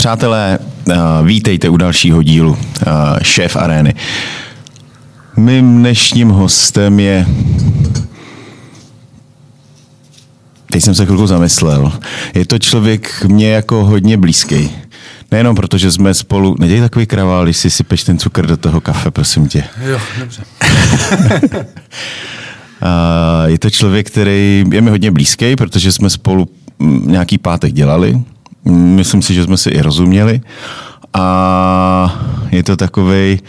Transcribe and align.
Přátelé, 0.00 0.58
uh, 0.88 0.94
vítejte 1.26 1.68
u 1.68 1.76
dalšího 1.76 2.22
dílu 2.22 2.50
uh, 2.50 2.58
Šéf 3.22 3.56
Arény. 3.56 3.94
Mým 5.36 5.78
dnešním 5.78 6.28
hostem 6.28 7.00
je... 7.00 7.26
Teď 10.72 10.82
jsem 10.84 10.94
se 10.94 11.04
chvilku 11.04 11.26
zamyslel. 11.26 11.92
Je 12.34 12.46
to 12.46 12.58
člověk 12.58 13.24
mě 13.24 13.50
jako 13.50 13.84
hodně 13.84 14.16
blízký. 14.16 14.70
Nejenom 15.30 15.56
proto, 15.56 15.78
že 15.78 15.92
jsme 15.92 16.14
spolu... 16.14 16.56
Neděj 16.58 16.80
takový 16.80 17.06
kravál, 17.06 17.44
když 17.44 17.56
si 17.56 17.70
sypeš 17.70 18.04
ten 18.04 18.18
cukr 18.18 18.46
do 18.46 18.56
toho 18.56 18.80
kafe, 18.80 19.10
prosím 19.10 19.48
tě. 19.48 19.64
Jo, 19.82 19.98
dobře. 20.18 20.42
je 23.46 23.58
to 23.58 23.70
člověk, 23.70 24.06
který 24.06 24.64
je 24.72 24.80
mi 24.80 24.90
hodně 24.90 25.10
blízký, 25.10 25.56
protože 25.56 25.92
jsme 25.92 26.10
spolu 26.10 26.48
nějaký 27.04 27.38
pátek 27.38 27.72
dělali. 27.72 28.20
Myslím 28.64 29.22
si, 29.22 29.34
že 29.34 29.44
jsme 29.44 29.56
si 29.56 29.70
i 29.70 29.82
rozuměli. 29.82 30.40
A 31.14 32.20
je 32.50 32.62
to 32.62 32.76
takový 32.76 33.40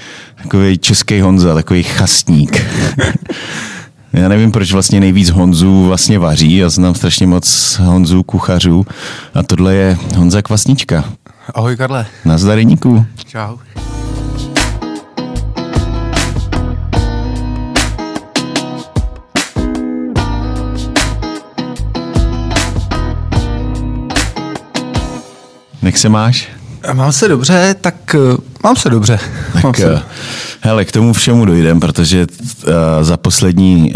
takový 0.44 0.78
český 0.78 1.22
Honza, 1.22 1.54
takový 1.54 1.84
chastník. 1.84 2.66
Já 4.14 4.28
nevím, 4.28 4.52
proč 4.52 4.74
vlastně 4.74 5.00
nejvíc 5.00 5.30
Honzů 5.30 5.86
vlastně 5.86 6.20
vaří. 6.20 6.58
Já 6.58 6.70
znám 6.70 6.96
strašně 6.96 7.28
moc 7.28 7.80
Honzů, 7.84 8.24
kuchařů. 8.24 8.86
A 9.34 9.44
tohle 9.44 9.76
je 9.76 9.98
Honza 10.16 10.42
Kvasnička. 10.42 11.04
Ahoj, 11.54 11.78
Karle. 11.78 12.06
Nazdar, 12.26 12.58
Ríníku. 12.58 13.06
Čau. 13.26 13.58
Jak 25.82 25.98
se 25.98 26.10
máš? 26.10 26.48
Mám 26.94 27.12
se 27.12 27.28
dobře, 27.28 27.76
tak 27.82 28.16
mám 28.64 28.76
se 28.76 28.90
dobře. 28.90 29.20
Tak, 29.54 29.64
mám 29.64 29.74
se... 29.74 30.02
Hele, 30.62 30.86
k 30.86 30.92
tomu 30.92 31.14
všemu 31.14 31.46
dojdem, 31.46 31.80
protože 31.80 32.28
uh, 32.28 32.74
za 33.02 33.18
poslední, 33.18 33.94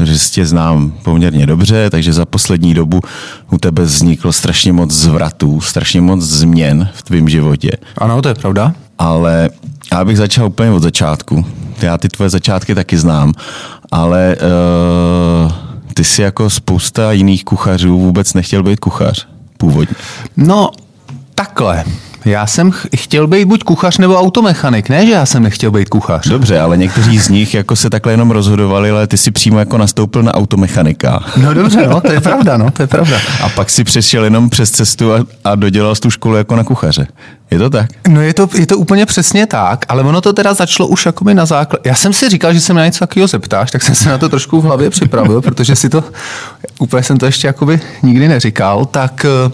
uh, 0.00 0.06
že 0.06 0.18
tě 0.30 0.46
znám 0.46 0.92
poměrně 1.02 1.46
dobře, 1.46 1.90
takže 1.90 2.12
za 2.12 2.26
poslední 2.26 2.74
dobu 2.74 3.00
u 3.50 3.58
tebe 3.58 3.82
vzniklo 3.82 4.32
strašně 4.32 4.72
moc 4.72 4.90
zvratů, 4.90 5.60
strašně 5.60 6.00
moc 6.00 6.22
změn 6.22 6.88
v 6.94 7.02
tvém 7.02 7.28
životě. 7.28 7.70
Ano, 7.98 8.22
to 8.22 8.28
je 8.28 8.34
pravda. 8.34 8.74
Ale 8.98 9.50
já 9.92 10.04
bych 10.04 10.16
začal 10.16 10.46
úplně 10.46 10.70
od 10.70 10.82
začátku. 10.82 11.46
Já 11.82 11.98
ty 11.98 12.08
tvoje 12.08 12.30
začátky 12.30 12.74
taky 12.74 12.98
znám, 12.98 13.32
ale 13.90 14.36
uh, 15.46 15.52
ty 15.94 16.04
si 16.04 16.22
jako 16.22 16.50
spousta 16.50 17.12
jiných 17.12 17.44
kuchařů 17.44 17.98
vůbec 17.98 18.34
nechtěl 18.34 18.62
být 18.62 18.80
kuchař 18.80 19.26
původně. 19.58 19.94
No, 20.36 20.70
takhle. 21.58 21.84
Já 22.24 22.46
jsem 22.46 22.70
ch- 22.70 22.86
chtěl 22.96 23.26
být 23.26 23.44
buď 23.44 23.64
kuchař 23.64 23.98
nebo 23.98 24.18
automechanik, 24.18 24.88
ne, 24.88 25.06
že 25.06 25.12
já 25.12 25.26
jsem 25.26 25.42
nechtěl 25.42 25.70
být 25.70 25.88
kuchař. 25.88 26.28
Dobře, 26.28 26.60
ale 26.60 26.76
někteří 26.76 27.18
z 27.18 27.28
nich 27.28 27.54
jako 27.54 27.76
se 27.76 27.90
takhle 27.90 28.12
jenom 28.12 28.30
rozhodovali, 28.30 28.90
ale 28.90 29.06
ty 29.06 29.18
si 29.18 29.30
přímo 29.30 29.58
jako 29.58 29.78
nastoupil 29.78 30.22
na 30.22 30.34
automechanika. 30.34 31.24
No 31.36 31.54
dobře, 31.54 31.86
no, 31.86 32.00
to 32.00 32.12
je 32.12 32.20
pravda, 32.20 32.56
no, 32.56 32.70
to 32.70 32.82
je 32.82 32.86
pravda. 32.86 33.16
A 33.42 33.48
pak 33.48 33.70
si 33.70 33.84
přešel 33.84 34.24
jenom 34.24 34.50
přes 34.50 34.70
cestu 34.70 35.14
a, 35.14 35.18
a 35.44 35.54
dodělal 35.54 35.96
tu 35.96 36.10
školu 36.10 36.36
jako 36.36 36.56
na 36.56 36.64
kuchaře. 36.64 37.06
Je 37.50 37.58
to 37.58 37.70
tak? 37.70 37.90
No 38.08 38.20
je 38.20 38.34
to, 38.34 38.48
je 38.54 38.66
to 38.66 38.78
úplně 38.78 39.06
přesně 39.06 39.46
tak, 39.46 39.84
ale 39.88 40.02
ono 40.02 40.20
to 40.20 40.32
teda 40.32 40.54
začalo 40.54 40.88
už 40.88 41.06
jako 41.06 41.24
na 41.32 41.46
základ. 41.46 41.86
Já 41.86 41.94
jsem 41.94 42.12
si 42.12 42.28
říkal, 42.28 42.54
že 42.54 42.60
se 42.60 42.72
mi 42.72 42.78
na 42.78 42.86
něco 42.86 42.98
takového 42.98 43.26
zeptáš, 43.28 43.70
tak 43.70 43.82
jsem 43.82 43.94
se 43.94 44.08
na 44.08 44.18
to 44.18 44.28
trošku 44.28 44.60
v 44.60 44.64
hlavě 44.64 44.90
připravil, 44.90 45.42
protože 45.42 45.76
si 45.76 45.88
to, 45.88 46.04
úplně 46.78 47.02
jsem 47.02 47.16
to 47.18 47.26
ještě 47.26 47.46
jakoby 47.46 47.80
nikdy 48.02 48.28
neříkal, 48.28 48.84
tak 48.84 49.26
uh, 49.46 49.52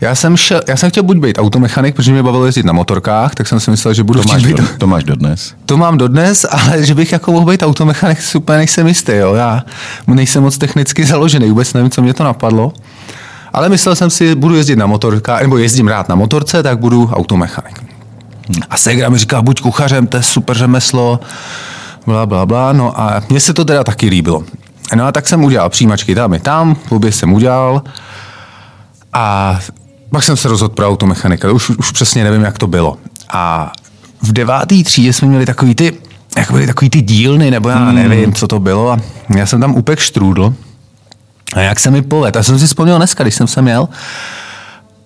já 0.00 0.14
jsem, 0.14 0.36
šel, 0.36 0.60
já 0.68 0.76
jsem 0.76 0.90
chtěl 0.90 1.02
buď 1.02 1.16
být 1.16 1.38
automechanik, 1.38 1.94
protože 1.94 2.12
mě 2.12 2.22
bavilo 2.22 2.46
jezdit 2.46 2.66
na 2.66 2.72
motorkách, 2.72 3.34
tak 3.34 3.48
jsem 3.48 3.60
si 3.60 3.70
myslel, 3.70 3.94
že 3.94 4.04
budu 4.04 4.22
to 4.22 4.28
máš, 4.28 4.46
být... 4.46 4.56
do, 4.56 4.64
to 4.78 4.86
máš 4.86 5.04
dodnes. 5.04 5.54
To 5.66 5.76
mám 5.76 5.98
dodnes, 5.98 6.46
ale 6.50 6.86
že 6.86 6.94
bych 6.94 7.12
jako 7.12 7.32
mohl 7.32 7.50
být 7.50 7.62
automechanik, 7.62 8.18
úplně 8.36 8.58
nejsem 8.58 8.88
jistý. 8.88 9.12
Jo. 9.12 9.34
Já 9.34 9.64
nejsem 10.06 10.42
moc 10.42 10.58
technicky 10.58 11.04
založený, 11.04 11.48
vůbec 11.48 11.72
nevím, 11.72 11.90
co 11.90 12.02
mě 12.02 12.14
to 12.14 12.24
napadlo. 12.24 12.72
Ale 13.52 13.68
myslel 13.68 13.94
jsem 13.94 14.10
si, 14.10 14.34
budu 14.34 14.54
jezdit 14.54 14.76
na 14.76 14.86
motorka, 14.86 15.38
nebo 15.38 15.58
jezdím 15.58 15.88
rád 15.88 16.08
na 16.08 16.14
motorce, 16.14 16.62
tak 16.62 16.78
budu 16.78 17.10
automechanik. 17.12 17.82
A 18.70 18.76
Segra 18.76 19.08
mi 19.08 19.18
říká, 19.18 19.42
buď 19.42 19.60
kuchařem, 19.60 20.06
to 20.06 20.16
je 20.16 20.22
super 20.22 20.56
řemeslo, 20.56 21.20
bla, 22.06 22.26
bla, 22.26 22.46
bla. 22.46 22.72
No 22.72 23.00
a 23.00 23.22
mně 23.28 23.40
se 23.40 23.54
to 23.54 23.64
teda 23.64 23.84
taky 23.84 24.08
líbilo. 24.08 24.44
No 24.94 25.06
a 25.06 25.12
tak 25.12 25.28
jsem 25.28 25.44
udělal 25.44 25.68
přijímačky 25.68 26.14
tam 26.14 26.34
i 26.34 26.40
tam, 26.40 26.76
obě 26.88 27.12
jsem 27.12 27.32
udělal. 27.32 27.82
A 29.12 29.58
pak 30.10 30.22
jsem 30.22 30.36
se 30.36 30.48
rozhodl 30.48 30.74
pro 30.74 30.88
automechanika, 30.88 31.52
už, 31.52 31.70
už 31.70 31.90
přesně 31.90 32.24
nevím, 32.24 32.42
jak 32.42 32.58
to 32.58 32.66
bylo. 32.66 32.96
A 33.32 33.72
v 34.22 34.32
devátý 34.32 34.84
třídě 34.84 35.12
jsme 35.12 35.28
měli 35.28 35.46
takový 35.46 35.74
ty, 35.74 35.92
jak 36.36 36.50
byly 36.50 36.66
takový 36.66 36.90
ty 36.90 37.02
dílny, 37.02 37.50
nebo 37.50 37.68
já 37.68 37.92
nevím, 37.92 38.32
co 38.32 38.48
to 38.48 38.60
bylo. 38.60 38.92
A 38.92 38.98
já 39.36 39.46
jsem 39.46 39.60
tam 39.60 39.74
upek 39.74 39.98
štrůdl. 39.98 40.54
A 41.54 41.60
jak 41.60 41.80
se 41.80 41.90
mi 41.90 42.02
poved. 42.02 42.36
A 42.36 42.42
jsem 42.42 42.58
si 42.58 42.66
vzpomněl 42.66 42.96
dneska, 42.96 43.24
když 43.24 43.34
jsem 43.34 43.46
sem 43.46 43.68
jel. 43.68 43.88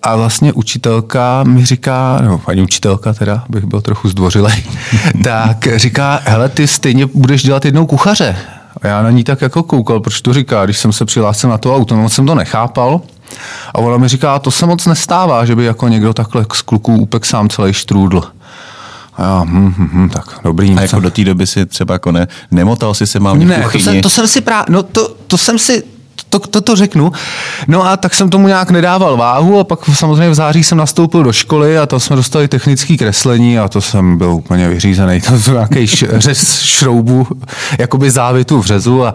A 0.01 0.15
vlastně 0.15 0.53
učitelka 0.53 1.43
mi 1.43 1.65
říká, 1.65 2.21
no 2.25 2.37
paní 2.37 2.61
učitelka 2.61 3.13
teda, 3.13 3.43
bych 3.49 3.65
byl 3.65 3.81
trochu 3.81 4.09
zdvořilej, 4.09 4.63
tak 5.23 5.67
říká, 5.75 6.19
hele, 6.23 6.49
ty 6.49 6.67
stejně 6.67 7.05
budeš 7.05 7.43
dělat 7.43 7.65
jednou 7.65 7.85
kuchaře. 7.85 8.35
A 8.81 8.87
já 8.87 9.01
na 9.01 9.11
ní 9.11 9.23
tak 9.23 9.41
jako 9.41 9.63
koukal, 9.63 9.99
proč 9.99 10.21
to 10.21 10.33
říká, 10.33 10.65
když 10.65 10.77
jsem 10.77 10.93
se 10.93 11.05
přihlásil 11.05 11.49
na 11.49 11.57
to 11.57 11.75
auto, 11.75 11.95
moc 11.95 12.13
jsem 12.13 12.25
to 12.25 12.35
nechápal. 12.35 13.01
A 13.73 13.77
ona 13.77 13.97
mi 13.97 14.07
říká, 14.07 14.39
to 14.39 14.51
se 14.51 14.65
moc 14.65 14.85
nestává, 14.85 15.45
že 15.45 15.55
by 15.55 15.65
jako 15.65 15.87
někdo 15.87 16.13
takhle 16.13 16.45
z 16.53 16.61
kluků 16.61 16.95
upek 16.95 17.25
sám 17.25 17.49
celý 17.49 17.73
štrůdl. 17.73 18.23
A 19.17 19.23
já, 19.23 19.43
hm, 19.43 19.73
hm, 19.77 19.89
hm, 19.93 20.09
tak 20.09 20.39
dobrý. 20.43 20.75
A 20.77 20.81
jako 20.81 20.99
do 20.99 21.11
té 21.11 21.23
doby 21.23 21.47
si 21.47 21.65
třeba 21.65 21.93
jako 21.93 22.11
ne, 22.11 22.27
nemotal 22.51 22.93
si 22.93 23.07
se 23.07 23.19
mám 23.19 23.39
ne, 23.39 23.65
to 23.71 23.79
jsem, 23.79 24.01
to 24.01 24.09
jsem 24.09 24.27
si 24.27 24.41
právě, 24.41 24.65
no 24.69 24.83
to, 24.83 25.15
to 25.27 25.37
jsem 25.37 25.59
si, 25.59 25.83
to, 26.39 26.47
to, 26.47 26.61
to 26.61 26.75
řeknu. 26.75 27.11
No 27.67 27.85
a 27.85 27.97
tak 27.97 28.13
jsem 28.13 28.29
tomu 28.29 28.47
nějak 28.47 28.71
nedával 28.71 29.17
váhu 29.17 29.59
a 29.59 29.63
pak 29.63 29.79
samozřejmě 29.93 30.29
v 30.29 30.35
září 30.35 30.63
jsem 30.63 30.77
nastoupil 30.77 31.23
do 31.23 31.33
školy 31.33 31.77
a 31.77 31.85
to 31.85 31.99
jsme 31.99 32.15
dostali 32.15 32.47
technické 32.47 32.97
kreslení 32.97 33.59
a 33.59 33.67
to 33.67 33.81
jsem 33.81 34.17
byl 34.17 34.29
úplně 34.29 34.69
vyřízený. 34.69 35.21
To 35.21 35.31
byl 35.31 35.53
nějaký 35.53 35.87
řez 36.17 36.59
šroubu, 36.59 37.27
jakoby 37.79 38.11
závitu 38.11 38.61
v 38.61 38.65
řezu 38.65 39.05
a 39.05 39.13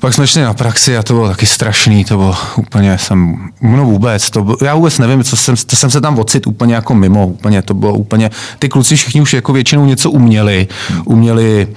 pak 0.00 0.14
jsme 0.14 0.26
šli 0.26 0.42
na 0.42 0.54
praxi 0.54 0.96
a 0.96 1.02
to 1.02 1.14
bylo 1.14 1.28
taky 1.28 1.46
strašný, 1.46 2.04
to 2.04 2.16
bylo 2.16 2.36
úplně, 2.56 2.98
jsem, 2.98 3.36
no 3.62 3.84
vůbec, 3.84 4.30
to 4.30 4.44
bylo, 4.44 4.56
já 4.64 4.74
vůbec 4.74 4.98
nevím, 4.98 5.24
co 5.24 5.36
jsem, 5.36 5.56
to 5.66 5.76
jsem 5.76 5.90
se 5.90 6.00
tam 6.00 6.18
ocit 6.18 6.46
úplně 6.46 6.74
jako 6.74 6.94
mimo, 6.94 7.26
úplně, 7.26 7.62
to 7.62 7.74
bylo 7.74 7.92
úplně, 7.92 8.30
ty 8.58 8.68
kluci 8.68 8.96
všichni 8.96 9.20
už 9.20 9.34
jako 9.34 9.52
většinou 9.52 9.84
něco 9.84 10.10
uměli, 10.10 10.68
uměli 11.04 11.68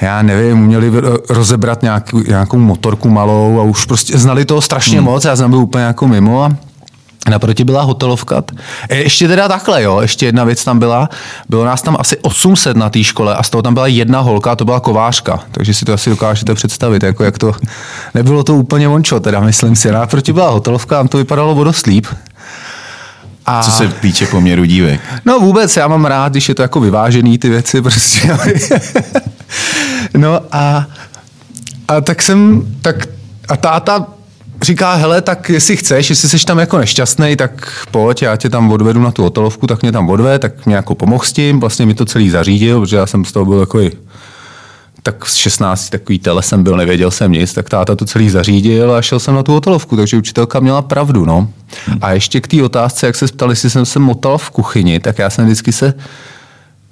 já 0.00 0.22
nevím, 0.22 0.58
uměli 0.60 0.92
rozebrat 1.28 1.82
nějakou, 1.82 2.20
nějakou 2.20 2.58
motorku 2.58 3.08
malou 3.08 3.60
a 3.60 3.62
už 3.62 3.84
prostě 3.84 4.18
znali 4.18 4.44
toho 4.44 4.60
strašně 4.60 4.98
hmm. 4.98 5.04
moc, 5.04 5.24
já 5.24 5.36
jsem 5.36 5.50
byl 5.50 5.58
úplně 5.58 5.84
jako 5.84 6.08
mimo 6.08 6.42
a 6.42 6.56
Naproti 7.30 7.64
byla 7.64 7.82
hotelovka. 7.82 8.42
Ještě 8.90 9.28
teda 9.28 9.48
takhle, 9.48 9.82
jo, 9.82 10.00
ještě 10.00 10.26
jedna 10.26 10.44
věc 10.44 10.64
tam 10.64 10.78
byla. 10.78 11.08
Bylo 11.48 11.64
nás 11.64 11.82
tam 11.82 11.96
asi 12.00 12.16
800 12.16 12.76
na 12.76 12.90
té 12.90 13.04
škole 13.04 13.34
a 13.34 13.42
z 13.42 13.50
toho 13.50 13.62
tam 13.62 13.74
byla 13.74 13.86
jedna 13.86 14.20
holka 14.20 14.52
a 14.52 14.56
to 14.56 14.64
byla 14.64 14.80
kovářka. 14.80 15.40
Takže 15.50 15.74
si 15.74 15.84
to 15.84 15.92
asi 15.92 16.10
dokážete 16.10 16.54
představit, 16.54 17.02
jako 17.02 17.24
jak 17.24 17.38
to... 17.38 17.52
Nebylo 18.14 18.44
to 18.44 18.54
úplně 18.54 18.88
vončo, 18.88 19.20
teda 19.20 19.40
myslím 19.40 19.76
si. 19.76 19.92
Naproti 19.92 20.32
byla 20.32 20.50
hotelovka, 20.50 20.96
tam 20.96 21.08
to 21.08 21.18
vypadalo 21.18 21.54
vodost 21.54 21.86
líp. 21.86 22.06
A... 23.46 23.62
Co 23.62 23.70
se 23.70 23.88
týče 23.88 24.26
poměru 24.26 24.64
dívek? 24.64 25.00
No 25.24 25.40
vůbec, 25.40 25.76
já 25.76 25.88
mám 25.88 26.04
rád, 26.04 26.32
když 26.32 26.48
je 26.48 26.54
to 26.54 26.62
jako 26.62 26.80
vyvážený 26.80 27.38
ty 27.38 27.48
věci 27.48 27.82
prostě. 27.82 28.36
no 30.16 30.40
a, 30.52 30.86
a 31.88 32.00
tak 32.00 32.22
jsem, 32.22 32.66
tak 32.82 32.96
a 33.48 33.56
táta 33.56 34.06
říká, 34.62 34.94
hele, 34.94 35.22
tak 35.22 35.48
jestli 35.48 35.76
chceš, 35.76 36.10
jestli 36.10 36.28
jsi 36.28 36.46
tam 36.46 36.58
jako 36.58 36.78
nešťastný, 36.78 37.36
tak 37.36 37.86
pojď, 37.90 38.22
já 38.22 38.36
tě 38.36 38.50
tam 38.50 38.72
odvedu 38.72 39.02
na 39.02 39.10
tu 39.10 39.22
hotelovku, 39.22 39.66
tak 39.66 39.82
mě 39.82 39.92
tam 39.92 40.10
odve, 40.10 40.38
tak 40.38 40.66
mě 40.66 40.76
jako 40.76 40.94
pomohl 40.94 41.24
s 41.24 41.32
tím, 41.32 41.60
vlastně 41.60 41.86
mi 41.86 41.94
to 41.94 42.04
celý 42.04 42.30
zařídil, 42.30 42.80
protože 42.80 42.96
já 42.96 43.06
jsem 43.06 43.24
z 43.24 43.32
toho 43.32 43.44
byl 43.44 43.60
takový 43.60 43.90
tak 45.06 45.26
z 45.26 45.34
16 45.34 45.90
takový 45.90 46.18
tele 46.18 46.42
jsem 46.42 46.62
byl, 46.62 46.76
nevěděl 46.76 47.10
jsem 47.10 47.32
nic, 47.32 47.52
tak 47.52 47.68
táta 47.68 47.96
to 47.96 48.04
celý 48.04 48.30
zařídil 48.30 48.94
a 48.94 49.02
šel 49.02 49.20
jsem 49.20 49.34
na 49.34 49.42
tu 49.42 49.52
hotelovku, 49.52 49.96
takže 49.96 50.16
učitelka 50.16 50.60
měla 50.60 50.82
pravdu, 50.82 51.24
no. 51.24 51.48
A 52.00 52.12
ještě 52.12 52.40
k 52.40 52.48
té 52.48 52.62
otázce, 52.62 53.06
jak 53.06 53.16
se 53.16 53.26
ptali, 53.26 53.52
jestli 53.52 53.70
jsem 53.70 53.86
se 53.86 53.98
motal 53.98 54.38
v 54.38 54.50
kuchyni, 54.50 55.00
tak 55.00 55.18
já 55.18 55.30
jsem 55.30 55.44
vždycky 55.44 55.72
se 55.72 55.94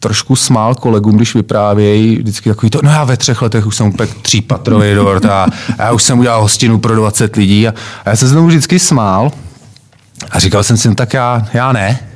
trošku 0.00 0.36
smál 0.36 0.74
kolegům, 0.74 1.16
když 1.16 1.34
vyprávějí, 1.34 2.16
vždycky 2.16 2.48
takový 2.48 2.70
to, 2.70 2.80
no 2.82 2.90
já 2.90 3.04
ve 3.04 3.16
třech 3.16 3.42
letech 3.42 3.66
už 3.66 3.76
jsem 3.76 3.86
upek 3.86 4.14
třípatrový 4.14 4.94
dort 4.94 5.24
a 5.24 5.46
já 5.78 5.92
už 5.92 6.02
jsem 6.02 6.18
udělal 6.18 6.42
hostinu 6.42 6.78
pro 6.78 6.96
20 6.96 7.36
lidí 7.36 7.68
a, 7.68 7.74
a 8.04 8.10
já 8.10 8.16
se 8.16 8.26
znovu 8.28 8.46
vždycky 8.46 8.78
smál 8.78 9.32
a 10.30 10.38
říkal 10.38 10.62
jsem 10.62 10.76
si, 10.76 10.88
no 10.88 10.94
tak 10.94 11.14
já, 11.14 11.46
já 11.54 11.72
ne. 11.72 12.13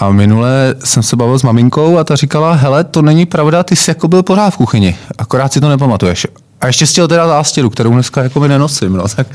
A 0.00 0.10
minule 0.10 0.74
jsem 0.84 1.02
se 1.02 1.16
bavil 1.16 1.38
s 1.38 1.42
maminkou 1.42 1.98
a 1.98 2.04
ta 2.04 2.16
říkala, 2.16 2.52
hele, 2.52 2.84
to 2.84 3.02
není 3.02 3.26
pravda, 3.26 3.62
ty 3.62 3.76
jsi 3.76 3.90
jako 3.90 4.08
byl 4.08 4.22
pořád 4.22 4.50
v 4.50 4.56
kuchyni, 4.56 4.96
akorát 5.18 5.52
si 5.52 5.60
to 5.60 5.68
nepamatuješ. 5.68 6.26
A 6.60 6.66
ještě 6.66 6.86
chtěl 6.86 7.08
teda 7.08 7.28
zástěru, 7.28 7.70
kterou 7.70 7.92
dneska 7.92 8.22
jako 8.22 8.40
mi 8.40 8.48
nenosím, 8.48 8.92
no, 8.92 9.04
tak 9.16 9.26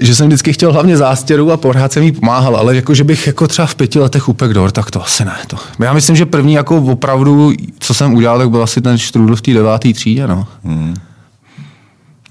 že 0.00 0.14
jsem 0.14 0.26
vždycky 0.26 0.52
chtěl 0.52 0.72
hlavně 0.72 0.96
zástěru 0.96 1.52
a 1.52 1.56
pořád 1.56 1.92
jsem 1.92 2.02
jí 2.02 2.12
pomáhal, 2.12 2.56
ale 2.56 2.76
jako, 2.76 2.94
že 2.94 3.04
bych 3.04 3.26
jako 3.26 3.48
třeba 3.48 3.66
v 3.66 3.74
pěti 3.74 3.98
letech 3.98 4.28
upek 4.28 4.52
dor, 4.52 4.70
tak 4.70 4.90
to 4.90 5.02
asi 5.02 5.24
ne. 5.24 5.36
To. 5.46 5.56
Já 5.78 5.92
myslím, 5.92 6.16
že 6.16 6.26
první 6.26 6.52
jako 6.52 6.76
opravdu, 6.76 7.52
co 7.78 7.94
jsem 7.94 8.14
udělal, 8.14 8.38
tak 8.38 8.50
byl 8.50 8.62
asi 8.62 8.80
ten 8.80 8.98
štrůdl 8.98 9.36
v 9.36 9.42
té 9.42 9.54
devátý 9.54 9.92
třídě, 9.92 10.26
no. 10.26 10.46
Hmm. 10.64 10.94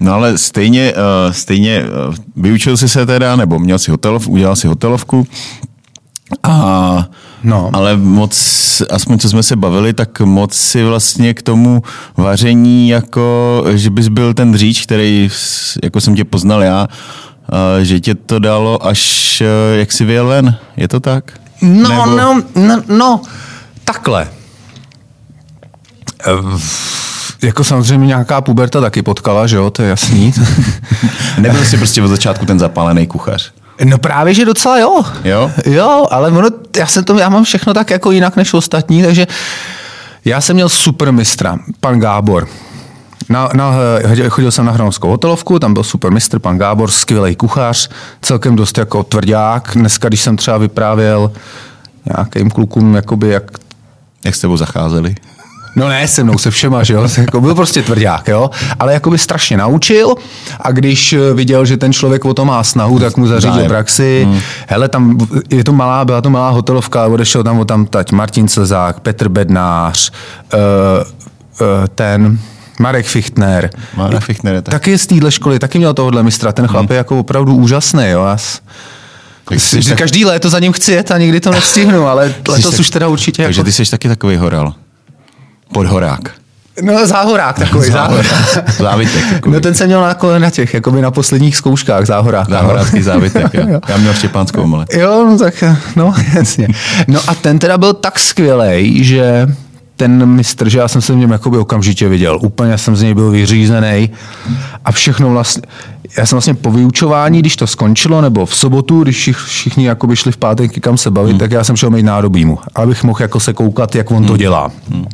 No 0.00 0.12
ale 0.12 0.38
stejně, 0.38 0.92
uh, 0.92 1.32
stejně 1.32 1.84
uh, 1.84 2.14
vyučil 2.36 2.76
jsi 2.76 2.88
se 2.88 3.06
teda, 3.06 3.36
nebo 3.36 3.58
měl 3.58 3.78
si 3.78 3.90
hotelov, 3.90 4.28
udělal 4.28 4.56
si 4.56 4.66
hotelovku, 4.66 5.26
a, 6.42 7.08
no. 7.44 7.70
Ale 7.72 7.96
moc, 7.96 8.82
aspoň 8.90 9.18
co 9.18 9.28
jsme 9.28 9.42
se 9.42 9.56
bavili, 9.56 9.92
tak 9.92 10.20
moc 10.20 10.54
si 10.54 10.84
vlastně 10.84 11.34
k 11.34 11.42
tomu 11.42 11.82
vaření, 12.16 12.88
jako 12.88 13.64
že 13.74 13.90
bys 13.90 14.08
byl 14.08 14.34
ten 14.34 14.52
dříč, 14.52 14.82
který, 14.82 15.30
jako 15.82 16.00
jsem 16.00 16.14
tě 16.14 16.24
poznal 16.24 16.62
já, 16.62 16.88
že 17.82 18.00
tě 18.00 18.14
to 18.14 18.38
dalo 18.38 18.86
až, 18.86 19.42
jak 19.74 19.92
si 19.92 20.04
vyjel 20.04 20.26
ven. 20.26 20.56
Je 20.76 20.88
to 20.88 21.00
tak? 21.00 21.32
No, 21.62 21.88
Nebo... 21.88 22.06
no, 22.06 22.42
no, 22.54 22.82
no, 22.88 23.20
takhle. 23.84 24.28
Jako 27.42 27.64
samozřejmě 27.64 28.06
nějaká 28.06 28.40
puberta 28.40 28.80
taky 28.80 29.02
potkala, 29.02 29.46
že 29.46 29.56
jo, 29.56 29.70
to 29.70 29.82
je 29.82 29.88
jasný. 29.88 30.34
Nebyl 31.38 31.64
jsi 31.64 31.76
prostě 31.76 32.02
od 32.02 32.08
začátku 32.08 32.46
ten 32.46 32.58
zapálený 32.58 33.06
kuchař? 33.06 33.52
No 33.84 33.98
právě, 33.98 34.34
že 34.34 34.44
docela 34.44 34.78
jo. 34.78 35.02
Jo? 35.24 35.50
Jo, 35.66 36.06
ale 36.10 36.30
ono, 36.30 36.48
já, 36.76 36.86
jsem 36.86 37.04
to, 37.04 37.18
já 37.18 37.28
mám 37.28 37.44
všechno 37.44 37.74
tak 37.74 37.90
jako 37.90 38.10
jinak 38.10 38.36
než 38.36 38.54
ostatní, 38.54 39.02
takže 39.02 39.26
já 40.24 40.40
jsem 40.40 40.54
měl 40.54 40.68
super 40.68 41.12
mistra, 41.12 41.58
pan 41.80 42.00
Gábor. 42.00 42.48
Na, 43.28 43.48
na, 43.54 43.74
chodil 44.28 44.50
jsem 44.50 44.64
na 44.64 44.72
Hronovskou 44.72 45.08
hotelovku, 45.08 45.58
tam 45.58 45.74
byl 45.74 45.82
super 45.82 46.10
mistr, 46.10 46.38
pan 46.38 46.58
Gábor, 46.58 46.90
skvělý 46.90 47.36
kuchař, 47.36 47.90
celkem 48.22 48.56
dost 48.56 48.78
jako 48.78 49.02
tvrdák. 49.02 49.70
Dneska, 49.74 50.08
když 50.08 50.20
jsem 50.20 50.36
třeba 50.36 50.58
vyprávěl 50.58 51.32
nějakým 52.16 52.50
klukům, 52.50 52.94
jakoby 52.94 53.28
jak... 53.28 53.50
Jak 54.24 54.34
s 54.34 54.40
tebou 54.40 54.56
zacházeli? 54.56 55.14
No 55.76 55.88
ne, 55.88 56.08
se 56.08 56.24
mnou, 56.24 56.38
se 56.38 56.50
všema, 56.50 56.84
že 56.84 56.94
jo. 56.94 57.08
Jako 57.18 57.40
byl 57.40 57.54
prostě 57.54 57.82
tvrdák, 57.82 58.28
jo. 58.28 58.50
Ale 58.78 58.92
jako 58.92 59.10
by 59.10 59.18
strašně 59.18 59.56
naučil 59.56 60.14
a 60.60 60.72
když 60.72 61.14
viděl, 61.34 61.64
že 61.64 61.76
ten 61.76 61.92
člověk 61.92 62.24
o 62.24 62.34
to 62.34 62.44
má 62.44 62.64
snahu, 62.64 62.98
tak 62.98 63.16
mu 63.16 63.26
zařídil 63.26 63.68
praxi. 63.68 64.22
Hmm. 64.26 64.40
Hele, 64.68 64.88
tam 64.88 65.18
je 65.50 65.64
to 65.64 65.72
malá, 65.72 66.04
byla 66.04 66.20
to 66.20 66.30
malá 66.30 66.50
hotelovka, 66.50 67.06
odešel 67.06 67.42
tam 67.42 67.58
o 67.58 67.64
tam 67.64 67.86
tať 67.86 68.12
Martin 68.12 68.48
Slzák, 68.48 69.00
Petr 69.00 69.28
Bednář, 69.28 70.12
uh, 70.54 70.58
uh, 71.60 71.66
ten 71.94 72.38
Marek 72.78 73.06
Fichtner. 73.06 73.70
Marek 73.96 74.22
Fichtner 74.22 74.54
je 74.54 74.62
tak. 74.62 74.72
Taky 74.72 74.98
z 74.98 75.06
téhle 75.06 75.30
školy, 75.30 75.58
taky 75.58 75.78
měl 75.78 75.94
tohohle 75.94 76.22
mistra. 76.22 76.52
Ten 76.52 76.66
chlap 76.66 76.86
hmm. 76.86 76.92
je 76.92 76.96
jako 76.96 77.18
opravdu 77.18 77.54
úžasný, 77.54 78.04
jo. 78.10 78.26
Jsi, 79.50 79.82
tak... 79.82 79.98
Každý 79.98 80.24
léto 80.24 80.50
za 80.50 80.58
ním 80.58 80.72
chci 80.72 80.92
jet 80.92 81.10
a 81.10 81.18
nikdy 81.18 81.40
to 81.40 81.50
nestihnu, 81.50 82.06
ale 82.06 82.34
letos 82.48 82.70
tak... 82.70 82.80
už 82.80 82.90
teda 82.90 83.08
určitě. 83.08 83.42
Takže 83.42 83.60
jako... 83.60 83.64
ty 83.64 83.72
jsi 83.72 83.90
taky 83.90 84.08
takový 84.08 84.36
horal. 84.36 84.74
Podhorák. 85.74 86.30
No 86.82 87.06
záhorák 87.06 87.58
takový, 87.58 87.90
záhorák. 87.90 88.26
Závitek. 88.78 89.30
Takový. 89.32 89.54
No 89.54 89.60
ten 89.60 89.74
jsem 89.74 89.86
měl 89.86 90.00
na, 90.00 90.38
na 90.38 90.50
těch, 90.50 90.74
jako 90.74 90.90
by 90.90 91.02
na 91.02 91.10
posledních 91.10 91.56
zkouškách 91.56 92.06
záhorák. 92.06 92.48
Záhorácký 92.50 93.02
závitek, 93.02 93.54
jo. 93.54 93.80
Já 93.88 93.96
měl 93.96 94.14
štěpánskou 94.14 94.62
omelet. 94.62 94.94
Jo, 94.94 95.26
no 95.30 95.38
tak, 95.38 95.64
no 95.96 96.14
jasně. 96.34 96.68
No 97.08 97.20
a 97.26 97.34
ten 97.34 97.58
teda 97.58 97.78
byl 97.78 97.92
tak 97.92 98.18
skvělý, 98.18 99.04
že 99.04 99.46
ten 99.96 100.26
mistr, 100.26 100.68
že 100.68 100.78
já 100.78 100.88
jsem 100.88 101.02
se 101.02 101.12
v 101.12 101.16
něm 101.16 101.30
jakoby 101.30 101.58
okamžitě 101.58 102.08
viděl. 102.08 102.38
Úplně 102.42 102.78
jsem 102.78 102.96
z 102.96 103.02
něj 103.02 103.14
byl 103.14 103.30
vyřízený 103.30 104.10
a 104.84 104.92
všechno 104.92 105.30
vlastně, 105.30 105.62
já 106.18 106.26
jsem 106.26 106.36
vlastně 106.36 106.54
po 106.54 106.72
vyučování, 106.72 107.38
když 107.38 107.56
to 107.56 107.66
skončilo, 107.66 108.20
nebo 108.20 108.46
v 108.46 108.56
sobotu, 108.56 109.02
když 109.02 109.30
všichni 109.46 109.86
jakoby 109.86 110.16
šli 110.16 110.32
v 110.32 110.36
pátek 110.36 110.80
kam 110.80 110.98
se 110.98 111.10
bavit, 111.10 111.30
hmm. 111.30 111.38
tak 111.38 111.50
já 111.50 111.64
jsem 111.64 111.76
šel 111.76 111.90
mít 111.90 112.02
nádobímu, 112.02 112.58
abych 112.74 113.04
mohl 113.04 113.22
jako 113.22 113.40
se 113.40 113.52
koukat, 113.52 113.94
jak 113.94 114.10
on 114.10 114.16
hmm. 114.16 114.26
to 114.26 114.36
dělá. 114.36 114.70
Hmm. 114.90 115.04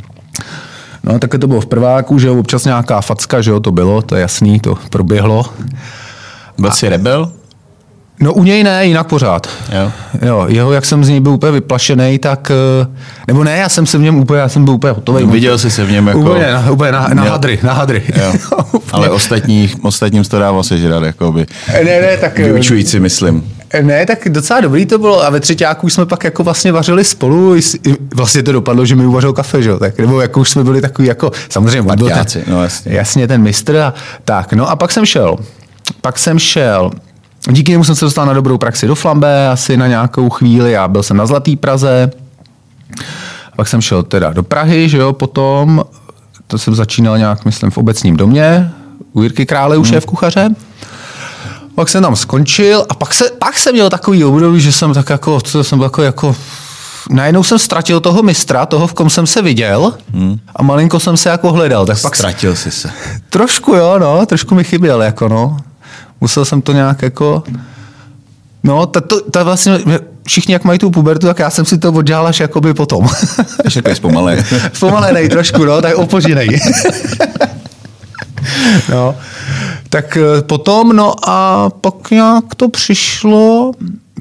No, 1.05 1.19
tak 1.19 1.31
to 1.41 1.47
bylo 1.47 1.61
v 1.61 1.67
prváku, 1.67 2.19
že 2.19 2.27
jo, 2.27 2.39
občas 2.39 2.65
nějaká 2.65 3.01
facka, 3.01 3.41
že 3.41 3.51
jo, 3.51 3.61
to 3.61 3.73
bylo, 3.73 4.03
to 4.03 4.15
je 4.17 4.21
jasný, 4.21 4.61
to 4.61 4.79
proběhlo. 4.91 5.47
Byl 6.59 6.71
jsi 6.71 6.89
rebel? 6.89 7.33
No 8.23 8.33
u 8.33 8.45
něj 8.45 8.65
ne, 8.65 8.87
jinak 8.87 9.07
pořád. 9.07 9.49
Jo. 9.73 9.93
jo. 10.27 10.45
jeho, 10.49 10.73
jak 10.73 10.85
jsem 10.85 11.05
z 11.05 11.09
něj 11.09 11.21
byl 11.21 11.33
úplně 11.33 11.53
vyplašený, 11.53 12.19
tak, 12.19 12.53
eh, 12.83 12.87
nebo 13.27 13.45
ne, 13.45 13.57
já 13.57 13.69
jsem 13.69 13.87
se 13.87 13.99
v 13.99 14.01
něm 14.01 14.19
úplně, 14.19 14.41
já 14.41 14.49
jsem 14.49 14.65
byl 14.65 14.75
úplně 14.75 14.93
hotový. 14.93 15.27
Viděl 15.27 15.59
jsi 15.59 15.71
se 15.71 15.85
v 15.85 15.91
něm 15.91 16.07
jako... 16.07 16.21
Úplně, 16.21 16.53
na, 16.53 16.71
úplně 16.71 16.93
na, 16.93 17.09
na 17.15 17.23
hadry, 17.23 17.59
na 17.63 17.73
hadry. 17.73 18.03
Jo. 18.23 18.33
Ale 18.93 19.11
ostatní, 19.11 19.71
ostatním 19.83 20.25
to 20.25 20.39
dával 20.39 20.63
sežrat, 20.63 21.03
jakoby. 21.03 21.47
Ne, 21.73 21.85
ne, 21.85 22.17
tak... 22.21 22.41
Eh, 22.41 22.43
Vyučující, 22.43 23.01
myslím. 23.01 23.53
Ne, 23.83 24.07
tak 24.07 24.29
docela 24.29 24.61
dobrý 24.61 24.87
to 24.87 24.99
bylo 24.99 25.25
a 25.25 25.31
ve 25.31 25.41
třetíku 25.41 25.89
jsme 25.89 26.07
pak 26.07 26.25
jako 26.25 26.45
vlastně 26.45 26.73
vařili 26.73 27.05
spolu, 27.05 27.55
vlastně 28.15 28.43
to 28.43 28.53
dopadlo, 28.53 28.87
že 28.87 28.97
mi 28.97 29.07
uvařil 29.07 29.33
kafe, 29.33 29.63
že? 29.63 29.71
Tak, 29.79 29.99
nebo 29.99 30.21
jako 30.21 30.41
už 30.41 30.51
jsme 30.51 30.65
byli 30.65 30.81
takový 30.81 31.09
jako, 31.09 31.31
samozřejmě, 31.49 31.97
ten, 31.97 32.43
no 32.47 32.63
jasně. 32.63 32.93
jasně 32.93 33.29
ten 33.29 33.43
mistr 33.43 33.77
a 33.77 33.95
tak, 34.25 34.53
no 34.53 34.71
a 34.71 34.77
pak 34.77 34.93
jsem 34.93 35.07
šel, 35.07 35.37
pak 36.01 36.19
jsem 36.19 36.39
šel, 36.39 36.91
díky 37.51 37.73
němu 37.73 37.85
jsem 37.85 37.95
se 37.95 38.05
dostal 38.05 38.27
na 38.27 38.33
dobrou 38.33 38.59
praxi 38.59 38.87
do 38.87 38.95
Flambe, 38.95 39.49
asi 39.49 39.77
na 39.77 39.87
nějakou 39.87 40.31
chvíli, 40.31 40.73
já 40.73 40.89
byl 40.89 41.03
jsem 41.03 41.17
na 41.17 41.27
Zlatý 41.27 41.57
Praze, 41.57 42.11
pak 43.57 43.69
jsem 43.69 43.81
šel 43.81 44.03
teda 44.03 44.33
do 44.33 44.43
Prahy, 44.43 44.89
že 44.89 44.99
jo, 44.99 45.13
potom, 45.13 45.85
to 46.47 46.59
jsem 46.59 46.75
začínal 46.75 47.19
nějak, 47.19 47.45
myslím, 47.45 47.71
v 47.71 47.79
obecním 47.79 48.17
domě, 48.17 48.71
u 49.13 49.23
Jirky 49.23 49.47
Krále, 49.47 49.77
u 49.77 49.83
hmm. 49.83 49.93
šéf 49.93 50.07
kuchaře 50.07 50.51
pak 51.75 51.89
jsem 51.89 52.03
tam 52.03 52.17
skončil 52.17 52.87
a 52.89 52.95
pak, 52.95 53.15
se, 53.15 53.31
pak 53.39 53.59
jsem 53.59 53.73
měl 53.73 53.91
takový 53.91 54.25
období, 54.25 54.61
že 54.61 54.73
jsem 54.73 54.95
tak 54.95 55.11
jako, 55.11 55.41
co 55.41 55.65
jsem 55.65 55.81
jako, 55.81 56.03
jako 56.03 56.37
najednou 57.11 57.43
jsem 57.43 57.59
ztratil 57.59 58.01
toho 58.01 58.23
mistra, 58.23 58.67
toho, 58.67 58.87
v 58.87 58.93
kom 58.93 59.11
jsem 59.11 59.27
se 59.27 59.43
viděl 59.43 59.95
hmm. 60.15 60.39
a 60.57 60.63
malinko 60.63 61.01
jsem 61.01 61.17
se 61.17 61.29
jako 61.29 61.53
hledal. 61.53 61.87
Tak 61.87 62.03
pak 62.03 62.17
Ztratil 62.17 62.57
jsi 62.57 62.71
se. 62.71 62.91
Trošku 63.31 63.75
jo, 63.75 63.99
no, 63.99 64.27
trošku 64.27 64.55
mi 64.55 64.65
chyběl, 64.65 65.03
jako 65.03 65.29
no. 65.29 65.57
Musel 66.21 66.45
jsem 66.45 66.63
to 66.63 66.73
nějak 66.73 67.03
jako... 67.03 67.43
No, 68.63 68.87
to, 68.87 69.01
to, 69.01 69.31
to 69.31 69.45
vlastně, 69.45 69.79
všichni 70.27 70.53
jak 70.53 70.65
mají 70.65 70.79
tu 70.79 70.91
pubertu, 70.91 71.27
tak 71.27 71.39
já 71.39 71.51
jsem 71.51 71.65
si 71.65 71.79
to 71.79 71.93
oddělal 71.93 72.27
až 72.27 72.41
jakoby 72.41 72.75
potom. 72.75 73.09
Ještě 73.65 73.83
takový 73.83 73.97
zpomalený. 73.97 74.43
zpomalený 74.73 75.29
trošku, 75.29 75.65
no, 75.65 75.83
tak 75.83 75.95
opožinej. 75.95 76.49
no. 78.89 79.15
Tak 79.89 80.17
eh, 80.17 80.43
potom, 80.43 80.97
no 80.97 81.15
a 81.29 81.69
pak 81.81 82.11
nějak 82.11 82.55
to 82.57 82.69
přišlo, 82.69 83.73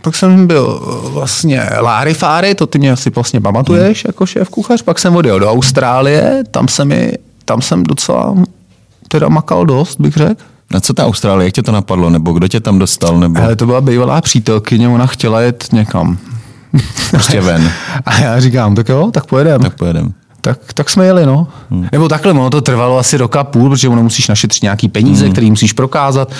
pak 0.01 0.15
jsem 0.15 0.47
byl 0.47 0.81
eh, 0.81 1.09
vlastně 1.09 1.69
Láry 1.79 2.13
Fáry, 2.13 2.55
to 2.55 2.67
ty 2.67 2.79
mě 2.79 2.91
asi 2.91 3.09
vlastně 3.09 3.41
pamatuješ 3.41 4.03
hmm. 4.03 4.09
jako 4.09 4.25
šéf 4.25 4.49
kuchař, 4.49 4.81
pak 4.81 4.99
jsem 4.99 5.15
odjel 5.15 5.39
do 5.39 5.51
Austrálie, 5.51 6.43
tam, 6.51 6.67
se 6.67 6.85
mi, 6.85 7.13
tam 7.45 7.61
jsem 7.61 7.83
docela 7.83 8.35
teda 9.07 9.29
makal 9.29 9.65
dost, 9.65 10.01
bych 10.01 10.13
řekl. 10.13 10.43
Na 10.73 10.79
co 10.79 10.93
ta 10.93 11.05
Austrálie, 11.05 11.47
jak 11.47 11.53
tě 11.53 11.63
to 11.63 11.71
napadlo, 11.71 12.09
nebo 12.09 12.31
kdo 12.31 12.47
tě 12.47 12.59
tam 12.59 12.79
dostal? 12.79 13.19
Nebo... 13.19 13.41
Ale 13.41 13.55
to 13.55 13.65
byla 13.65 13.81
bývalá 13.81 14.21
přítelkyně, 14.21 14.89
ona 14.89 15.07
chtěla 15.07 15.41
jet 15.41 15.67
někam. 15.71 16.17
Prostě 17.11 17.41
ven. 17.41 17.71
A 18.05 18.19
já 18.19 18.39
říkám, 18.39 18.75
tak 18.75 18.89
jo, 18.89 19.09
tak 19.13 19.25
pojedeme. 19.25 19.63
Tak 19.63 19.75
pojedeme 19.75 20.09
tak, 20.41 20.73
tak 20.73 20.89
jsme 20.89 21.05
jeli, 21.05 21.25
no. 21.25 21.47
Hmm. 21.71 21.87
Nebo 21.91 22.07
takhle, 22.07 22.31
ono 22.31 22.49
to 22.49 22.61
trvalo 22.61 22.97
asi 22.97 23.17
roka 23.17 23.43
půl, 23.43 23.69
protože 23.69 23.89
ono 23.89 24.03
musíš 24.03 24.27
našetřit 24.27 24.63
nějaký 24.63 24.87
peníze, 24.87 25.25
hmm. 25.25 25.31
které 25.31 25.47
musíš 25.47 25.73
prokázat. 25.73 26.31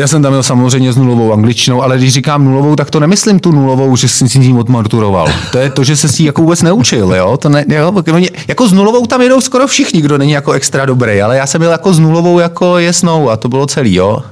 Já 0.00 0.06
jsem 0.06 0.22
tam 0.22 0.32
měl 0.32 0.42
samozřejmě 0.42 0.92
s 0.92 0.96
nulovou 0.96 1.32
angličtinou, 1.32 1.82
ale 1.82 1.98
když 1.98 2.12
říkám 2.12 2.44
nulovou, 2.44 2.76
tak 2.76 2.90
to 2.90 3.00
nemyslím 3.00 3.40
tu 3.40 3.52
nulovou, 3.52 3.96
že 3.96 4.08
jsi 4.08 4.28
s 4.28 4.32
tím 4.32 4.58
odmaturoval. 4.58 5.28
To 5.52 5.58
je 5.58 5.70
to, 5.70 5.84
že 5.84 5.96
se 5.96 6.08
si 6.08 6.24
jako 6.24 6.42
vůbec 6.42 6.62
neučil, 6.62 7.14
jo? 7.14 7.36
To 7.36 7.48
ne, 7.48 7.64
jo? 7.68 7.94
Jako 8.48 8.68
s 8.68 8.72
nulovou 8.72 9.06
tam 9.06 9.20
jedou 9.20 9.40
skoro 9.40 9.66
všichni, 9.66 10.00
kdo 10.00 10.18
není 10.18 10.32
jako 10.32 10.52
extra 10.52 10.84
dobrý, 10.84 11.22
ale 11.22 11.36
já 11.36 11.46
jsem 11.46 11.60
byl 11.60 11.70
jako 11.70 11.94
s 11.94 11.98
nulovou 11.98 12.38
jako 12.38 12.78
jesnou 12.78 13.30
a 13.30 13.36
to 13.36 13.48
bylo 13.48 13.66
celý, 13.66 13.94
jo? 13.94 14.22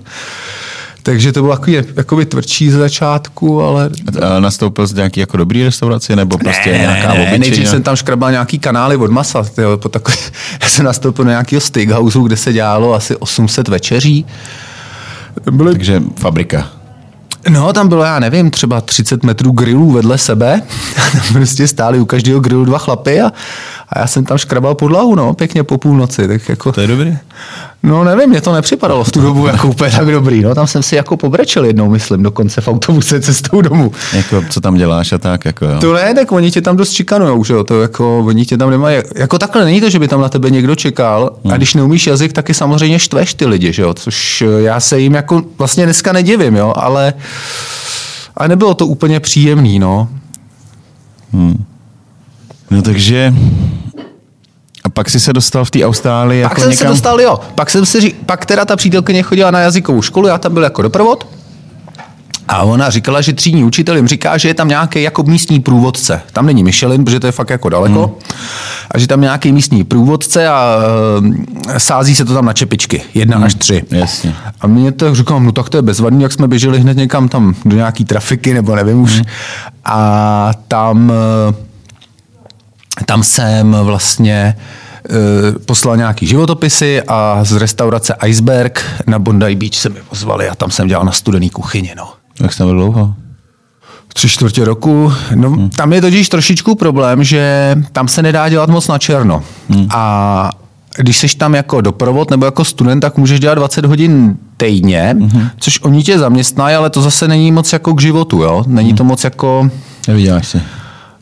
Takže 1.02 1.32
to 1.32 1.40
bylo 1.40 1.56
takový 1.56 1.76
jakoby 1.96 2.26
tvrdší 2.26 2.70
z 2.70 2.74
začátku, 2.74 3.62
ale... 3.62 3.90
A 4.22 4.40
nastoupil 4.40 4.86
z 4.86 4.92
nějaký 4.92 5.20
jako 5.20 5.36
dobrý 5.36 5.64
restaurace, 5.64 6.16
nebo 6.16 6.38
prostě 6.38 6.72
ne, 6.72 6.78
nějaká 6.78 7.14
ne, 7.14 7.30
ne, 7.30 7.38
nejdřív 7.38 7.68
jsem 7.68 7.82
tam 7.82 7.96
škrabal 7.96 8.30
nějaký 8.30 8.58
kanály 8.58 8.96
od 8.96 9.10
masa. 9.10 9.42
Tyjo, 9.42 9.76
po 9.76 9.88
takový, 9.88 10.16
já 10.62 10.68
jsem 10.68 10.84
nastoupil 10.84 11.24
do 11.24 11.30
nějakého 11.30 11.60
steakhouse, 11.60 12.18
kde 12.24 12.36
se 12.36 12.52
dělalo 12.52 12.94
asi 12.94 13.16
800 13.16 13.68
večeří. 13.68 14.26
Byly... 15.50 15.72
Takže 15.72 16.02
fabrika. 16.16 16.68
No, 17.48 17.72
tam 17.72 17.88
bylo, 17.88 18.02
já 18.02 18.18
nevím, 18.18 18.50
třeba 18.50 18.80
30 18.80 19.24
metrů 19.24 19.52
grillů 19.52 19.90
vedle 19.90 20.18
sebe. 20.18 20.62
tam 21.12 21.22
prostě 21.32 21.68
stáli 21.68 22.00
u 22.00 22.04
každého 22.04 22.40
grillu 22.40 22.64
dva 22.64 22.78
chlapy 22.78 23.20
a, 23.20 23.32
A 23.92 24.00
já 24.00 24.06
jsem 24.06 24.24
tam 24.24 24.38
škrabal 24.38 24.74
podlahu, 24.74 25.14
no, 25.14 25.34
pěkně 25.34 25.62
po 25.64 25.78
půlnoci. 25.78 26.28
Tak 26.28 26.48
jako, 26.48 26.72
To 26.72 26.80
je 26.80 26.86
dobrý. 26.86 27.18
no 27.82 28.04
nevím, 28.04 28.30
mě 28.30 28.40
to 28.40 28.52
nepřipadalo 28.52 29.04
v 29.04 29.12
tu 29.12 29.20
dobu 29.20 29.46
jako 29.46 29.68
úplně 29.68 29.90
tak 29.90 30.06
dobrý. 30.10 30.42
No, 30.42 30.54
tam 30.54 30.66
jsem 30.66 30.82
si 30.82 30.96
jako 30.96 31.16
pobrečel 31.16 31.64
jednou, 31.64 31.90
myslím, 31.90 32.22
dokonce 32.22 32.60
v 32.60 32.68
autobuse 32.68 33.20
cestou 33.20 33.60
domů. 33.60 33.92
Jako, 34.12 34.42
co 34.50 34.60
tam 34.60 34.74
děláš 34.74 35.12
a 35.12 35.18
tak, 35.18 35.44
jako 35.44 35.64
jo. 35.64 35.80
To 35.80 35.92
ne, 35.92 36.14
tak 36.14 36.32
oni 36.32 36.50
tě 36.50 36.60
tam 36.62 36.76
dost 36.76 36.90
čikanujou, 36.92 37.44
že 37.44 37.54
jo, 37.54 37.64
to 37.64 37.82
jako, 37.82 38.18
oni 38.26 38.46
tě 38.46 38.56
tam 38.56 38.70
nemají, 38.70 38.98
jako 39.14 39.38
takhle 39.38 39.64
není 39.64 39.80
to, 39.80 39.90
že 39.90 39.98
by 39.98 40.08
tam 40.08 40.20
na 40.20 40.28
tebe 40.28 40.50
někdo 40.50 40.74
čekal 40.76 41.30
a 41.52 41.56
když 41.56 41.74
neumíš 41.74 42.06
jazyk, 42.06 42.32
taky 42.32 42.54
samozřejmě 42.54 42.98
štveš 42.98 43.34
ty 43.34 43.46
lidi, 43.46 43.72
že 43.72 43.82
jo, 43.82 43.94
což 43.94 44.42
eh, 44.42 44.62
já 44.62 44.80
se 44.80 45.00
jim 45.00 45.14
jako 45.14 45.42
vlastně 45.58 45.84
dneska 45.84 46.12
nedivím, 46.12 46.56
jo, 46.56 46.72
ale 46.76 47.14
a 48.36 48.46
nebylo 48.48 48.74
to 48.74 48.86
úplně 48.86 49.20
příjemný, 49.20 49.78
no. 49.78 50.08
No 52.70 52.82
takže... 52.82 53.34
A 54.84 54.88
pak 54.88 55.10
si 55.10 55.20
se 55.20 55.32
dostal 55.32 55.64
v 55.64 55.70
té 55.70 55.84
Austrálii 55.84 56.42
Pak 56.42 56.50
jako 56.50 56.60
jsem 56.60 56.70
někam... 56.70 56.86
se 56.86 56.92
dostal, 56.92 57.20
jo, 57.20 57.40
pak 57.54 57.70
jsem 57.70 57.86
si 57.86 58.00
řík, 58.00 58.16
pak 58.26 58.46
teda 58.46 58.64
ta 58.64 58.76
přítelkyně 58.76 59.22
chodila 59.22 59.50
na 59.50 59.60
jazykovou 59.60 60.02
školu, 60.02 60.26
já 60.26 60.38
tam 60.38 60.54
byl 60.54 60.62
jako 60.62 60.82
doprovod 60.82 61.26
a 62.48 62.62
ona 62.62 62.90
říkala, 62.90 63.20
že 63.20 63.32
třídní 63.32 63.64
učitel 63.64 63.96
jim 63.96 64.08
říká, 64.08 64.38
že 64.38 64.48
je 64.48 64.54
tam 64.54 64.68
nějaký 64.68 65.02
jako 65.02 65.22
místní 65.22 65.60
průvodce. 65.60 66.20
Tam 66.32 66.46
není 66.46 66.64
Michelin, 66.64 67.04
protože 67.04 67.20
to 67.20 67.26
je 67.26 67.32
fakt 67.32 67.50
jako 67.50 67.68
daleko. 67.68 68.06
Hmm. 68.06 68.14
A 68.90 68.98
že 68.98 69.06
tam 69.06 69.20
nějaký 69.20 69.52
místní 69.52 69.84
průvodce 69.84 70.48
a 70.48 70.78
e, 71.74 71.80
sází 71.80 72.14
se 72.14 72.24
to 72.24 72.34
tam 72.34 72.44
na 72.44 72.52
čepičky. 72.52 73.02
Jedna 73.14 73.36
hmm. 73.36 73.44
až 73.44 73.54
tři. 73.54 73.82
Jasně. 73.90 74.34
A 74.60 74.66
mě 74.66 74.92
to 74.92 75.14
říkám, 75.14 75.44
no 75.44 75.52
tak 75.52 75.68
to 75.68 75.76
je 75.76 75.82
bezvadný, 75.82 76.22
jak 76.22 76.32
jsme 76.32 76.48
běželi 76.48 76.80
hned 76.80 76.96
někam 76.96 77.28
tam 77.28 77.54
do 77.64 77.76
nějaký 77.76 78.04
trafiky, 78.04 78.54
nebo 78.54 78.76
nevím 78.76 79.00
už. 79.00 79.22
A 79.84 80.50
tam, 80.68 81.12
e, 81.50 81.67
tam 83.06 83.22
jsem 83.22 83.76
vlastně 83.82 84.34
e, 84.34 85.58
poslal 85.58 85.96
nějaký 85.96 86.26
životopisy 86.26 87.02
a 87.08 87.44
z 87.44 87.52
restaurace 87.52 88.14
Iceberg 88.26 88.84
na 89.06 89.18
Bondi 89.18 89.54
Beach 89.54 89.74
se 89.74 89.88
mi 89.88 90.00
pozvali 90.08 90.48
a 90.48 90.54
tam 90.54 90.70
jsem 90.70 90.88
dělal 90.88 91.04
na 91.04 91.12
studený 91.12 91.50
kuchyni, 91.50 91.94
no. 91.96 92.12
Jak 92.40 92.52
jsi 92.52 92.58
tam 92.58 92.66
byl 92.66 92.74
dlouho? 92.74 93.14
Tři 94.14 94.28
čtvrtě 94.28 94.64
roku. 94.64 95.12
No, 95.34 95.50
hmm. 95.50 95.70
Tam 95.70 95.92
je 95.92 96.00
totiž 96.00 96.28
trošičku 96.28 96.74
problém, 96.74 97.24
že 97.24 97.74
tam 97.92 98.08
se 98.08 98.22
nedá 98.22 98.48
dělat 98.48 98.70
moc 98.70 98.88
na 98.88 98.98
černo. 98.98 99.42
Hmm. 99.68 99.86
A 99.90 100.50
když 100.96 101.18
jsi 101.18 101.36
tam 101.36 101.54
jako 101.54 101.80
doprovod 101.80 102.30
nebo 102.30 102.44
jako 102.44 102.64
student, 102.64 103.00
tak 103.00 103.16
můžeš 103.16 103.40
dělat 103.40 103.54
20 103.54 103.84
hodin 103.84 104.36
týdně, 104.56 105.16
hmm. 105.20 105.48
což 105.58 105.80
oni 105.80 106.02
tě 106.02 106.18
zaměstnají, 106.18 106.76
ale 106.76 106.90
to 106.90 107.02
zase 107.02 107.28
není 107.28 107.52
moc 107.52 107.72
jako 107.72 107.94
k 107.94 108.00
životu, 108.00 108.42
jo? 108.42 108.64
Není 108.66 108.94
to 108.94 109.04
moc 109.04 109.24
jako... 109.24 109.70
Nevyděláš 110.08 110.48
si. 110.48 110.60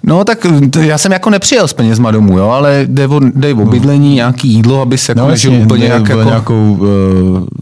No 0.06 0.24
tak 0.24 0.46
to, 0.70 0.80
já 0.80 0.98
jsem 0.98 1.12
jako 1.12 1.30
nepřijel 1.30 1.68
s 1.68 1.72
penězma 1.72 2.10
domů, 2.10 2.38
jo, 2.38 2.48
ale 2.48 2.86
jde 2.88 3.06
o, 3.08 3.20
jde 3.20 3.54
o 3.54 3.64
bydlení, 3.64 4.14
nějaký 4.14 4.48
jídlo, 4.48 4.80
aby 4.80 4.98
se 4.98 5.12
jako 5.12 5.20
No 5.20 5.28
nežil 5.28 5.52
úplně 5.52 5.86
jak 5.86 6.08
jako... 6.08 6.22
nějakou 6.22 6.78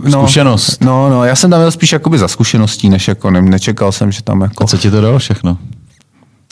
uh, 0.02 0.10
zkušenost. 0.10 0.84
No, 0.84 1.10
no, 1.10 1.24
já 1.24 1.36
jsem 1.36 1.50
tam 1.50 1.60
měl 1.60 1.70
spíš 1.70 1.92
jakoby 1.92 2.18
za 2.18 2.28
zkušeností, 2.28 2.88
než 2.88 3.08
jako 3.08 3.30
ne, 3.30 3.42
nečekal 3.42 3.92
jsem, 3.92 4.12
že 4.12 4.22
tam 4.22 4.40
jako... 4.40 4.64
A 4.64 4.66
co 4.66 4.76
ti 4.76 4.90
to 4.90 5.00
dalo 5.00 5.18
všechno? 5.18 5.58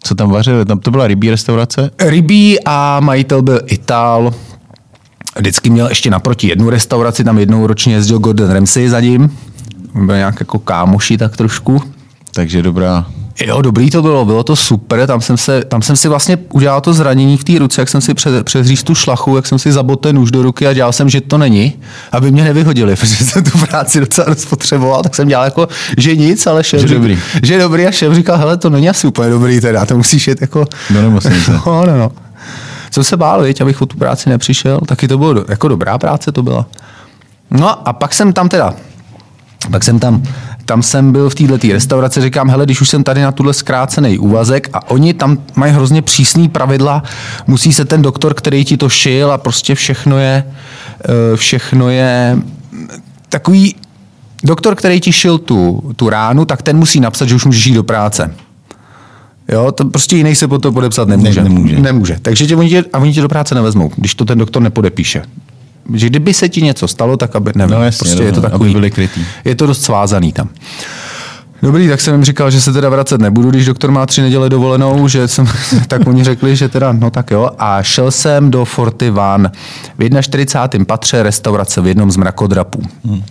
Co 0.03 0.15
tam 0.15 0.31
vařili? 0.31 0.65
Tam 0.65 0.79
to 0.79 0.91
byla 0.91 1.07
rybí 1.07 1.31
restaurace? 1.31 1.91
Rybí 2.01 2.59
a 2.65 3.01
majitel 3.01 3.43
byl 3.43 3.61
Ital. 3.67 4.35
Vždycky 5.39 5.71
měl 5.71 5.89
ještě 5.89 6.11
naproti 6.11 6.49
jednu 6.49 6.71
restauraci, 6.71 7.25
tam 7.25 7.39
jednou 7.39 7.67
ročně 7.67 7.95
jezdil 7.95 8.19
Gordon 8.19 8.51
Ramsay 8.51 8.89
za 8.89 9.01
ním. 9.01 9.39
Byl 9.95 10.17
nějak 10.17 10.41
jako 10.41 10.59
kámoši 10.59 11.19
tak 11.19 11.37
trošku. 11.37 11.83
Takže 12.35 12.63
dobrá. 12.63 13.07
Jo, 13.41 13.63
dobrý 13.63 13.91
to 13.91 14.03
bylo, 14.03 14.25
bylo 14.25 14.43
to 14.43 14.57
super, 14.57 15.07
tam 15.07 15.21
jsem, 15.21 15.37
se, 15.37 15.65
tam 15.65 15.83
jsem 15.83 15.97
si 15.97 16.09
vlastně 16.09 16.39
udělal 16.53 16.81
to 16.81 16.93
zranění 16.93 17.37
v 17.37 17.45
té 17.45 17.59
ruce, 17.59 17.81
jak 17.81 17.89
jsem 17.89 18.01
si 18.01 18.15
pře, 18.15 18.45
přezříz 18.45 18.83
tu 18.83 18.95
šlachu, 18.95 19.37
jak 19.37 19.47
jsem 19.47 19.59
si 19.59 19.73
zabot 19.73 20.01
ten 20.01 20.17
nůž 20.17 20.31
do 20.31 20.43
ruky 20.43 20.67
a 20.67 20.73
dělal 20.73 20.93
jsem, 20.93 21.09
že 21.09 21.21
to 21.21 21.39
není, 21.39 21.73
aby 22.13 22.31
mě 22.31 22.45
nevyhodili, 22.45 22.97
protože 23.01 23.25
jsem 23.25 23.45
tu 23.45 23.59
práci 23.59 24.01
docela 24.01 24.27
dost 24.29 24.45
potřeboval, 24.45 25.03
tak 25.03 25.15
jsem 25.15 25.29
dělal 25.29 25.45
jako, 25.45 25.69
že 25.99 26.17
nic, 26.17 26.47
ale 26.47 26.65
šéf 26.65 26.81
Že 26.81 26.87
řík- 26.89 26.95
dobrý. 26.97 27.19
že 27.43 27.59
dobrý 27.59 27.87
a 27.87 27.91
šéf 27.91 28.13
říkal, 28.15 28.37
hele, 28.39 28.57
to 28.57 28.71
není 28.71 28.89
asi 28.91 29.07
úplně 29.07 29.31
dobrý 29.31 29.61
teda, 29.61 29.87
to 29.87 29.97
musíš 29.97 30.29
jet 30.29 30.41
jako... 30.41 30.65
Do 30.91 31.03
nemocnice. 31.03 31.53
No, 31.67 31.87
no, 31.87 31.99
no. 31.99 32.13
Jsem 32.91 33.05
se 33.05 33.17
bál, 33.17 33.43
viď, 33.43 33.61
abych 33.61 33.83
o 33.83 33.87
tu 33.87 33.97
práci 33.97 34.31
nepřišel, 34.31 34.81
taky 34.87 35.09
to 35.09 35.19
bylo 35.19 35.45
jako 35.49 35.69
dobrá 35.69 35.99
práce 35.99 36.33
to 36.33 36.43
byla. 36.43 36.67
No 37.51 37.89
a 37.89 37.93
pak 37.93 38.15
jsem 38.15 38.33
tam 38.33 38.49
teda, 38.49 38.75
pak 39.71 39.85
jsem 39.85 39.99
tam, 39.99 40.23
tam 40.65 40.83
jsem 40.83 41.13
byl 41.13 41.31
v 41.31 41.35
této 41.35 41.69
restauraci, 41.73 42.21
říkám, 42.21 42.51
hele, 42.51 42.65
když 42.65 42.81
už 42.81 42.89
jsem 42.89 43.05
tady 43.05 43.23
na 43.23 43.33
tuhle 43.33 43.55
zkrácený 43.55 44.19
úvazek 44.19 44.69
a 44.73 44.91
oni 44.91 45.15
tam 45.15 45.39
mají 45.55 45.73
hrozně 45.73 46.03
přísný 46.03 46.49
pravidla, 46.49 47.03
musí 47.47 47.73
se 47.73 47.85
ten 47.85 48.03
doktor, 48.03 48.35
který 48.35 48.65
ti 48.65 48.77
to 48.77 48.89
šil 48.89 49.33
a 49.33 49.39
prostě 49.39 49.75
všechno 49.75 50.19
je, 50.19 50.45
eh, 51.05 51.37
všechno 51.37 51.89
je 51.91 52.39
takový, 53.29 53.75
doktor, 54.45 54.75
který 54.75 55.01
ti 55.01 55.13
šil 55.13 55.39
tu, 55.39 55.83
tu 55.97 56.09
ránu, 56.09 56.45
tak 56.45 56.63
ten 56.63 56.77
musí 56.77 57.01
napsat, 57.01 57.29
že 57.29 57.35
už 57.35 57.45
můžeš 57.45 57.67
jít 57.67 57.75
do 57.75 57.83
práce. 57.83 58.35
Jo, 59.49 59.73
to 59.73 59.85
prostě 59.85 60.17
jiný 60.17 60.35
se 60.35 60.49
po 60.49 60.59
to 60.59 60.73
podepsat 60.73 61.09
nemůže. 61.09 61.43
Ne- 61.43 61.49
nemůže. 61.49 61.79
nemůže. 61.79 62.19
Takže 62.23 62.47
tě, 62.47 62.57
oni 62.57 62.69
tě, 62.69 62.85
a 62.93 62.99
oni 62.99 63.13
tě 63.13 63.21
do 63.21 63.29
práce 63.29 63.55
nevezmou, 63.55 63.91
když 63.97 64.15
to 64.15 64.25
ten 64.25 64.39
doktor 64.39 64.63
nepodepíše. 64.63 65.23
Že 65.95 66.07
kdyby 66.07 66.35
se 66.35 66.49
ti 66.49 66.63
něco 66.63 66.89
stalo, 66.89 67.17
tak 67.17 67.37
aby, 67.37 67.53
nevím, 67.55 67.75
No 67.75 67.85
jasně, 67.85 67.99
prostě 67.99 68.23
je 68.23 68.33
to 68.33 68.41
no, 68.41 68.47
aby 68.47 68.53
takový, 68.53 68.73
byli 68.73 68.91
krytý. 68.91 69.25
je 69.45 69.55
to 69.55 69.67
dost 69.67 69.83
svázaný 69.83 70.33
tam. 70.33 70.49
Dobrý, 71.63 71.89
tak 71.89 72.01
jsem 72.01 72.15
jim 72.15 72.25
říkal, 72.25 72.51
že 72.51 72.61
se 72.61 72.73
teda 72.73 72.89
vracet 72.89 73.21
nebudu, 73.21 73.51
když 73.51 73.67
doktor 73.67 73.91
má 73.91 74.07
tři 74.07 74.23
neděle 74.23 74.51
dovolenou, 74.51 75.09
že 75.09 75.29
jsem, 75.29 75.47
tak 75.89 76.07
oni 76.07 76.25
řekli, 76.25 76.57
že 76.57 76.69
teda, 76.69 76.93
no 76.93 77.11
tak 77.11 77.31
jo. 77.31 77.51
A 77.59 77.83
šel 77.83 78.11
jsem 78.11 78.51
do 78.51 78.65
Forty 78.65 79.11
Van 79.11 79.51
v 79.99 80.23
41. 80.23 80.85
patře 80.85 81.23
restaurace 81.23 81.81
v 81.81 81.87
jednom 81.87 82.11
z 82.11 82.17
mrakodrapů. 82.17 82.83
Hmm. 83.05 83.23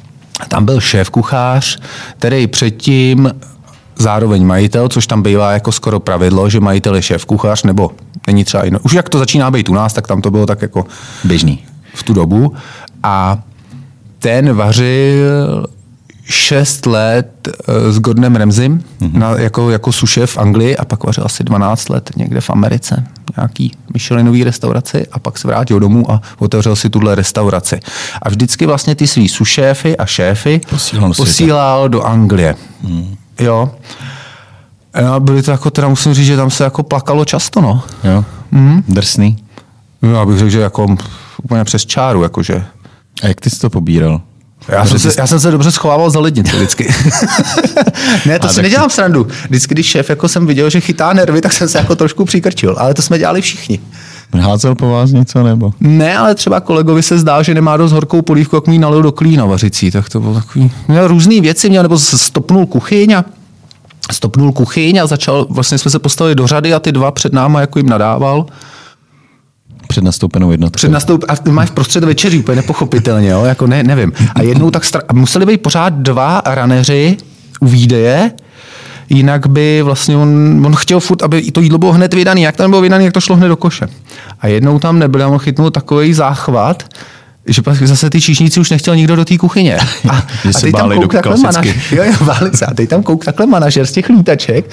Tam 0.48 0.66
byl 0.66 0.80
šéf 0.80 1.10
kuchář, 1.10 1.80
který 2.18 2.48
předtím 2.48 3.32
zároveň 3.98 4.46
majitel, 4.46 4.90
což 4.90 5.08
tam 5.08 5.24
bývá 5.24 5.52
jako 5.52 5.72
skoro 5.72 6.00
pravidlo, 6.00 6.50
že 6.50 6.60
majitel 6.60 6.96
je 6.96 7.02
šéf 7.02 7.26
kuchař, 7.26 7.64
nebo 7.64 7.92
není 8.28 8.44
třeba 8.44 8.66
jiné. 8.66 8.80
Už 8.80 8.94
jak 8.94 9.10
to 9.10 9.20
začíná 9.20 9.52
být 9.52 9.70
u 9.70 9.74
nás, 9.74 9.94
tak 9.94 10.08
tam 10.08 10.22
to 10.22 10.32
bylo 10.32 10.46
tak 10.46 10.62
jako 10.62 10.86
Běžný. 11.24 11.60
V 11.94 12.04
tu 12.04 12.14
dobu. 12.14 12.54
A 13.04 13.38
ten 14.20 14.54
vařil 14.54 15.68
šest 16.32 16.86
let 16.86 17.48
eh, 17.48 17.92
s 17.92 18.00
Gordonem 18.00 18.36
Ramsem 18.36 18.80
mm-hmm. 18.80 19.14
na, 19.14 19.30
jako, 19.30 19.70
jako 19.70 19.92
sušef 19.92 20.32
v 20.32 20.38
Anglii 20.38 20.78
a 20.78 20.86
pak 20.86 21.04
vařil 21.04 21.24
asi 21.26 21.44
12 21.44 21.90
let 21.90 22.12
někde 22.16 22.42
v 22.42 22.50
Americe, 22.50 23.04
nějaký 23.38 23.72
Michelinový 23.94 24.44
restauraci 24.44 25.08
a 25.12 25.20
pak 25.20 25.38
se 25.38 25.48
vrátil 25.48 25.80
domů 25.80 26.12
a 26.12 26.22
otevřel 26.40 26.76
si 26.76 26.90
tuhle 26.90 27.16
restauraci. 27.16 27.80
A 28.22 28.30
vždycky 28.30 28.66
vlastně 28.66 28.96
ty 28.96 29.08
svý 29.08 29.30
sušéfy 29.30 29.98
a 29.98 30.06
šéfy 30.06 30.62
Posílal 30.70 31.14
posílal 31.14 31.90
do 31.90 32.04
Anglie. 32.04 32.56
Mm. 32.84 33.16
Jo. 33.40 33.72
A 34.94 35.20
byly 35.20 35.44
to 35.44 35.52
jako, 35.52 35.72
teda 35.72 35.88
musím 35.88 36.14
říct, 36.14 36.26
že 36.26 36.36
tam 36.36 36.50
se 36.50 36.64
jako 36.64 36.84
plakalo 36.84 37.26
často, 37.26 37.62
no. 37.62 37.84
Jo? 38.04 38.26
Mm. 38.52 38.84
Drsný. 38.88 39.38
No, 40.02 40.14
já 40.14 40.26
bych 40.26 40.38
řekl, 40.38 40.50
že 40.50 40.60
jako 40.60 40.96
úplně 41.44 41.64
přes 41.64 41.86
čáru, 41.86 42.24
jakože. 42.24 42.64
A 43.24 43.28
jak 43.28 43.42
ty 43.42 43.50
jsi 43.50 43.60
to 43.60 43.70
pobíral? 43.70 44.22
Já 44.68 44.86
jsem, 44.86 45.00
se, 45.00 45.12
já 45.18 45.28
jsem 45.28 45.40
se 45.40 45.52
dobře 45.52 45.72
schovával 45.72 46.10
za 46.10 46.20
lednici 46.20 46.56
vždycky. 46.56 46.88
ne, 48.26 48.40
to 48.40 48.48
A 48.48 48.50
si 48.50 48.56
tak- 48.56 48.64
nedělám 48.64 48.90
srandu. 48.90 49.28
Vždycky, 49.50 49.74
když 49.76 49.86
šéf 49.86 50.10
jako 50.10 50.28
jsem 50.28 50.48
viděl, 50.48 50.70
že 50.70 50.80
chytá 50.82 51.14
nervy, 51.14 51.42
tak 51.42 51.54
jsem 51.54 51.70
se 51.70 51.78
jako 51.78 51.96
trošku 51.96 52.26
přikrčil. 52.26 52.76
Ale 52.80 52.94
to 52.94 53.02
jsme 53.02 53.18
dělali 53.20 53.42
všichni. 53.42 53.80
Házel 54.40 54.76
po 54.76 54.90
vás 54.90 55.12
něco 55.12 55.44
nebo? 55.44 55.74
Ne, 55.80 56.18
ale 56.18 56.36
třeba 56.36 56.60
kolegovi 56.60 57.04
se 57.04 57.18
zdá, 57.20 57.44
že 57.44 57.54
nemá 57.54 57.78
dost 57.78 57.92
horkou 57.92 58.22
polívku, 58.22 58.56
jak 58.56 58.68
mi 58.68 58.78
nalil 58.78 59.02
do 59.02 59.12
klína 59.12 59.46
vařicí. 59.46 59.92
Tak 59.92 60.10
to 60.10 60.20
bylo 60.20 60.34
takový... 60.34 60.72
Měl 60.88 61.08
různé 61.08 61.42
věci, 61.42 61.70
měl, 61.70 61.84
nebo 61.84 62.00
se 62.00 62.18
stopnul 62.18 62.66
kuchyň 62.66 63.14
a 63.14 63.26
stopnul 64.12 64.52
kuchyň 64.52 64.98
a 65.02 65.08
začal, 65.08 65.48
vlastně 65.50 65.78
jsme 65.78 65.92
se 65.92 66.00
postavili 66.00 66.36
do 66.36 66.48
řady 66.48 66.74
a 66.74 66.80
ty 66.80 66.92
dva 66.92 67.12
před 67.12 67.34
náma 67.34 67.62
jako 67.62 67.80
jim 67.80 67.90
nadával. 67.90 68.46
Před 69.92 70.04
nastoupenou 70.04 70.52
jednotkou. 70.52 70.76
Před 70.78 70.92
nastoup, 70.92 71.26
a 71.28 71.50
máš 71.50 71.70
v 71.70 71.72
prostřed 71.72 72.04
večeří, 72.04 72.40
úplně 72.40 72.56
nepochopitelně, 72.56 73.30
jo? 73.30 73.46
jako 73.46 73.68
ne, 73.68 73.84
nevím. 73.84 74.14
A 74.36 74.42
jednou 74.42 74.72
tak 74.72 74.84
a 75.08 75.14
museli 75.14 75.46
být 75.46 75.58
pořád 75.58 75.94
dva 75.94 76.42
raneři 76.46 77.18
u 77.60 77.68
výdeje, 77.68 78.32
jinak 79.10 79.48
by 79.48 79.82
vlastně 79.82 80.18
on, 80.18 80.62
on 80.66 80.76
chtěl 80.76 81.00
furt, 81.00 81.24
aby 81.24 81.52
to 81.52 81.62
jídlo 81.62 81.78
bylo 81.78 81.94
hned 81.94 82.14
vydaný. 82.14 82.42
Jak 82.42 82.58
to 82.58 82.64
nebylo 82.64 82.82
vydaný, 82.82 83.06
jak 83.06 83.14
to 83.14 83.22
šlo 83.22 83.36
hned 83.36 83.48
do 83.48 83.56
koše. 83.56 83.88
A 84.40 84.48
jednou 84.48 84.80
tam 84.80 85.00
nebyl, 85.00 85.28
on 85.28 85.40
chytnul 85.40 85.72
takový 85.72 86.14
záchvat, 86.14 86.84
že 87.48 87.62
pak 87.62 87.78
zase 87.88 88.10
ty 88.10 88.22
číšníci 88.22 88.60
už 88.60 88.70
nechtěl 88.70 88.96
nikdo 88.96 89.16
do 89.16 89.26
té 89.26 89.38
kuchyně. 89.38 89.78
A, 90.10 90.28
Že 90.44 90.54
se 90.54 90.70
báli 90.70 91.00
do 91.00 91.08
takhle 91.08 91.38
manažer, 91.38 91.76
jo, 91.92 92.04
jo, 92.04 92.14
báli 92.26 92.52
se. 92.58 92.66
A 92.66 92.74
teď 92.74 92.90
tam 92.90 93.04
kouk 93.04 93.26
takhle 93.26 93.46
manažer 93.46 93.86
z 93.86 93.92
těch 93.92 94.10
lítaček 94.10 94.70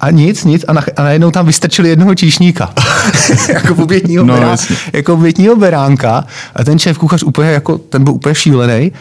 a 0.00 0.10
nic, 0.10 0.44
nic. 0.44 0.64
A, 0.68 0.72
na, 0.72 0.82
a 0.96 1.02
najednou 1.02 1.30
tam 1.30 1.46
vystrčili 1.46 1.88
jednoho 1.88 2.14
číšníka. 2.14 2.74
jako 3.54 3.74
obětního, 3.82 4.24
No, 4.24 4.34
berá, 4.34 4.50
jasně. 4.50 4.76
jako 4.92 5.14
obětního 5.14 5.56
beránka. 5.56 6.24
A 6.54 6.64
ten 6.64 6.78
šéf 6.78 6.98
kuchař 6.98 7.22
úplně 7.22 7.50
jako, 7.50 7.78
ten 7.78 8.04
byl 8.04 8.12
úplně 8.12 8.34
šílený. 8.34 8.92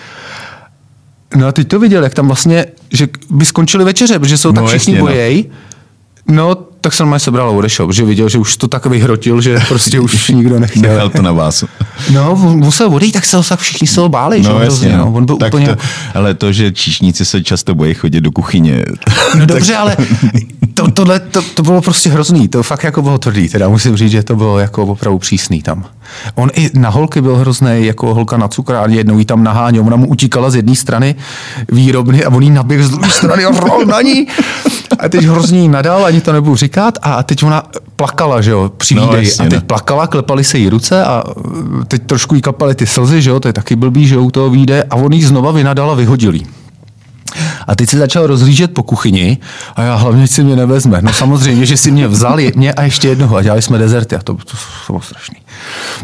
No 1.36 1.48
a 1.48 1.52
teď 1.52 1.68
to 1.68 1.80
viděl, 1.80 2.04
jak 2.04 2.14
tam 2.14 2.28
vlastně, 2.28 2.66
že 2.94 3.08
by 3.30 3.46
skončili 3.46 3.84
večeře, 3.84 4.20
protože 4.20 4.38
jsou 4.38 4.52
tak 4.52 4.62
No, 4.64 4.68
všichni 4.68 4.94
jasně, 4.94 5.44
no. 6.28 6.36
No, 6.36 6.58
tak 6.82 6.94
jsem 6.94 7.04
normálně 7.04 7.20
sebral 7.20 7.48
a 7.48 7.52
odešel, 7.52 7.88
protože 7.88 8.06
viděl, 8.06 8.30
že 8.30 8.38
už 8.38 8.58
to 8.58 8.68
tak 8.68 8.86
vyhrotil, 8.86 9.42
že 9.42 9.60
prostě 9.68 10.00
už 10.00 10.30
nikdo 10.30 10.60
nechtěl. 10.60 10.82
Nechal 10.82 11.10
to 11.10 11.22
na 11.22 11.32
vás. 11.32 11.64
No, 12.14 12.36
musel 12.36 12.88
odejít, 12.88 13.12
tak 13.12 13.26
se 13.26 13.38
ho 13.38 13.44
tak 13.44 13.60
všichni 13.60 13.88
se 13.88 14.02
ho 14.02 14.10
báli, 14.10 14.44
že? 14.44 14.50
No, 14.50 14.56
hrozně, 14.56 14.88
jasně, 14.88 14.98
no. 14.98 15.14
On 15.14 15.26
byl 15.26 15.38
tak 15.38 15.54
úplně... 15.54 15.68
to, 15.68 15.76
ale 16.14 16.34
to, 16.34 16.52
že 16.52 16.72
číšníci 16.72 17.26
se 17.26 17.44
často 17.44 17.76
bojí 17.76 17.94
chodit 17.94 18.22
do 18.22 18.32
kuchyně. 18.32 18.86
No 19.40 19.46
dobře, 19.46 19.76
ale 19.76 19.98
to, 20.74 20.92
tohle, 20.92 21.20
to, 21.20 21.42
to, 21.42 21.64
bylo 21.64 21.82
prostě 21.82 22.10
hrozný, 22.10 22.48
to 22.48 22.64
fakt 22.64 22.84
jako 22.84 23.02
bylo 23.02 23.18
tvrdý, 23.18 23.50
teda 23.50 23.70
musím 23.70 23.98
říct, 23.98 24.12
že 24.12 24.24
to 24.24 24.36
bylo 24.36 24.60
jako 24.60 24.86
opravdu 24.86 25.20
přísný 25.20 25.62
tam. 25.62 25.86
On 26.36 26.50
i 26.54 26.70
na 26.74 26.90
holky 26.90 27.22
byl 27.22 27.36
hrozný, 27.36 27.86
jako 27.86 28.14
holka 28.14 28.38
na 28.38 28.48
cukrárně, 28.48 28.98
jednou 28.98 29.20
jí 29.20 29.26
tam 29.26 29.44
naháněl, 29.44 29.84
ona 29.84 29.96
mu 29.96 30.08
utíkala 30.08 30.50
z 30.50 30.56
jedné 30.56 30.76
strany 30.76 31.16
výrobny 31.72 32.26
a 32.26 32.30
on 32.30 32.44
jí 32.44 32.50
naběh 32.50 32.84
z 32.84 32.90
druhé 32.90 33.10
strany 33.10 33.46
a 33.46 33.52
rol 33.60 33.86
na 33.86 34.02
ní. 34.02 34.28
A 35.00 35.10
teď 35.10 35.24
hrozně 35.24 35.70
nadal, 35.70 36.06
ani 36.06 36.22
to 36.22 36.34
nebudu 36.34 36.56
říkat, 36.56 36.98
a 37.02 37.24
teď 37.24 37.44
ona 37.44 37.64
plakala, 37.96 38.42
že 38.42 38.52
jo, 38.52 38.72
při 38.78 38.96
No, 38.96 39.16
jasně, 39.16 39.46
a 39.46 39.50
teď 39.50 39.60
no. 39.60 39.66
plakala, 39.66 40.08
klepaly 40.08 40.44
se 40.44 40.58
jí 40.58 40.70
ruce 40.70 41.06
a 41.06 41.24
teď 41.88 42.02
trošku 42.06 42.36
jí 42.36 42.42
kapaly 42.42 42.76
ty 42.76 42.88
slzy, 42.88 43.22
že 43.22 43.30
jo, 43.30 43.40
to 43.40 43.48
je 43.48 43.54
taky 43.54 43.76
blbý, 43.76 44.08
že 44.08 44.16
jo, 44.16 44.22
u 44.22 44.32
toho 44.32 44.50
výjde 44.50 44.84
a 44.84 44.96
on 44.96 45.14
jí 45.14 45.24
znova 45.24 45.52
vynadal 45.52 45.92
a 45.92 45.96
vyhodil 45.96 46.34
jí. 46.34 46.48
A 47.70 47.76
teď 47.76 47.90
se 47.90 47.98
začal 47.98 48.28
rozhlížet 48.28 48.74
po 48.74 48.84
kuchyni 48.84 49.38
a 49.76 49.82
já 49.82 49.96
hlavně, 49.96 50.28
si 50.28 50.44
mě 50.44 50.56
nevezme. 50.56 51.02
No 51.02 51.14
samozřejmě, 51.14 51.66
že 51.66 51.78
si 51.78 51.92
mě 51.92 52.08
vzali, 52.08 52.52
mě 52.56 52.74
a 52.74 52.84
ještě 52.84 53.08
jednoho 53.08 53.36
a 53.36 53.42
dělali 53.42 53.62
jsme 53.62 53.78
dezerty 53.78 54.16
a 54.16 54.20
to, 54.20 54.34
to, 54.34 54.44
to 54.44 54.94
bylo 54.94 55.02
strašný. 55.02 55.38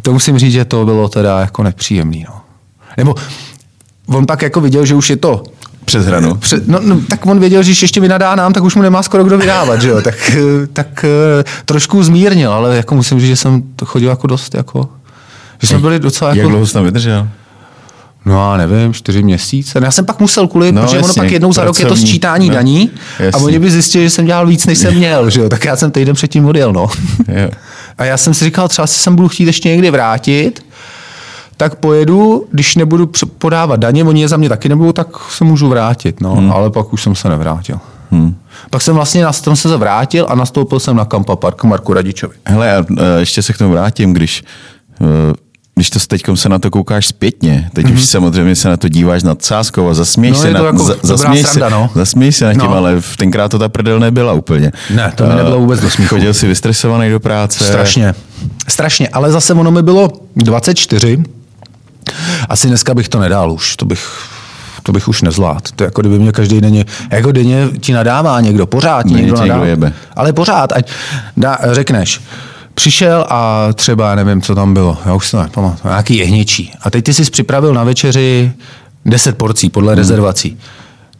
To 0.02 0.14
musím 0.14 0.40
říct, 0.40 0.54
že 0.54 0.66
to 0.66 0.86
bylo 0.86 1.10
teda 1.10 1.40
jako 1.40 1.64
nepříjemný. 1.64 2.26
No. 2.30 2.42
Nebo 2.98 3.16
on 4.08 4.26
pak 4.26 4.42
jako 4.42 4.62
viděl, 4.62 4.86
že 4.86 4.96
už 4.96 5.10
je 5.10 5.18
to 5.18 5.44
Přes 5.86 6.06
hranu. 6.06 6.36
před, 6.36 6.68
no, 6.68 6.80
no, 6.82 7.02
tak 7.10 7.26
on 7.26 7.40
věděl, 7.40 7.64
že 7.64 7.70
když 7.70 7.82
ještě 7.82 8.02
vynadá 8.02 8.36
nám, 8.36 8.54
tak 8.54 8.64
už 8.64 8.76
mu 8.76 8.82
nemá 8.82 9.04
skoro 9.04 9.24
kdo 9.24 9.38
vydávat, 9.38 9.82
že 9.82 9.90
jo? 9.90 10.02
Tak, 10.02 10.32
eh, 10.34 10.68
tak 10.74 11.06
eh, 11.06 11.44
trošku 11.66 12.04
zmírnil, 12.04 12.54
ale 12.54 12.76
jako 12.76 12.96
musím 12.96 13.20
říct, 13.20 13.30
že 13.30 13.36
jsem 13.36 13.64
to 13.76 13.86
chodil 13.86 14.10
jako 14.10 14.28
dost, 14.28 14.56
jako, 14.56 14.90
že 15.62 15.68
jsme 15.68 15.80
byli 15.80 16.00
docela 16.00 16.30
Jak 16.30 16.38
jako... 16.38 16.50
dlouho 16.50 16.68
jsi 16.68 16.74
tam 16.74 16.84
vydržel? 16.84 17.28
No 18.26 18.34
já 18.34 18.58
nevím, 18.58 18.94
čtyři 18.94 19.24
měsíce. 19.24 19.80
Já 19.84 19.92
jsem 19.92 20.06
pak 20.06 20.20
musel 20.20 20.48
kvůli, 20.48 20.72
No, 20.72 20.82
protože 20.82 20.98
ono 20.98 21.08
jasně, 21.08 21.22
pak 21.22 21.32
jednou 21.32 21.54
za 21.54 21.64
rok 21.64 21.80
je 21.80 21.86
to 21.86 21.90
pracovní, 21.90 22.08
sčítání 22.08 22.48
no, 22.50 22.56
daní 22.56 22.92
a 23.20 23.24
jasně. 23.24 23.46
oni 23.46 23.60
by 23.60 23.72
zjistili, 23.72 24.04
že 24.04 24.10
jsem 24.10 24.26
dělal 24.26 24.48
víc, 24.48 24.66
než 24.66 24.78
jsem 24.78 24.96
měl, 24.98 25.30
že 25.30 25.42
jo? 25.42 25.50
tak 25.50 25.66
já 25.66 25.76
jsem 25.76 25.92
týden 25.92 26.16
předtím 26.16 26.46
odjel, 26.46 26.74
no. 26.74 26.88
Jo. 27.28 27.50
A 27.98 28.06
já 28.06 28.18
jsem 28.18 28.34
si 28.34 28.46
říkal, 28.46 28.68
třeba 28.68 28.88
se 28.88 29.00
sem 29.00 29.16
budu 29.16 29.28
chtít 29.28 29.46
ještě 29.46 29.70
někdy 29.70 29.92
vrátit, 29.92 30.66
tak 31.58 31.76
pojedu, 31.76 32.48
když 32.52 32.76
nebudu 32.76 33.12
podávat 33.38 33.80
daně, 33.80 34.04
oni 34.04 34.22
je 34.22 34.28
za 34.28 34.38
mě 34.38 34.50
taky 34.50 34.70
nebudou, 34.70 34.92
tak 34.92 35.08
se 35.30 35.44
můžu 35.44 35.70
vrátit, 35.70 36.22
no. 36.22 36.36
Hmm. 36.36 36.52
Ale 36.52 36.70
pak 36.70 36.94
už 36.94 37.04
jsem 37.04 37.16
se 37.16 37.30
nevrátil. 37.30 37.80
Hmm. 38.12 38.36
Pak 38.70 38.82
jsem 38.82 38.96
vlastně 38.96 39.24
na 39.24 39.34
strom 39.34 39.56
se 39.56 39.78
vrátil 39.78 40.26
a 40.30 40.36
nastoupil 40.36 40.80
jsem 40.80 40.96
na 40.96 41.06
Kampa 41.06 41.36
Park 41.36 41.64
Marku 41.64 41.94
Radičovi. 41.94 42.36
Hele, 42.46 42.78
a 42.78 42.86
e, 42.98 43.20
ještě 43.20 43.42
se 43.42 43.54
k 43.54 43.58
tomu 43.58 43.72
vrátím, 43.72 44.14
když, 44.14 44.44
e, 45.02 45.06
když 45.76 45.90
to 45.90 46.00
teď 46.08 46.22
se 46.36 46.50
na 46.50 46.60
to 46.60 46.72
koukáš 46.72 47.08
zpětně, 47.08 47.70
teď 47.74 47.86
mm-hmm. 47.86 47.94
už 47.94 48.06
samozřejmě 48.06 48.56
se 48.56 48.70
na 48.70 48.78
to 48.78 48.88
díváš 48.90 49.24
nad 49.24 49.42
sázkou 49.46 49.90
a 49.90 49.94
zasměješ 49.94 50.38
No, 50.38 50.42
se, 50.44 50.52
na, 50.52 50.60
jako 50.60 50.84
za, 50.84 50.96
zasměješ, 51.04 51.48
sranda, 51.48 51.70
se, 51.70 51.76
no. 51.76 51.90
zasměješ 51.96 52.36
se 52.36 52.46
nad 52.46 52.52
tím, 52.54 52.62
No. 52.62 52.76
ale 52.76 53.02
v 53.02 53.18
tenkrát 53.18 53.50
to 53.50 53.60
ta 53.60 53.70
prdel 53.70 54.00
nebyla 54.00 54.34
úplně. 54.34 54.72
Ne, 54.96 55.12
to 55.16 55.26
mi 55.26 55.34
E, 55.34 55.36
nebylo 55.36 55.60
vůbec 55.60 55.80
do 55.80 55.90
smíchu. 55.90 56.16
Chodil 56.16 56.34
jsi 56.34 56.48
vystresovaný 56.48 57.10
do 57.10 57.20
práce. 57.20 57.64
Strašně. 57.64 58.16
Strašně, 58.68 59.08
ale 59.10 59.32
zase 59.32 59.54
ono 59.54 59.72
mi 59.72 59.84
bylo 59.84 60.10
24. 60.36 61.24
Asi 62.50 62.68
dneska 62.68 62.94
bych 62.94 63.10
to 63.10 63.20
nedal 63.20 63.52
už, 63.52 63.76
to 63.76 63.86
bych 63.86 64.08
to 64.84 64.92
bych 64.92 65.08
už 65.08 65.22
nezvládl. 65.22 65.62
To 65.76 65.84
je 65.84 65.86
jako 65.86 66.02
kdyby 66.02 66.20
mě 66.20 66.32
každý 66.32 66.62
den, 66.62 66.84
jako 67.12 67.32
denně 67.32 67.68
ti 67.80 67.94
nadává 67.94 68.42
někdo, 68.42 68.66
pořád 68.66 69.04
ti 69.04 69.10
Denně 69.10 69.22
někdo 69.22 69.36
někdo 69.38 69.48
nadává. 69.54 69.66
jebe. 69.68 69.94
Ale 70.16 70.34
pořád, 70.34 70.72
ať 70.72 70.92
dá, 71.38 71.58
řekneš, 71.72 72.22
přišel 72.76 73.26
a 73.30 73.68
třeba, 73.74 74.16
nevím, 74.16 74.42
co 74.42 74.56
tam 74.56 74.74
bylo, 74.74 74.98
já 75.06 75.14
už 75.14 75.26
si 75.26 75.32
to 75.32 75.44
nepamatuju, 75.44 75.92
nějaký 75.92 76.18
jehněčí. 76.18 76.72
A 76.82 76.90
teď 76.90 77.06
ty 77.06 77.14
jsi 77.14 77.32
připravil 77.32 77.74
na 77.74 77.84
večeři 77.84 78.52
10 79.06 79.38
porcí 79.38 79.70
podle 79.70 79.94
hmm. 79.94 79.98
rezervací. 79.98 80.58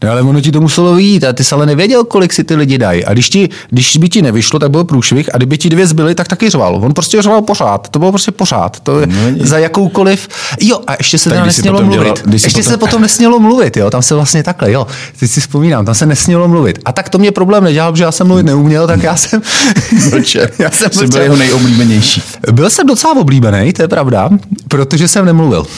No, 0.04 0.12
ale 0.12 0.22
ono 0.22 0.42
ti 0.42 0.52
to 0.52 0.62
muselo 0.62 0.96
vyjít 0.96 1.24
a 1.24 1.34
ty 1.34 1.44
jsi 1.44 1.56
ale 1.56 1.66
nevěděl, 1.66 2.04
kolik 2.04 2.34
si 2.34 2.44
ty 2.44 2.56
lidi 2.56 2.78
dají. 2.78 3.06
A 3.06 3.14
když, 3.14 3.30
ti, 3.30 3.50
když 3.70 3.98
by 3.98 4.10
ti 4.10 4.22
nevyšlo, 4.22 4.60
tak 4.60 4.72
byl 4.72 4.84
průšvih 4.84 5.30
a 5.34 5.38
kdyby 5.38 5.58
ti 5.58 5.70
dvě 5.70 5.88
zbyly, 5.88 6.16
tak 6.16 6.28
taky 6.28 6.50
řval. 6.50 6.76
On 6.84 6.94
prostě 6.94 7.22
řval 7.22 7.42
pořád. 7.42 7.90
To 7.90 8.00
bylo 8.00 8.12
prostě 8.12 8.32
pořád. 8.32 8.80
To 8.80 9.00
je 9.00 9.08
No, 9.08 9.16
za 9.46 9.58
jakoukoliv. 9.58 10.28
Jo, 10.62 10.80
a 10.88 10.94
ještě 11.00 11.18
se 11.18 11.30
Tak 11.30 11.34
teda 11.34 11.44
když 11.46 11.56
jsi 11.56 11.62
nesmělo 11.62 11.82
mluvit. 11.84 12.00
dělal- 12.04 12.34
ještě 12.34 12.50
potom- 12.50 12.64
se 12.64 12.78
potom 12.78 13.02
nesmělo 13.02 13.40
mluvit, 13.40 13.78
jo. 13.78 13.90
Tam 13.90 14.02
se 14.02 14.16
vlastně 14.16 14.44
takhle, 14.44 14.72
jo. 14.72 14.88
Teď 15.20 15.32
si 15.32 15.42
vzpomínám, 15.42 15.86
tam 15.86 15.96
se 15.96 16.06
nesmělo 16.06 16.48
mluvit. 16.48 16.80
A 16.86 16.92
tak 16.92 17.10
to 17.10 17.18
mě 17.18 17.32
problém 17.32 17.64
nedělal, 17.64 17.92
protože 17.92 18.04
já 18.04 18.12
jsem 18.12 18.28
mluvit 18.28 18.44
neuměl, 18.46 18.88
tak 18.88 19.04
já 19.04 19.16
jsem. 19.16 19.42
Mlčel. 20.12 20.48
já 20.60 20.72
jsem 20.72 20.90
Jsi 20.92 20.98
byl 21.00 21.08
mlčel. 21.08 21.22
jeho 21.22 21.36
nejoblíbenější. 21.36 22.22
Byl 22.52 22.70
jsem 22.70 22.88
docela 22.88 23.16
oblíbený, 23.16 23.74
to 23.74 23.82
je 23.82 23.88
pravda, 23.88 24.30
protože 24.68 25.08
jsem 25.08 25.26
nemluvil. 25.26 25.66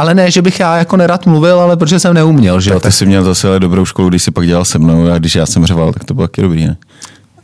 ale 0.00 0.14
ne, 0.14 0.30
že 0.30 0.42
bych 0.42 0.60
já 0.60 0.76
jako 0.76 0.96
nerad 0.96 1.26
mluvil, 1.26 1.60
ale 1.60 1.76
protože 1.76 1.98
jsem 2.00 2.14
neuměl, 2.14 2.60
že 2.60 2.70
jo. 2.70 2.80
Tak 2.80 2.92
ty 2.92 2.96
jsi 2.96 3.06
měl 3.06 3.24
zase 3.24 3.48
ale 3.48 3.60
dobrou 3.60 3.84
školu, 3.84 4.08
když 4.08 4.22
jsi 4.22 4.30
pak 4.30 4.46
dělal 4.46 4.64
se 4.64 4.78
mnou 4.78 5.10
a 5.12 5.18
když 5.18 5.34
já 5.34 5.46
jsem 5.46 5.66
řval, 5.66 5.92
tak 5.92 6.04
to 6.04 6.14
bylo 6.14 6.26
taky 6.28 6.42
dobrý, 6.42 6.66
ne? 6.66 6.76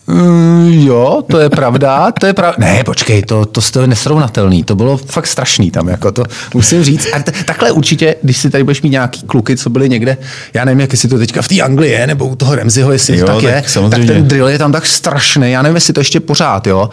Mm, 0.08 0.70
jo, 0.72 1.22
to 1.30 1.38
je 1.38 1.50
pravda, 1.50 2.12
to 2.20 2.26
je 2.26 2.32
pravda. 2.32 2.56
Ne, 2.58 2.84
počkej, 2.84 3.22
to, 3.22 3.44
to, 3.46 3.80
je 3.80 3.86
nesrovnatelný, 3.86 4.64
to 4.64 4.74
bylo 4.74 4.96
fakt 4.96 5.26
strašný 5.26 5.70
tam, 5.70 5.88
jako 5.88 6.12
to 6.12 6.24
musím 6.54 6.84
říct. 6.84 7.06
A 7.12 7.18
t- 7.22 7.32
takhle 7.44 7.70
určitě, 7.72 8.14
když 8.22 8.36
si 8.36 8.50
tady 8.50 8.64
budeš 8.64 8.82
mít 8.82 8.90
nějaký 8.90 9.22
kluky, 9.26 9.56
co 9.56 9.70
byli 9.70 9.88
někde, 9.88 10.16
já 10.54 10.64
nevím, 10.64 10.80
jak 10.80 10.92
jestli 10.92 11.08
to 11.08 11.18
teďka 11.18 11.42
v 11.42 11.48
té 11.48 11.60
Anglii 11.60 11.92
je, 11.92 12.06
nebo 12.06 12.26
u 12.26 12.36
toho 12.36 12.54
Remziho, 12.54 12.92
jestli 12.92 13.18
Jo, 13.18 13.26
to 13.26 13.32
tak, 13.32 13.42
tak 13.42 13.44
je, 13.44 13.52
tak 13.62 13.68
samozřejmě. 13.70 14.06
ten 14.12 14.28
drill 14.28 14.48
je 14.48 14.58
tam 14.58 14.72
tak 14.72 14.86
strašný, 14.86 15.50
já 15.50 15.62
nevím, 15.62 15.74
jestli 15.74 15.92
to 15.92 16.00
ještě 16.00 16.20
pořád, 16.20 16.66
jo. 16.66 16.90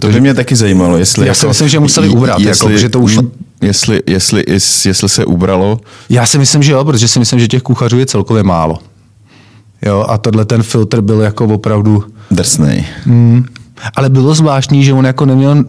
To 0.00 0.08
by 0.08 0.20
mě 0.20 0.34
taky 0.34 0.56
zajímalo, 0.56 0.96
jestli... 0.96 1.26
Já 1.26 1.34
si 1.34 1.46
myslím, 1.46 1.68
že 1.68 1.80
museli 1.80 2.08
ubrat, 2.08 2.40
jako, 2.40 2.70
že 2.76 2.88
to 2.88 3.00
už- 3.00 3.18
Jestli, 3.62 4.00
jestli, 4.06 4.44
jestli, 4.48 5.08
se 5.08 5.24
ubralo, 5.24 5.80
Já 6.10 6.26
si 6.26 6.38
myslím, 6.38 6.62
že 6.62 6.72
jo, 6.72 6.84
protože 6.84 7.08
si 7.08 7.18
myslím, 7.18 7.40
že 7.40 7.48
těch 7.48 7.62
kuchařů 7.62 7.98
je 7.98 8.06
celkově 8.06 8.42
málo. 8.42 8.78
Jo, 9.82 10.06
a 10.08 10.18
tohle 10.18 10.44
ten 10.44 10.62
filtr 10.62 11.00
byl 11.00 11.20
jako 11.20 11.44
opravdu... 11.44 12.04
drsnej. 12.30 12.84
Mm, 13.06 13.44
ale 13.96 14.08
bylo 14.10 14.34
zvláštní, 14.34 14.84
že 14.84 14.92
on 14.92 15.06
jako 15.06 15.26
neměl 15.26 15.64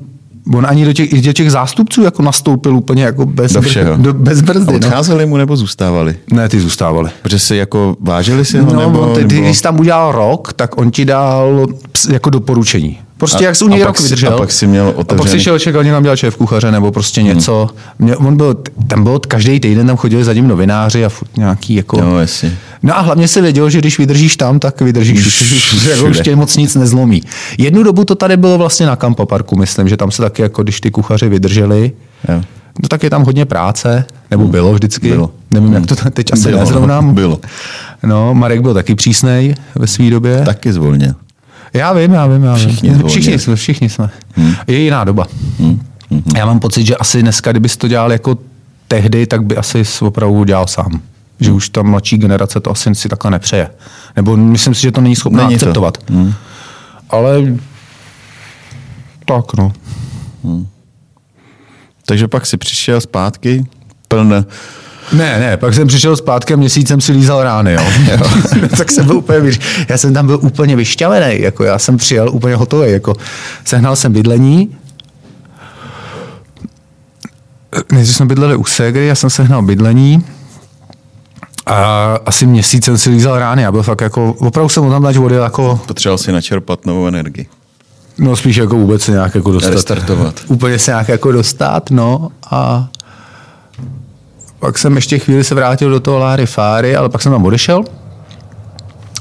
On 0.54 0.66
ani 0.66 0.86
do 0.86 0.94
těch, 0.94 1.14
i 1.14 1.22
do 1.22 1.34
těch 1.34 1.52
zástupců 1.52 2.04
jako 2.04 2.22
nastoupil 2.22 2.76
úplně 2.76 3.04
jako 3.04 3.26
bez, 3.26 3.52
Do 3.52 3.62
všeho. 3.62 3.98
do, 3.98 4.14
bez 4.14 4.42
brzdy. 4.42 4.80
No. 4.80 4.88
Odcházeli 4.88 5.26
mu 5.26 5.38
nebo 5.38 5.58
zůstávali? 5.58 6.16
Ne, 6.32 6.50
ty 6.50 6.60
zůstávali. 6.60 7.10
Protože 7.22 7.40
si 7.40 7.56
jako 7.56 7.98
vážili 8.00 8.46
si 8.46 8.60
ho, 8.60 8.74
No, 8.74 8.80
nebo, 8.80 9.06
ty, 9.08 9.26
ty, 9.26 9.34
nebo... 9.36 9.46
když 9.46 9.58
jsi 9.58 9.64
tam 9.64 9.80
udělal 9.80 10.12
rok, 10.12 10.54
tak 10.54 10.78
on 10.78 10.92
ti 10.92 11.06
dal 11.06 11.68
jako 12.12 12.30
doporučení. 12.30 13.00
Prostě 13.18 13.38
A- 13.46 13.48
jak 13.48 13.56
jsi 13.56 13.66
u 13.66 13.68
něj 13.68 13.80
rok 13.80 13.88
pak 13.88 13.98
si- 13.98 14.04
vydržel. 14.04 14.34
a 14.34 14.38
pak 14.38 14.52
si 14.52 14.68
měl 14.68 14.88
A 14.88 14.92
pak 14.92 15.00
otevřený- 15.00 15.30
si 15.32 15.44
šel 15.44 15.60
čekat, 15.60 15.84
tam 15.84 16.04
dělal 16.04 16.16
šéf 16.18 16.36
kuchaře 16.36 16.72
nebo 16.72 16.92
prostě 16.92 17.24
něco. 17.24 17.70
Mě, 18.00 18.16
on 18.16 18.38
byl, 18.38 18.58
tam 18.88 19.04
byl 19.04 19.20
každý 19.20 19.60
týden, 19.60 19.88
tam 19.88 19.98
chodili 19.98 20.24
za 20.24 20.34
ním 20.34 20.48
novináři 20.48 21.06
a 21.06 21.10
furt 21.10 21.38
nějaký 21.38 21.76
jako... 21.76 22.02
No, 22.02 22.20
jasně. 22.20 22.58
No 22.84 22.98
a 22.98 23.02
hlavně 23.02 23.28
se 23.28 23.42
věděl, 23.42 23.70
že 23.70 23.80
když 23.80 23.98
vydržíš 23.98 24.38
tam, 24.38 24.60
tak 24.60 24.82
vydržíš 24.82 25.28
Všude. 25.28 25.92
jako 25.92 26.06
už 26.06 26.20
tě 26.20 26.36
moc 26.36 26.58
nic 26.58 26.76
nezlomí. 26.76 27.22
Jednu 27.58 27.84
dobu 27.84 28.06
to 28.06 28.16
tady 28.16 28.38
bylo 28.38 28.58
vlastně 28.58 28.86
na 28.86 28.96
Kampa 28.96 29.26
Parku, 29.26 29.56
myslím, 29.58 29.90
že 29.90 29.98
tam 29.98 30.12
se 30.12 30.22
taky 30.22 30.42
jako, 30.42 30.64
když 30.64 30.82
ty 30.82 30.92
kuchaři 30.92 31.30
vydrželi, 31.30 31.92
Jo. 32.30 32.42
no 32.82 32.88
tak 32.88 33.04
je 33.04 33.10
tam 33.10 33.24
hodně 33.24 33.46
práce, 33.46 34.06
nebo 34.32 34.48
bylo 34.48 34.74
vždycky. 34.74 35.10
Bylo. 35.10 35.32
Nevím, 35.52 35.74
jak 35.74 35.86
to 35.86 35.96
teď 36.10 36.34
asi 36.34 36.44
Bylo, 36.48 36.60
nezrovnám. 36.60 37.14
bylo. 37.14 37.40
No, 38.04 38.34
Marek 38.34 38.62
byl 38.62 38.74
taky 38.74 38.96
přísnej 38.96 39.56
ve 39.76 39.88
své 39.88 40.10
době. 40.10 40.42
Taky 40.46 40.74
zvolnil. 40.74 41.14
Já 41.76 41.94
vím, 41.94 42.14
já 42.14 42.28
vím, 42.28 42.44
já 42.44 42.54
vím. 42.54 42.68
Všichni 42.68 42.90
zvolněli. 42.90 43.10
všichni 43.10 43.40
jsme, 43.40 43.56
všichni 43.56 43.90
jsme. 43.90 44.10
Hmm. 44.36 44.54
Je 44.68 44.78
jiná 44.78 45.04
doba. 45.04 45.28
Hmm. 45.60 45.82
Já 46.36 46.46
mám 46.46 46.60
pocit, 46.60 46.86
že 46.86 46.96
asi 46.96 47.22
dneska, 47.22 47.52
kdybys 47.52 47.78
to 47.78 47.88
dělal 47.88 48.12
jako 48.12 48.38
tehdy, 48.88 49.28
tak 49.28 49.44
by 49.44 49.58
asi 49.58 49.84
opravdu 50.02 50.44
dělal 50.44 50.68
sám. 50.68 51.02
Že 51.40 51.52
už 51.52 51.70
ta 51.70 51.82
mladší 51.84 52.18
generace 52.18 52.60
to 52.60 52.72
asi 52.72 52.96
si 52.96 53.10
takhle 53.10 53.32
nepřeje. 53.32 53.70
Nebo 54.16 54.38
myslím 54.38 54.74
si, 54.76 54.82
že 54.82 54.92
to 54.92 55.02
není 55.02 55.16
schopná 55.16 55.44
Není 55.48 55.60
to. 55.60 55.66
akceptovat. 55.66 55.98
Hmm. 56.10 56.34
Ale 57.10 57.42
tak 59.26 59.54
no. 59.54 59.72
Takže 62.06 62.28
pak 62.28 62.46
si 62.46 62.58
přišel 62.58 63.02
zpátky, 63.02 63.66
pln 64.08 64.46
Ne, 65.14 65.40
ne, 65.40 65.58
pak 65.58 65.74
jsem 65.74 65.88
přišel 65.88 66.16
zpátky 66.16 66.54
a 66.54 66.58
měsíc 66.58 66.88
jsem 66.88 67.02
si 67.02 67.12
lízal 67.12 67.44
rány, 67.44 67.74
jo. 67.74 67.82
jo. 68.12 68.68
tak 68.78 68.92
jsem 68.92 69.06
byl 69.06 69.18
úplně, 69.18 69.52
já 69.90 69.98
jsem 69.98 70.14
tam 70.14 70.26
byl 70.26 70.40
úplně 70.42 70.76
vyšťavený, 70.76 71.42
jako 71.42 71.64
já 71.64 71.80
jsem 71.80 71.98
přijel 71.98 72.30
úplně 72.30 72.56
hotový, 72.56 72.92
jako 72.92 73.14
sehnal 73.66 73.96
jsem 73.96 74.14
bydlení, 74.14 74.78
nejdřív 77.92 78.16
jsme 78.16 78.26
bydleli 78.26 78.56
u 78.56 78.64
Segry, 78.64 79.06
já 79.06 79.16
jsem 79.16 79.30
sehnal 79.30 79.62
bydlení 79.62 80.26
a 81.66 82.06
asi 82.26 82.46
měsíc 82.46 82.86
jsem 82.86 82.98
si 82.98 83.10
lízal 83.10 83.40
rány, 83.40 83.62
já 83.62 83.72
byl 83.72 83.84
fakt 83.84 84.02
jako, 84.02 84.34
opravdu 84.34 84.70
jsem 84.70 84.90
tam 84.90 85.04
dať 85.04 85.16
vody 85.16 85.36
jako, 85.36 85.80
potřeboval 85.86 86.18
si 86.18 86.32
načerpat 86.32 86.86
novou 86.86 87.08
energii. 87.08 87.48
no 88.18 88.36
spíš 88.36 88.56
jako 88.56 88.76
vůbec 88.76 89.02
se 89.02 89.12
nějak 89.12 89.36
jako 89.36 89.52
dostat. 89.52 89.70
Restartovat. 89.70 90.36
Úplně 90.48 90.80
se 90.80 90.92
nějak 90.92 91.08
jako 91.08 91.32
dostat, 91.32 91.92
no 91.92 92.30
a 92.52 92.90
pak 94.66 94.78
jsem 94.78 94.96
ještě 94.96 95.20
chvíli 95.20 95.44
se 95.44 95.56
vrátil 95.56 95.90
do 95.90 96.00
toho 96.00 96.20
Láry 96.20 96.46
Fáry, 96.46 96.96
ale 96.96 97.10
pak 97.10 97.22
jsem 97.22 97.32
tam 97.32 97.46
odešel. 97.46 97.84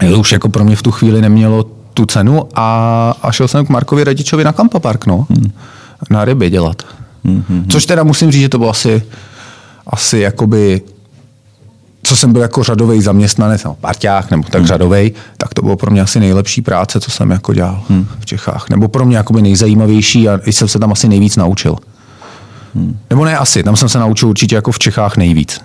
Jo, 0.02 0.18
už 0.18 0.32
jako 0.32 0.48
pro 0.48 0.64
mě 0.64 0.76
v 0.76 0.82
tu 0.82 0.90
chvíli 0.90 1.22
nemělo 1.22 1.64
tu 1.94 2.06
cenu 2.06 2.48
a, 2.54 3.14
a 3.22 3.32
šel 3.32 3.48
jsem 3.48 3.66
k 3.66 3.68
Markovi 3.68 4.04
Radičovi 4.04 4.44
na 4.44 4.52
Kampa 4.52 4.78
Park, 4.78 5.06
no. 5.06 5.26
Hmm. 5.30 5.52
Na 6.10 6.24
ryby 6.24 6.50
dělat. 6.50 6.82
Hmm. 7.24 7.66
Což 7.68 7.86
teda 7.86 8.02
musím 8.02 8.30
říct, 8.30 8.40
že 8.40 8.48
to 8.48 8.58
bylo 8.58 8.70
asi, 8.70 9.02
asi 9.86 10.18
jakoby 10.18 10.82
co 12.02 12.16
jsem 12.16 12.32
byl 12.32 12.42
jako 12.42 12.62
řadový 12.62 13.02
zaměstnanec, 13.02 13.64
nebo 13.64 13.76
parťák, 13.80 14.30
nebo 14.30 14.42
tak 14.42 14.60
hmm. 14.60 14.68
řadový, 14.68 15.12
tak 15.36 15.54
to 15.54 15.62
bylo 15.62 15.76
pro 15.76 15.90
mě 15.90 16.00
asi 16.00 16.20
nejlepší 16.20 16.62
práce, 16.62 17.00
co 17.00 17.10
jsem 17.10 17.30
jako 17.30 17.54
dělal 17.54 17.82
hmm. 17.88 18.06
v 18.20 18.26
Čechách. 18.26 18.70
Nebo 18.70 18.88
pro 18.88 19.04
mě 19.04 19.16
jakoby 19.16 19.42
nejzajímavější 19.42 20.28
a 20.28 20.40
jsem 20.46 20.68
se 20.68 20.78
tam 20.78 20.92
asi 20.92 21.08
nejvíc 21.08 21.36
naučil. 21.36 21.76
Hmm. 22.74 22.98
Nebo 23.10 23.24
ne 23.24 23.38
asi, 23.38 23.62
tam 23.62 23.76
jsem 23.76 23.88
se 23.88 23.98
naučil 23.98 24.28
určitě 24.28 24.54
jako 24.54 24.72
v 24.72 24.78
Čechách 24.78 25.16
nejvíc. 25.16 25.60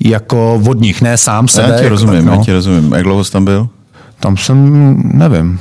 Jako 0.00 0.58
vodních, 0.62 1.02
ne 1.02 1.16
sám 1.16 1.48
sebe. 1.48 1.68
Já 1.72 1.78
ti 1.80 1.88
rozumím, 1.88 2.24
no. 2.24 2.32
já 2.32 2.44
ti 2.44 2.52
rozumím. 2.52 2.92
Jak 2.92 3.02
dlouho 3.02 3.24
jsi 3.24 3.32
tam 3.32 3.44
byl? 3.44 3.68
Tam 4.20 4.36
jsem, 4.36 4.94
nevím, 5.18 5.60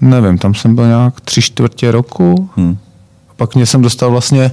nevím, 0.00 0.38
tam 0.38 0.54
jsem 0.54 0.74
byl 0.74 0.86
nějak 0.86 1.20
tři 1.20 1.42
čtvrtě 1.42 1.90
roku. 1.90 2.50
Hmm. 2.56 2.76
A 3.30 3.32
pak 3.36 3.54
mě 3.54 3.66
jsem 3.66 3.82
dostal 3.82 4.10
vlastně 4.10 4.50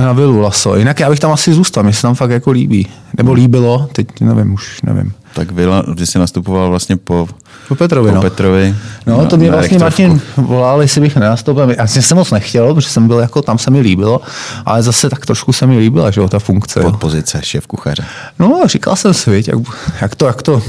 na 0.00 0.12
vilu 0.12 0.40
Laso. 0.40 0.76
Jinak 0.76 1.00
já 1.00 1.10
bych 1.10 1.20
tam 1.20 1.32
asi 1.32 1.52
zůstal, 1.54 1.82
mě 1.82 1.92
se 1.92 2.02
tam 2.02 2.14
fakt 2.14 2.30
jako 2.30 2.50
líbí. 2.50 2.88
Nebo 3.18 3.32
líbilo, 3.32 3.88
teď 3.92 4.20
nevím, 4.20 4.54
už 4.54 4.82
nevím. 4.82 5.12
Tak 5.34 5.50
Vila, 5.50 5.84
ty 5.96 6.06
jsi 6.06 6.18
nastupoval 6.18 6.70
vlastně 6.70 6.96
po, 6.96 7.28
Po 7.68 7.74
Petrovi, 7.74 8.08
po 8.08 8.14
no. 8.14 8.22
Petrovi. 8.22 8.76
No, 9.06 9.26
to 9.26 9.36
mě 9.36 9.50
na 9.50 9.56
vlastně. 9.56 9.78
Martin 9.78 10.20
volal, 10.36 10.82
jestli 10.82 11.00
bych 11.00 11.16
nenastoupil. 11.16 11.74
Já 11.78 11.86
jsem 11.86 12.16
moc 12.16 12.30
nechtěl, 12.30 12.74
protože 12.74 12.88
jsem 12.88 13.06
byl 13.06 13.18
jako, 13.18 13.42
tam 13.42 13.58
se 13.58 13.70
mi 13.70 13.80
líbilo, 13.80 14.20
ale 14.66 14.82
zase 14.82 15.10
tak 15.10 15.26
trošku 15.26 15.52
se 15.52 15.66
mi 15.66 15.78
líbila, 15.78 16.10
že 16.10 16.20
jo, 16.20 16.28
ta 16.28 16.38
funkce. 16.38 16.80
Pod 16.80 16.96
pozice 16.96 17.40
šéf 17.42 17.66
kuchaře. 17.66 18.04
No, 18.38 18.62
říkal 18.66 18.96
jsem 18.96 19.14
si, 19.14 19.44
jak, 19.46 19.58
jak 20.00 20.14
to, 20.14 20.26
jak 20.26 20.42
to, 20.42 20.62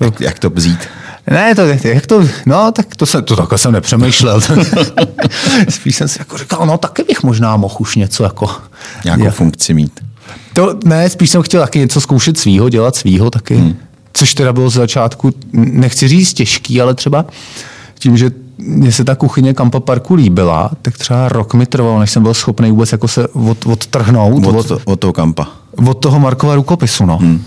jak 0.00 0.10
to 0.16 0.24
Jak 0.24 0.38
to 0.38 0.50
vzít? 0.50 0.88
Ne, 1.30 1.54
to, 1.54 1.62
jak 1.88 2.06
to, 2.06 2.24
no, 2.46 2.72
tak 2.72 2.96
to, 2.96 3.06
jsem, 3.06 3.24
to 3.24 3.36
takhle 3.36 3.58
jsem 3.58 3.72
nepřemýšlel. 3.72 4.40
Spíš 5.68 5.96
jsem 5.96 6.08
si 6.08 6.18
jako 6.18 6.38
říkal, 6.38 6.66
no, 6.66 6.78
taky 6.78 7.02
bych 7.02 7.22
možná 7.22 7.56
mohl 7.56 7.76
už 7.78 7.96
něco 7.96 8.22
jako... 8.22 8.50
Nějakou 9.04 9.24
Já- 9.24 9.30
funkci 9.30 9.74
mít. 9.74 10.00
To 10.52 10.74
ne, 10.84 11.10
spíš 11.10 11.30
jsem 11.30 11.42
chtěl 11.42 11.60
taky 11.60 11.78
něco 11.78 12.00
zkoušet 12.00 12.38
svýho, 12.38 12.68
dělat 12.68 12.96
svýho 12.96 13.30
taky. 13.30 13.56
Hmm. 13.56 13.76
Což 14.12 14.34
teda 14.34 14.52
bylo 14.52 14.70
z 14.70 14.74
začátku, 14.74 15.30
nechci 15.52 16.08
říct 16.08 16.32
těžký, 16.32 16.80
ale 16.80 16.94
třeba 16.94 17.24
tím, 17.98 18.16
že 18.16 18.30
mně 18.58 18.92
se 18.92 19.04
ta 19.04 19.14
kuchyně 19.14 19.54
Kampa 19.54 19.80
Parku 19.80 20.14
líbila, 20.14 20.70
tak 20.82 20.98
třeba 20.98 21.28
rok 21.28 21.54
mi 21.54 21.66
trvalo, 21.66 22.00
než 22.00 22.10
jsem 22.10 22.22
byl 22.22 22.34
schopný 22.34 22.70
vůbec 22.70 22.92
jako 22.92 23.08
se 23.08 23.28
od, 23.28 23.66
odtrhnout 23.66 24.46
od, 24.46 24.70
Od, 24.70 24.82
od 24.84 25.00
toho 25.00 25.12
kampa. 25.12 25.46
od 25.86 25.94
toho 25.94 26.20
Markova 26.20 26.54
rukopisu. 26.54 27.06
No. 27.06 27.16
Hmm. 27.18 27.42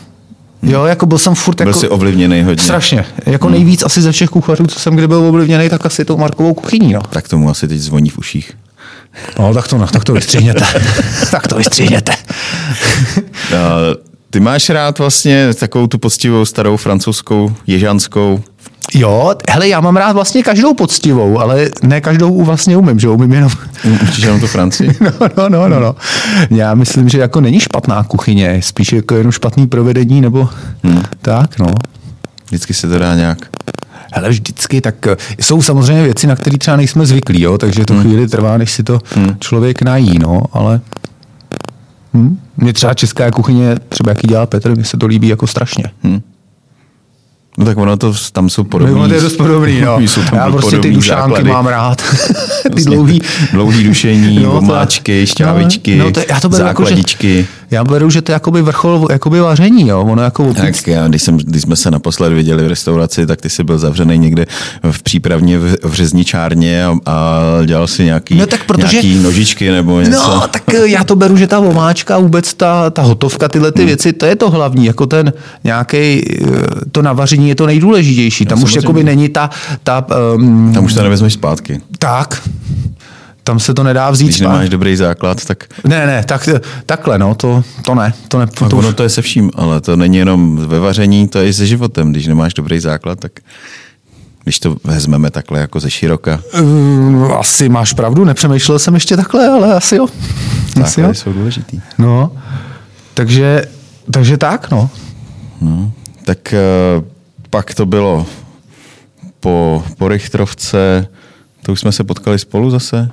Jo, 0.64 0.86
jako 0.86 1.06
byl 1.06 1.18
jsem 1.18 1.36
furt 1.36 1.58
Byl 1.58 1.68
jako... 1.68 1.80
jsi 1.80 1.90
ovlivněný 1.90 2.44
hodně. 2.44 2.64
Strašně. 2.64 3.06
Jako 3.26 3.48
hmm. 3.48 3.56
nejvíc 3.56 3.84
asi 3.84 4.02
ze 4.02 4.12
všech 4.12 4.30
kuchařů, 4.30 4.68
co 4.68 4.80
jsem 4.80 4.96
kdy 4.96 5.08
byl 5.08 5.18
ovlivněný, 5.18 5.70
tak 5.70 5.86
asi 5.86 6.06
tou 6.06 6.18
Markovou 6.18 6.54
kuchyní. 6.54 6.94
No. 6.94 7.02
Tak 7.02 7.28
tomu 7.28 7.50
asi 7.50 7.68
teď 7.68 7.80
zvoní 7.80 8.10
v 8.10 8.18
uších. 8.18 8.52
no 9.40 9.54
tak 9.54 9.68
to, 9.68 9.78
no, 9.78 9.88
tak 9.88 10.04
to 10.04 10.14
vystřihněte. 10.14 10.66
tak 11.32 11.48
to 11.48 11.56
vystřihněte. 11.56 12.14
Ty 14.34 14.40
máš 14.40 14.70
rád 14.70 15.00
vlastně 15.00 15.54
takovou 15.54 15.88
tu 15.88 15.98
poctivou 15.98 16.46
starou 16.46 16.78
francouzskou 16.78 17.56
ježanskou 17.68 18.44
Jo, 18.94 19.36
hele, 19.50 19.68
já 19.68 19.82
mám 19.82 19.98
rád 19.98 20.12
vlastně 20.12 20.44
každou 20.44 20.74
poctivou, 20.74 21.40
ale 21.40 21.70
ne 21.84 22.02
každou 22.02 22.44
vlastně 22.44 22.78
umím, 22.78 23.00
že 23.00 23.10
umím 23.10 23.34
jenom... 23.34 23.52
Učíš 24.04 24.24
jenom 24.24 24.40
tu 24.40 24.48
Francii? 24.48 24.96
No, 25.02 25.28
no, 25.38 25.50
no, 25.50 25.70
no, 25.70 25.80
no. 25.80 25.96
Já 26.50 26.76
myslím, 26.76 27.10
že 27.10 27.20
jako 27.20 27.42
není 27.42 27.60
špatná 27.60 28.04
kuchyně, 28.04 28.62
spíš 28.64 28.94
jako 28.94 29.16
jenom 29.16 29.32
špatný 29.32 29.68
provedení, 29.68 30.22
nebo 30.22 30.50
hmm. 30.84 31.04
tak, 31.22 31.60
no. 31.60 31.68
Vždycky 32.46 32.74
se 32.74 32.88
to 32.88 33.00
dá 33.00 33.16
nějak. 33.16 33.38
Hele, 34.14 34.30
vždycky, 34.30 34.82
tak 34.82 35.08
eh, 35.08 35.16
jsou 35.42 35.62
samozřejmě 35.62 36.04
věci, 36.04 36.28
na 36.28 36.36
které 36.36 36.58
třeba 36.58 36.78
nejsme 36.78 37.06
zvyklí, 37.06 37.42
jo, 37.42 37.58
takže 37.58 37.86
to 37.86 38.02
chvíli 38.02 38.28
trvá, 38.28 38.58
než 38.58 38.72
si 38.72 38.84
to 38.84 39.00
člověk 39.40 39.82
nají, 39.82 40.20
no, 40.20 40.42
ale 40.54 40.82
hm? 42.14 42.40
Mně 42.58 42.74
třeba 42.74 42.94
česká 42.94 43.32
kuchyně, 43.32 43.76
třeba 43.90 44.12
jaký 44.12 44.28
dělá 44.28 44.46
Petr, 44.46 44.76
mně 44.76 44.86
se 44.86 44.98
to 44.98 45.06
líbí 45.08 45.28
jako 45.28 45.48
strašně. 45.48 45.84
No 47.58 47.66
tak 47.66 47.78
ono 47.78 47.98
to, 47.98 48.14
tam 48.32 48.50
jsou 48.50 48.64
podobný. 48.64 48.96
No, 48.96 49.08
to 49.08 49.14
je 49.14 49.22
dost 49.22 49.38
podobný, 49.38 49.82
no. 49.86 50.00
jsou 50.00 50.22
tam 50.24 50.40
Já 50.40 50.52
prostě 50.52 50.78
ty 50.78 50.92
dušánky 50.94 51.22
základy. 51.22 51.50
mám 51.50 51.68
rád. 51.68 52.02
ty 52.64 52.70
Vlastně 52.70 52.96
dlouhý. 52.96 53.22
dlouhý 53.52 53.84
dušení, 53.84 54.40
to- 54.44 54.54
omáčky, 54.54 55.28
šťávičky, 55.28 55.96
no, 55.96 56.12
to, 56.12 56.20
já 56.30 56.40
to 56.40 56.50
beru 56.50 56.66
jako, 56.66 56.84
že, 56.84 56.86
základičky. 56.90 57.48
Já 57.74 57.84
beru, 57.84 58.10
že 58.10 58.22
to 58.22 58.32
je 58.32 58.34
jakoby 58.34 58.62
vrchol 58.62 59.08
jakoby 59.12 59.40
vaření, 59.40 59.88
jo. 59.88 60.02
Ono 60.02 60.22
jako 60.22 60.44
opít, 60.44 60.62
Tak 60.62 60.88
já, 60.88 61.08
když, 61.08 61.24
jsem, 61.24 61.38
když 61.38 61.62
jsme 61.62 61.76
se 61.76 61.92
naposled 61.92 62.34
viděli 62.34 62.64
v 62.64 62.68
restauraci, 62.68 63.26
tak 63.26 63.42
ty 63.42 63.50
jsi 63.50 63.64
byl 63.64 63.80
zavřený 63.80 64.18
někde 64.18 64.46
v 64.92 65.04
přípravně 65.04 65.60
v, 65.60 65.76
v 65.84 65.94
řezničárně 65.94 66.86
a, 66.86 66.96
a 67.06 67.42
dělal 67.66 67.88
si 67.88 68.04
nějaký, 68.04 68.36
No 68.36 68.46
tak 68.48 68.64
protože- 68.64 68.92
nějaký 69.02 69.16
nožičky 69.24 69.72
nebo 69.72 70.02
něco. 70.02 70.12
No, 70.28 70.48
tak 70.48 70.74
eh, 70.74 70.88
já 70.88 71.04
to 71.04 71.16
beru, 71.16 71.38
že 71.38 71.48
ta 71.48 71.60
omáčka, 71.60 72.18
vůbec 72.18 72.54
ta, 72.54 72.90
ta 72.90 73.02
hotovka, 73.02 73.48
tyhle 73.48 73.72
ty 73.72 73.80
hmm. 73.80 73.88
věci, 73.88 74.14
to 74.14 74.26
je 74.26 74.36
to 74.36 74.50
hlavní, 74.50 74.86
jako 74.86 75.06
ten 75.06 75.34
nějaký 75.64 76.22
to 76.92 77.02
navaření 77.02 77.50
je 77.50 77.56
to 77.56 77.66
nejdůležitější. 77.66 78.46
Tam 78.46 78.58
už 78.58 78.62
samozřejmě. 78.62 78.78
jakoby 78.86 79.04
není 79.04 79.30
ta, 79.30 79.50
ta 79.84 80.06
um, 80.36 80.72
Tam 80.74 80.86
už 80.86 80.94
to 80.94 81.04
nevezmeš 81.04 81.34
zpátky. 81.34 81.82
tak, 82.00 82.50
tam 83.44 83.60
se 83.60 83.74
to 83.74 83.84
nedá 83.84 84.12
vzít 84.12 84.26
Když 84.26 84.40
nemáš 84.40 84.70
dobrý 84.70 84.96
základ, 84.96 85.46
tak 85.46 85.64
Ne, 85.84 86.06
ne, 86.06 86.24
tak, 86.24 86.50
takhle, 86.86 87.18
no, 87.18 87.36
to, 87.36 87.64
to 87.86 87.96
ne. 87.96 88.14
To 88.28 88.40
ne 88.40 88.48
to, 88.48 88.78
ono 88.78 88.94
to 88.94 89.04
je 89.04 89.10
se 89.10 89.22
vším, 89.22 89.52
ale 89.56 89.82
to 89.82 89.96
není 89.96 90.18
jenom 90.18 90.58
ve 90.58 90.80
vaření, 90.80 91.28
to 91.28 91.40
je 91.40 91.48
i 91.48 91.54
se 91.54 91.66
životem. 91.66 92.12
Když 92.12 92.28
nemáš 92.28 92.54
dobrý 92.54 92.80
základ, 92.80 93.20
tak 93.20 93.32
když 94.44 94.60
to 94.60 94.76
vezmeme 94.84 95.32
takhle 95.32 95.60
jako 95.60 95.80
ze 95.80 95.92
široka, 95.92 96.40
Uh, 96.62 97.32
asi 97.32 97.70
máš 97.70 97.94
pravdu, 97.94 98.24
nepřemýšlel 98.24 98.80
jsem 98.80 98.94
ještě 98.94 99.18
takhle, 99.18 99.48
ale 99.48 99.74
asi 99.74 99.96
jo. 99.96 100.08
Asi 100.84 101.02
jo. 101.02 101.08
základy 101.08 101.16
jsou 101.16 101.34
důležitý. 101.34 101.82
No, 101.98 102.32
takže, 103.14 103.66
takže 104.12 104.38
tak, 104.38 104.72
no. 104.72 104.90
No, 105.62 105.92
tak 106.26 106.54
eh, 106.54 106.60
pak 107.50 107.74
to 107.74 107.86
bylo 107.86 108.26
po, 109.40 109.84
po 109.98 110.08
Richtrovce, 110.08 111.08
to 111.64 111.72
už 111.72 111.80
jsme 111.80 111.92
se 111.92 112.04
potkali 112.04 112.40
spolu 112.40 112.70
zase? 112.70 113.10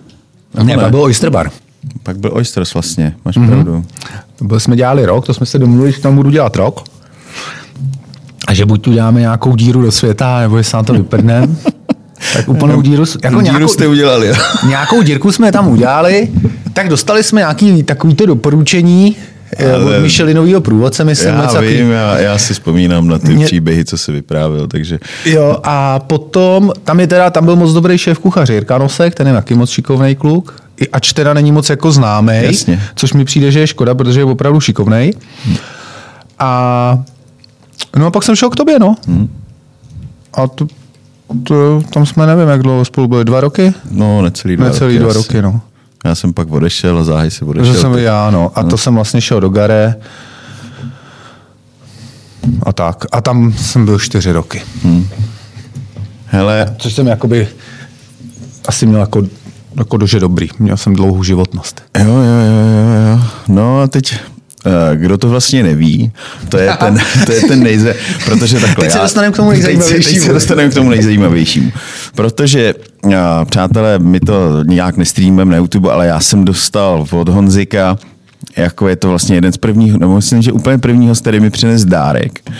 Nebo 0.54 0.66
Ne, 0.66 0.76
pak 0.78 0.90
byl 0.90 1.02
Oyster 1.02 1.30
Bar. 1.30 1.50
Pak 2.02 2.18
byl 2.18 2.30
Oysters 2.34 2.74
vlastně, 2.74 3.14
máš 3.24 3.36
mm-hmm. 3.36 3.46
pravdu. 3.46 3.84
To 4.36 4.44
byl, 4.44 4.60
jsme 4.60 4.76
dělali 4.76 5.06
rok, 5.06 5.26
to 5.26 5.34
jsme 5.34 5.46
se 5.46 5.58
domluvili, 5.58 5.92
že 5.92 6.00
tam 6.00 6.16
budu 6.16 6.30
dělat 6.30 6.56
rok. 6.56 6.84
A 8.46 8.54
že 8.54 8.66
buď 8.66 8.82
tu 8.82 8.92
děláme 8.92 9.20
nějakou 9.20 9.56
díru 9.56 9.82
do 9.82 9.92
světa, 9.92 10.40
nebo 10.40 10.56
jestli 10.56 10.76
na 10.76 10.82
to 10.82 10.92
vyprdneme. 10.92 11.48
tak 12.32 12.48
úplnou 12.48 12.80
díru, 12.82 13.04
jako 13.22 13.40
Díru 13.40 13.40
nějakou, 13.40 13.68
jste 13.68 13.86
udělali, 13.86 14.26
jo? 14.26 14.34
nějakou 14.68 15.02
dírku 15.02 15.32
jsme 15.32 15.52
tam 15.52 15.68
udělali, 15.68 16.28
tak 16.72 16.88
dostali 16.88 17.22
jsme 17.22 17.40
nějaký 17.40 17.82
takovýto 17.82 18.26
doporučení 18.26 19.16
eh, 19.56 19.76
od 19.76 19.82
Ale- 19.82 20.00
Michelinového 20.00 20.60
průvodce, 20.60 21.04
myslím. 21.04 21.28
Já 21.34 21.42
něco 21.42 21.54
takový- 21.54 21.76
vím, 21.76 21.90
já, 21.90 22.18
já 22.18 22.38
si 22.38 22.52
vzpomínám 22.54 23.08
na 23.08 23.18
ty 23.18 23.34
Mě- 23.34 23.46
příběhy, 23.46 23.84
co 23.84 23.98
si 23.98 24.12
vyprávěl, 24.12 24.66
takže 24.66 24.98
Jo, 25.24 25.56
a 25.62 25.98
potom, 25.98 26.72
tam 26.84 27.00
je 27.00 27.06
teda, 27.06 27.30
tam 27.30 27.44
byl 27.44 27.56
moc 27.56 27.72
dobrý 27.72 27.98
šéf 27.98 28.18
kuchař 28.18 28.48
Jirka 28.50 28.78
Nosek, 28.78 29.14
ten 29.14 29.26
je 29.26 29.32
taky 29.32 29.54
moc 29.54 29.70
šikovný 29.70 30.14
kluk, 30.16 30.62
ač 30.92 31.12
teda 31.12 31.34
není 31.34 31.52
moc 31.52 31.70
jako 31.70 31.92
známý, 31.92 32.32
Jasně. 32.42 32.82
což 32.94 33.12
mi 33.12 33.24
přijde, 33.24 33.50
že 33.50 33.60
je 33.60 33.66
škoda, 33.66 33.94
protože 33.94 34.20
je 34.20 34.24
opravdu 34.24 34.60
šikovný. 34.60 35.10
A 36.38 36.98
no 37.96 38.06
a 38.06 38.10
pak 38.10 38.22
jsem 38.22 38.36
šel 38.36 38.50
k 38.50 38.56
tobě, 38.56 38.78
no. 38.78 38.96
A 40.34 40.46
to, 40.46 40.66
to, 41.44 41.82
tam 41.92 42.06
jsme, 42.06 42.26
nevím, 42.26 42.48
jak 42.48 42.62
dlouho 42.62 42.84
spolu 42.84 43.08
byli, 43.08 43.24
dva 43.24 43.40
roky? 43.40 43.74
no 43.90 44.22
necelý 44.22 44.56
dva 44.56 44.66
Necelý 44.66 44.92
roky. 44.94 44.98
dva 44.98 45.10
asi. 45.10 45.18
roky, 45.18 45.42
no. 45.42 45.60
Já 46.04 46.14
jsem 46.14 46.32
pak 46.32 46.50
odešel 46.52 46.98
a 46.98 47.04
záhy 47.04 47.30
si 47.30 47.40
To 47.40 47.46
odešel. 47.46 47.74
jsem 47.74 47.90
byl 47.90 48.00
já, 48.00 48.30
no. 48.30 48.52
A 48.54 48.62
to 48.62 48.78
jsem 48.78 48.94
vlastně 48.94 49.20
šel 49.20 49.40
do 49.40 49.48
Gare. 49.48 49.94
A 52.62 52.72
tak. 52.72 53.04
A 53.12 53.20
tam 53.20 53.52
jsem 53.52 53.84
byl 53.84 53.98
čtyři 53.98 54.32
roky. 54.32 54.62
Hele, 56.26 56.74
Což 56.78 56.92
jsem 56.94 57.06
jakoby 57.06 57.48
asi 58.68 58.86
měl 58.86 59.00
jako, 59.00 59.22
jako 59.76 59.96
dože 59.96 60.20
dobrý. 60.20 60.48
Měl 60.58 60.76
jsem 60.76 60.94
dlouhou 60.94 61.22
životnost. 61.24 61.82
Jo, 61.98 62.04
jo, 62.04 62.14
jo, 62.14 62.56
jo, 62.66 63.10
jo. 63.16 63.24
No 63.48 63.80
a 63.80 63.86
teď, 63.86 64.14
eh, 64.66 64.96
kdo 64.96 65.18
to 65.18 65.28
vlastně 65.28 65.62
neví, 65.62 66.12
to 66.48 66.58
je 66.58 66.72
ten, 66.78 66.98
to 67.26 67.32
je 67.32 67.40
ten 67.40 67.62
nejze, 67.62 67.94
protože 68.24 68.60
takhle. 68.60 68.84
Teď 68.84 68.92
se 68.92 68.98
dostaneme 68.98 69.32
k 69.32 69.36
tomu 69.36 69.50
nejzajímavějšímu. 69.50 70.14
Teď 70.14 70.22
se 70.26 70.32
dostaneme 70.32 70.70
k 70.70 70.74
tomu 70.74 70.90
nejzajímavějšímu. 70.90 71.72
Protože, 72.14 72.74
přátelé, 73.44 73.98
my 73.98 74.20
to 74.20 74.64
nějak 74.64 74.96
nestreamujeme 74.96 75.52
na 75.52 75.56
YouTube, 75.56 75.92
ale 75.92 76.06
já 76.06 76.20
jsem 76.20 76.44
dostal 76.44 77.06
od 77.12 77.28
Honzika 77.28 77.98
jako 78.56 78.88
je 78.88 78.96
to 78.96 79.08
vlastně 79.08 79.36
jeden 79.36 79.52
z 79.52 79.56
prvních, 79.56 79.94
nebo 79.94 80.16
myslím, 80.16 80.42
že 80.42 80.52
úplně 80.52 80.78
prvního, 80.78 81.14
z 81.14 81.20
který 81.20 81.40
mi 81.40 81.50
přines 81.50 81.84
dárek. 81.84 82.50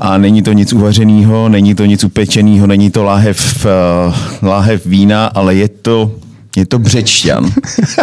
A 0.00 0.18
není 0.18 0.42
to 0.42 0.52
nic 0.52 0.72
uvařeného, 0.72 1.48
není 1.48 1.74
to 1.74 1.84
nic 1.84 2.04
upečeného, 2.04 2.66
není 2.66 2.90
to 2.90 3.04
láhev, 3.04 3.66
uh, 3.66 4.48
láhev 4.48 4.86
vína, 4.86 5.26
ale 5.26 5.54
je 5.54 5.68
to, 5.68 6.12
je 6.56 6.66
to 6.66 6.78
břečťan. 6.78 7.52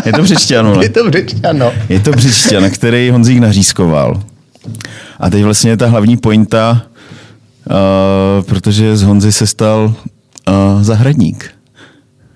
Je 0.06 0.14
to 0.14 0.22
břečťan. 0.22 0.78
Je 0.82 0.90
to 0.90 1.10
břečťan, 1.10 1.58
no. 1.58 1.72
Je 1.90 2.00
to 2.00 2.12
břišťan, 2.12 2.70
který 2.70 3.10
Honzík 3.10 3.40
nařískoval. 3.40 4.24
A 5.20 5.30
teď 5.30 5.44
vlastně 5.44 5.72
je 5.72 5.78
ta 5.78 5.88
hlavní 5.88 6.18
pointa, 6.18 6.82
uh, 7.70 8.46
protože 8.46 8.98
z 8.98 9.04
Honzy 9.04 9.32
se 9.32 9.48
stal 9.48 9.94
uh, 10.48 10.84
zahradník. 10.84 11.50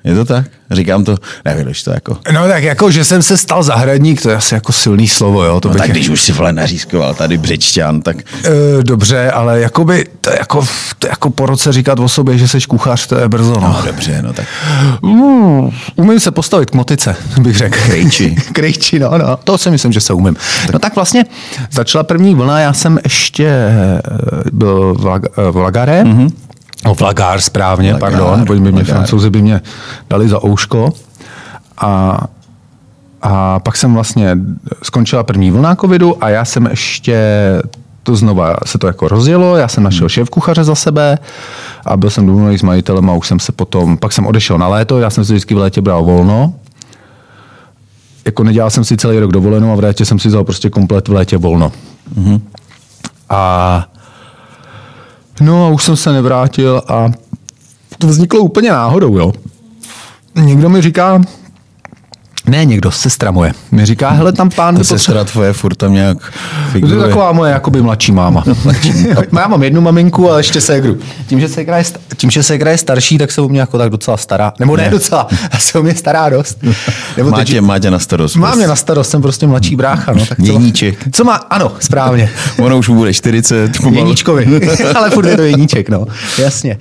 Je 0.08 0.16
to 0.16 0.26
tak? 0.26 0.46
Říkám 0.72 1.04
to, 1.04 1.16
nevím, 1.46 1.74
to 1.84 1.92
jako. 1.92 2.18
No 2.34 2.48
tak 2.48 2.64
jako, 2.64 2.92
že 2.92 3.04
jsem 3.04 3.22
se 3.22 3.38
stal 3.38 3.64
zahradník, 3.64 4.22
to 4.22 4.30
je 4.30 4.36
asi 4.36 4.54
jako 4.54 4.74
silný 4.74 5.08
slovo, 5.08 5.44
jo. 5.44 5.60
To 5.60 5.68
No, 5.68 5.74
bych 5.74 5.82
tak 5.82 5.92
když 5.92 6.10
už 6.10 6.22
si 6.22 6.32
vole 6.32 6.54
nařískoval 6.54 7.14
tady 7.14 7.38
Břečťan, 7.38 8.02
tak 8.02 8.18
E, 8.20 8.84
dobře, 8.84 9.32
ale 9.32 9.60
jakoby, 9.60 10.06
to 10.22 10.30
jako, 10.30 10.68
to 11.00 11.08
jako 11.08 11.30
po 11.30 11.46
roce 11.46 11.72
říkat 11.74 12.00
o 12.00 12.10
sobě, 12.10 12.38
že 12.38 12.48
jsi 12.48 12.62
kuchař, 12.62 13.08
to 13.08 13.16
je 13.18 13.30
brzo, 13.30 13.54
no. 13.54 13.60
no 13.62 13.82
dobře, 13.86 14.22
no 14.22 14.34
tak 14.34 14.46
Mm, 15.02 15.70
umím 15.96 16.20
se 16.20 16.32
postavit 16.32 16.70
k 16.70 16.74
motice, 16.76 17.16
bych 17.42 17.58
řekl. 17.58 17.78
Krejči. 17.86 18.36
Krejči, 18.54 19.00
no, 19.00 19.18
no. 19.18 19.38
To 19.44 19.58
si 19.58 19.70
myslím, 19.72 19.92
že 19.94 20.02
se 20.02 20.14
umím. 20.14 20.36
No 20.74 20.80
tak 20.80 20.96
vlastně 20.96 21.26
začala 21.72 22.04
první 22.04 22.36
vlna, 22.36 22.60
já 22.60 22.74
jsem 22.74 23.00
ještě 23.04 23.48
eh, 23.48 24.02
byl 24.52 24.96
v, 25.00 25.06
Lag, 25.06 25.22
eh, 25.26 25.52
v 25.52 25.58
Lagaré, 25.58 26.04
mm-hmm. 26.04 26.32
O 26.88 26.94
Vlagár 26.94 27.42
správně, 27.42 27.94
Lagár, 27.94 28.12
pardon, 28.12 28.46
pojď 28.46 28.62
by 28.62 28.72
mě 28.72 28.84
francouzi 28.84 29.30
by 29.30 29.42
mě 29.42 29.62
dali 30.10 30.30
za 30.30 30.44
ouško. 30.44 30.94
A, 31.78 32.22
a 33.22 33.60
pak 33.60 33.78
jsem 33.78 33.94
vlastně 33.94 34.38
skončila 34.84 35.24
první 35.24 35.52
vlna 35.52 35.76
covidu 35.76 36.24
a 36.24 36.30
já 36.30 36.46
jsem 36.46 36.66
ještě 36.66 37.18
to 38.04 38.16
znova 38.16 38.56
se 38.66 38.78
to 38.78 38.88
jako 38.88 39.08
rozjelo, 39.08 39.58
já 39.58 39.68
jsem 39.68 39.84
našel 39.84 40.10
šéf 40.10 40.30
kuchaře 40.30 40.64
za 40.64 40.76
sebe 40.76 41.18
a 41.86 41.98
byl 41.98 42.10
jsem 42.10 42.26
domluvený 42.26 42.58
s 42.58 42.62
majitelem 42.62 43.10
a 43.10 43.14
už 43.14 43.28
jsem 43.28 43.40
se 43.40 43.52
potom, 43.52 43.98
pak 43.98 44.14
jsem 44.14 44.26
odešel 44.28 44.58
na 44.58 44.68
léto, 44.68 45.00
já 45.00 45.10
jsem 45.10 45.26
si 45.26 45.34
vždycky 45.34 45.56
v 45.56 45.58
létě 45.58 45.82
bral 45.82 46.04
volno. 46.04 46.54
Jako 48.26 48.44
nedělal 48.44 48.70
jsem 48.70 48.84
si 48.84 48.98
celý 48.98 49.20
rok 49.20 49.32
dovolenou 49.32 49.72
a 49.72 49.76
v 49.76 49.80
létě 49.80 50.06
jsem 50.06 50.20
si 50.20 50.28
vzal 50.28 50.44
prostě 50.44 50.70
komplet 50.70 51.08
v 51.08 51.12
létě 51.12 51.38
volno. 51.38 51.72
Mm-hmm. 52.20 52.42
A 53.30 53.86
no 55.42 55.66
a 55.66 55.70
už 55.70 55.84
jsem 55.84 55.96
se 55.96 56.14
nevrátil 56.14 56.82
a 56.88 57.12
to 57.98 58.08
vzniklo 58.08 58.40
úplně 58.40 58.72
náhodou, 58.72 59.18
jo. 59.18 59.34
Někdo 60.36 60.70
mi 60.70 60.82
říká, 60.82 61.22
ne 62.48 62.66
někdo, 62.66 62.92
sestra 62.92 63.32
moje, 63.32 63.54
mi 63.72 63.86
říká, 63.86 64.10
hele, 64.10 64.32
tam 64.32 64.50
pán 64.50 64.76
ta 64.78 64.84
sestra 64.84 65.24
tvoje 65.24 65.54
furt 65.54 65.76
tam 65.76 65.94
nějak 65.94 66.18
to 66.18 66.72
figuruje. 66.72 67.00
je 67.00 67.08
taková 67.08 67.32
moje 67.32 67.52
jakoby 67.52 67.82
mladší 67.82 68.12
máma. 68.12 68.44
já 69.40 69.48
mám 69.48 69.64
jednu 69.64 69.82
maminku 69.82 70.32
a 70.32 70.38
ještě 70.38 70.62
ségru. 70.62 70.98
Tím, 71.28 71.40
že 71.40 71.48
ségra 71.50 71.78
je, 71.78 71.84
tím, 72.18 72.30
že 72.30 72.44
ségra 72.44 72.72
je 72.72 72.78
starší, 72.78 73.18
tak 73.18 73.32
se 73.32 73.42
o 73.42 73.48
mě 73.48 73.60
jako 73.60 73.78
tak 73.78 73.90
docela 73.90 74.18
stará. 74.18 74.54
Nebo 74.60 74.78
ne, 74.78 74.84
Ne. 74.84 74.90
docela, 74.90 75.28
se 75.60 75.80
o 75.80 75.84
mě 75.84 75.96
stará 75.96 76.30
dost. 76.30 76.58
Nebo 77.18 77.30
Má 77.30 77.38
teď- 77.38 77.48
tě, 77.48 77.62
má 77.62 77.80
tě 77.80 77.92
na 77.92 78.00
starost. 78.00 78.36
Mám 78.36 78.58
mě 78.58 78.68
na 78.68 78.76
starost, 78.76 79.10
jsem 79.10 79.22
prostě 79.22 79.48
mladší 79.48 79.76
brácha. 79.76 80.14
No, 80.14 80.26
tak 80.26 80.38
co, 80.38 80.46
Jeníček. 80.52 80.98
co 81.12 81.24
má, 81.24 81.34
ano, 81.36 81.72
správně. 81.80 82.30
Ono 82.60 82.78
už 82.78 82.90
mu 82.90 82.96
bude 82.96 83.14
40. 83.14 83.78
pomalu. 83.78 83.96
Jeníčkovi, 83.98 84.48
ale 84.96 85.10
furt 85.10 85.26
je 85.28 85.36
to 85.38 85.42
jeníček, 85.44 85.90
no, 85.90 86.06
jasně. 86.38 86.78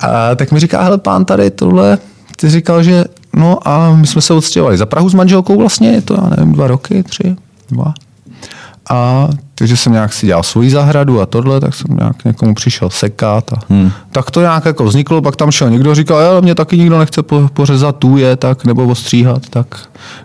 A, 0.00 0.34
tak 0.34 0.52
mi 0.52 0.60
říká, 0.60 0.82
hele 0.82 0.98
pán 0.98 1.24
tady 1.24 1.50
tohle, 1.50 1.98
ty 2.36 2.48
říkal, 2.50 2.82
že 2.82 3.04
no 3.36 3.68
a 3.68 3.94
my 3.94 4.06
jsme 4.06 4.20
se 4.22 4.34
odstěhovali 4.34 4.78
za 4.78 4.86
Prahu 4.86 5.08
s 5.08 5.14
manželkou 5.14 5.58
vlastně, 5.58 5.88
je 5.88 6.00
to, 6.02 6.14
já 6.14 6.30
nevím, 6.36 6.52
dva 6.52 6.66
roky, 6.66 7.02
tři, 7.02 7.36
dva. 7.70 7.94
A 8.90 9.28
takže 9.54 9.76
jsem 9.76 9.92
nějak 9.92 10.12
si 10.12 10.26
dělal 10.26 10.42
svoji 10.42 10.70
zahradu 10.70 11.20
a 11.20 11.26
tohle, 11.26 11.60
tak 11.60 11.74
jsem 11.74 11.96
nějak 11.96 12.24
někomu 12.24 12.54
přišel 12.54 12.90
sekat 12.90 13.52
a 13.52 13.56
hmm. 13.68 13.90
tak 14.12 14.30
to 14.30 14.40
nějak 14.40 14.64
jako 14.64 14.84
vzniklo, 14.84 15.22
pak 15.22 15.36
tam 15.36 15.50
šel 15.50 15.70
někdo, 15.70 15.94
říkal, 15.94 16.18
ale 16.18 16.40
mě 16.40 16.54
taky 16.54 16.78
nikdo 16.78 16.98
nechce 16.98 17.22
po, 17.22 17.48
pořezat 17.52 17.96
tuje, 17.96 18.36
tak 18.36 18.64
nebo 18.64 18.84
ostříhat, 18.84 19.48
tak 19.50 19.66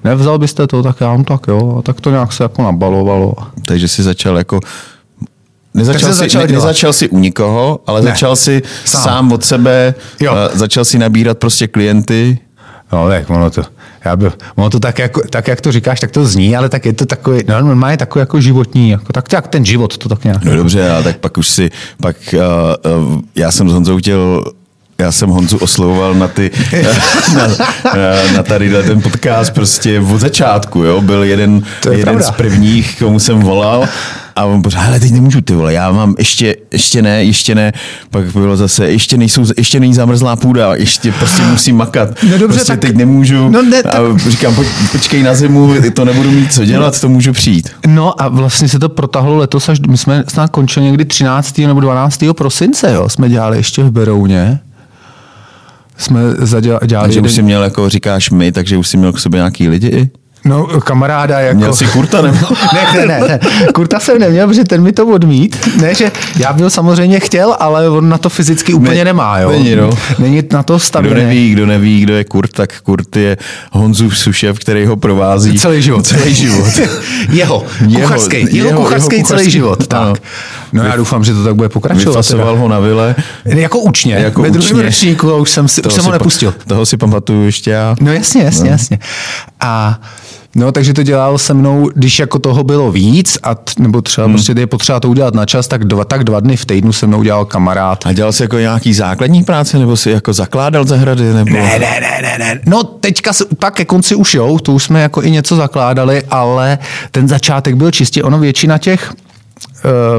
nevzal 0.04 0.38
byste 0.38 0.67
to, 0.67 0.84
tak 0.84 1.02
já, 1.02 1.17
no, 1.17 1.24
tak 1.24 1.47
jo, 1.47 1.76
a 1.80 1.82
tak 1.82 2.02
to 2.02 2.12
nějak 2.12 2.34
se 2.34 2.43
jako 2.43 2.63
nabalovalo. 2.63 3.34
Takže 3.65 3.88
jsi 3.88 4.04
začal 4.04 4.38
jako 4.38 4.60
Nezačal, 5.74 6.13
si, 6.13 6.19
začal 6.19 6.41
ne, 6.41 6.54
nezačal 6.54 6.93
si 6.93 7.10
u 7.10 7.19
nikoho, 7.19 7.80
ale 7.88 8.02
Ne. 8.02 8.08
začal 8.08 8.36
si 8.36 8.62
Sám. 8.86 9.04
sám, 9.04 9.32
od 9.32 9.43
sebe, 9.43 9.93
Jo. 10.19 10.34
a 10.34 10.50
začal 10.54 10.86
si 10.86 11.00
nabírat 11.00 11.38
prostě 11.38 11.67
klienty. 11.67 12.39
No, 12.94 13.10
tak 13.10 13.30
ono 13.30 13.50
to, 13.50 13.62
já 14.06 14.16
by, 14.16 14.32
ono 14.56 14.70
to 14.70 14.80
tak, 14.80 15.00
jako, 15.00 15.22
tak, 15.30 15.48
jak 15.48 15.62
to 15.62 15.72
říkáš, 15.72 16.00
tak 16.00 16.12
to 16.12 16.26
zní, 16.26 16.56
ale 16.56 16.70
tak 16.70 16.86
je 16.86 16.94
to 16.94 17.06
takový, 17.06 17.40
no, 17.48 17.62
normálně 17.62 17.98
takový 17.98 18.20
jako 18.22 18.42
životní, 18.42 18.90
jako, 18.90 19.14
tak 19.14 19.34
jak 19.34 19.48
ten 19.48 19.66
život, 19.66 19.98
to 19.98 20.10
tak 20.10 20.24
nějak. 20.24 20.44
No 20.44 20.56
dobře, 20.56 20.90
a 20.90 21.04
tak 21.04 21.18
pak 21.18 21.38
už 21.38 21.50
si, 21.50 21.70
pak 22.02 22.16
uh, 22.34 23.04
uh, 23.14 23.20
já 23.36 23.52
jsem 23.52 23.70
s 23.70 23.74
Honzou 23.74 23.98
chtěl 23.98 24.44
já 25.02 25.12
jsem 25.12 25.30
Honzu 25.30 25.58
oslovoval 25.58 26.14
na 26.14 26.28
ty, 26.28 26.52
na, 27.36 27.48
na, 27.96 28.34
na 28.36 28.44
tady 28.44 28.70
ten 28.84 29.02
podcast 29.02 29.54
prostě 29.54 30.00
od 30.00 30.20
začátku, 30.20 30.84
jo, 30.84 31.02
byl 31.02 31.24
jeden, 31.24 31.64
je 31.86 31.92
jeden 31.92 32.04
pravda. 32.04 32.24
z 32.24 32.32
prvních, 32.32 33.00
komu 33.00 33.20
jsem 33.20 33.40
volal 33.40 33.88
a 34.36 34.46
on 34.46 34.62
pořád, 34.62 34.88
ale 34.88 35.00
teď 35.00 35.12
nemůžu 35.12 35.41
ty 35.41 35.54
vole, 35.54 35.74
já 35.74 35.91
mám 35.91 36.15
ještě, 36.17 36.56
ještě 36.72 37.02
ne, 37.02 37.24
ještě 37.24 37.56
ne, 37.56 37.74
pak 38.10 38.32
bylo 38.32 38.58
zase, 38.58 38.89
ještě 38.91 39.17
nejsou, 39.17 39.46
ještě 39.58 39.80
není 39.80 39.94
zamrzlá 39.94 40.36
půda, 40.36 40.76
ještě 40.76 41.12
prostě 41.12 41.41
musím 41.41 41.78
makat, 41.78 42.10
No 42.24 42.30
dobře, 42.30 42.48
prostě 42.48 42.65
tak- 42.67 42.80
teď 42.80 42.96
nemůžu 42.96 43.50
No 43.50 43.62
ne, 43.62 43.80
a 43.80 43.89
tak- 43.91 44.17
říkám, 44.30 44.56
poj, 44.56 44.65
počkej 44.91 45.24
na 45.24 45.34
zimu, 45.34 45.74
to 45.94 46.06
nebudu 46.06 46.32
mít 46.32 46.54
co 46.54 46.65
dělat, 46.65 47.02
to 47.02 47.10
můžu 47.10 47.34
přijít. 47.34 47.70
No 47.88 48.22
a 48.22 48.28
vlastně 48.28 48.67
se 48.70 48.80
to 48.80 48.89
protahlo 48.89 49.38
letos 49.38 49.70
až, 49.70 49.80
my 49.88 49.98
jsme 49.98 50.24
snad 50.28 50.50
končili 50.52 50.86
někdy 50.86 51.06
13. 51.06 51.67
nebo 51.67 51.80
12. 51.80 52.34
prosince, 52.34 52.91
jo, 52.94 53.10
jsme 53.10 53.30
dělali 53.30 53.58
ještě 53.58 53.84
v 53.84 53.91
Berouně. 53.91 54.60
Jsme 55.98 56.20
zadělali, 56.39 56.88
dělali 56.88 57.06
Takže 57.08 57.17
jeden, 57.17 57.26
už 57.30 57.36
jsi 57.36 57.41
měl, 57.41 57.63
jako 57.63 57.89
říkáš 57.89 58.30
my, 58.30 58.52
takže 58.52 58.78
už 58.78 58.88
jsi 58.88 58.98
měl 58.98 59.13
k 59.13 59.20
sobě 59.20 59.38
nějaký 59.38 59.67
lidi 59.70 59.88
i? 59.88 60.10
No, 60.46 60.66
kamaráda 60.68 61.40
jako... 61.40 61.58
Měl 61.58 61.74
jsi 61.74 61.86
kurta 61.88 62.22
nebo? 62.22 62.38
ne, 62.74 62.88
ne, 63.00 63.06
ne, 63.06 63.20
ne, 63.28 63.40
Kurta 63.74 64.00
jsem 64.00 64.20
neměl, 64.20 64.48
protože 64.48 64.64
ten 64.64 64.82
mi 64.84 64.92
to 64.92 65.08
odmít. 65.08 65.70
Ne, 65.82 65.96
že 65.96 66.12
já 66.38 66.54
byl 66.54 66.70
samozřejmě 66.70 67.20
chtěl, 67.20 67.56
ale 67.60 67.90
on 67.90 68.10
na 68.10 68.18
to 68.18 68.30
fyzicky 68.30 68.74
úplně 68.74 68.98
Ne- 68.98 69.06
nemá, 69.06 69.40
jo. 69.40 69.52
není, 69.52 69.76
no. 69.76 69.90
Není 70.20 70.44
na 70.54 70.64
to 70.64 70.74
Kdo 70.74 70.80
stavěný. 70.80 71.16
neví, 71.24 71.52
kdo 71.52 71.66
neví, 71.66 72.02
kdo 72.02 72.14
je 72.16 72.24
Kurt, 72.24 72.52
tak 72.54 72.82
Kurt 72.82 73.16
je 73.16 73.38
Honzův 73.72 74.18
sušev, 74.18 74.60
který 74.60 74.86
ho 74.86 74.96
provází. 74.98 75.60
Celý 75.60 75.82
život. 75.82 76.08
Celý 76.08 76.34
život. 76.36 76.68
jeho, 77.30 77.64
Jeho, 77.88 78.02
kuchařský, 78.02 78.36
jeho, 78.38 78.48
jeho- 78.56 78.68
jeho 78.70 78.82
kuchařský 78.82 79.10
celý 79.10 79.22
kuchařský, 79.24 79.52
život. 79.52 79.94
ano. 79.94 80.14
Tak. 80.14 80.24
No 80.74 80.84
já 80.84 80.96
doufám, 80.96 81.24
že 81.24 81.34
to 81.34 81.44
tak 81.44 81.56
bude 81.56 81.70
pokračovat. 81.70 82.12
Vyfasoval 82.12 82.58
ho 82.58 82.68
na 82.68 82.80
vile. 82.80 83.16
teda. 83.44 83.62
Jako 83.62 83.80
učně, 83.80 84.14
Jako 84.14 84.42
ve 84.42 84.50
druhém 84.50 84.80
ročníku 84.80 85.32
a 85.34 85.36
už 85.38 85.52
jsem, 85.52 85.68
si, 85.68 85.82
už 85.82 85.94
jsem 85.94 86.04
ho 86.04 86.10
pa- 86.10 86.16
nepustil. 86.18 86.54
Toho 86.68 86.86
si 86.86 86.98
pamatuju 86.98 87.46
ještě 87.46 87.72
já. 87.72 87.96
No 88.02 88.14
jasně, 88.14 88.44
jasně, 88.44 88.64
no. 88.66 88.72
jasně. 88.72 89.00
A 89.60 90.00
No, 90.56 90.72
takže 90.72 90.94
to 90.94 91.04
dělal 91.04 91.38
se 91.38 91.54
mnou, 91.54 91.90
když 91.96 92.20
jako 92.20 92.40
toho 92.40 92.64
bylo 92.64 92.92
víc, 92.92 93.38
a 93.44 93.56
t, 93.56 93.74
nebo 93.80 94.02
třeba 94.02 94.26
hmm. 94.26 94.36
prostě 94.36 94.54
je 94.58 94.68
potřeba 94.68 95.00
to 95.00 95.10
udělat 95.10 95.34
na 95.34 95.46
čas, 95.46 95.68
tak 95.68 95.86
dva, 95.86 96.06
tak 96.06 96.24
dva 96.24 96.40
dny 96.40 96.58
v 96.58 96.66
týdnu 96.66 96.94
se 96.94 97.08
mnou 97.08 97.24
dělal 97.24 97.46
kamarád. 97.46 98.06
A 98.06 98.14
dělal 98.14 98.32
jsi 98.32 98.44
jako 98.44 98.58
nějaký 98.58 98.94
základní 98.94 99.44
práce, 99.44 99.80
nebo 99.80 99.98
si 99.98 100.12
jako 100.12 100.34
zakládal 100.34 100.86
zahrady? 100.86 101.34
Nebo... 101.34 101.52
Ne, 101.52 101.80
ne, 101.80 102.00
ne, 102.02 102.22
ne, 102.22 102.38
ne. 102.40 102.60
No 102.66 102.84
teďka 102.84 103.34
se, 103.34 103.46
pak 103.60 103.76
ke 103.76 103.86
konci 103.86 104.16
už 104.16 104.34
jo, 104.34 104.60
to 104.60 104.74
už 104.74 104.84
jsme 104.84 105.02
jako 105.02 105.24
i 105.24 105.32
něco 105.32 105.56
zakládali, 105.56 106.24
ale 106.30 106.78
ten 107.12 107.28
začátek 107.28 107.76
byl 107.76 107.92
čistě, 107.92 108.24
ono 108.24 108.40
většina 108.40 108.78
těch 108.78 109.14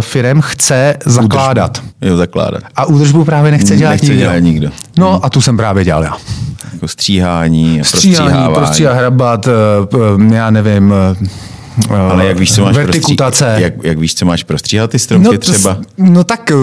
firem 0.00 0.40
chce 0.40 0.96
zakládat. 1.06 1.82
Jo, 2.02 2.16
zakládat. 2.16 2.62
A 2.76 2.84
údržbu 2.86 3.24
právě 3.24 3.50
nechce 3.50 3.76
dělat 3.76 3.90
Nechce 3.90 4.06
nikdo. 4.06 4.20
dělat 4.20 4.38
nikdo. 4.38 4.68
No 4.98 5.24
a 5.24 5.30
tu 5.30 5.40
jsem 5.40 5.56
právě 5.56 5.84
dělal 5.84 6.02
já. 6.04 6.16
Jako 6.72 6.88
stříhání, 6.88 7.80
a 7.80 7.84
Stříhání, 7.84 8.54
prostříhat, 8.54 8.96
hrabat, 8.96 9.48
eh, 9.48 10.34
já 10.34 10.50
nevím, 10.50 10.94
eh, 11.90 11.96
Ale 11.96 12.26
jak 12.26 12.38
víš, 12.38 12.54
co 12.54 12.62
máš 12.64 12.76
vertikutace. 12.76 13.44
prostří... 13.44 13.62
jak, 13.62 13.74
jak 13.82 13.98
víš, 13.98 14.14
co 14.14 14.24
máš 14.26 14.42
prostříhat 14.44 14.90
ty 14.90 14.98
stromky 14.98 15.26
no, 15.26 15.32
to, 15.32 15.38
třeba? 15.52 15.76
no 15.98 16.24
tak 16.24 16.50
eh, 16.50 16.54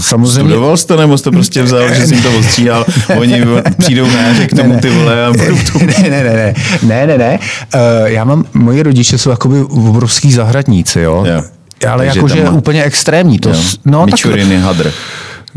samozřejmě. 0.00 0.50
Studoval 0.50 0.76
jsi 0.76 0.86
to, 0.86 0.96
nebo 0.96 1.18
jsi 1.18 1.24
to 1.24 1.30
prostě 1.32 1.62
vzal, 1.62 1.94
že 1.94 2.06
jsi 2.06 2.14
jim 2.14 2.22
to 2.22 2.38
ostříhal, 2.38 2.84
oni 3.18 3.42
přijdou 3.78 4.06
na 4.06 4.20
jaře 4.22 4.46
k 4.46 4.56
tomu 4.56 4.80
ty 4.80 4.90
vole 4.90 5.26
a 5.26 5.32
budou 5.32 5.56
tu. 5.72 5.78
ne, 5.78 5.94
ne, 6.10 6.10
ne, 6.10 6.34
ne, 6.34 6.54
ne, 6.82 7.06
ne, 7.06 7.18
ne. 7.18 7.38
Uh, 7.74 7.80
já 8.06 8.24
mám, 8.24 8.44
moji 8.54 8.82
rodiče 8.82 9.18
jsou 9.18 9.30
jakoby 9.30 9.62
obrovský 9.62 10.32
zahradníci, 10.32 11.00
jo. 11.00 11.24
Jo. 11.28 11.42
Ale 11.90 12.06
jakože 12.06 12.44
má- 12.44 12.50
úplně 12.50 12.84
extrémní. 12.84 13.38
To, 13.38 13.48
Jo. 13.48 13.56
no, 13.84 14.00
tak, 14.00 14.06
Mičuriny 14.06 14.58
hadr. 14.60 14.90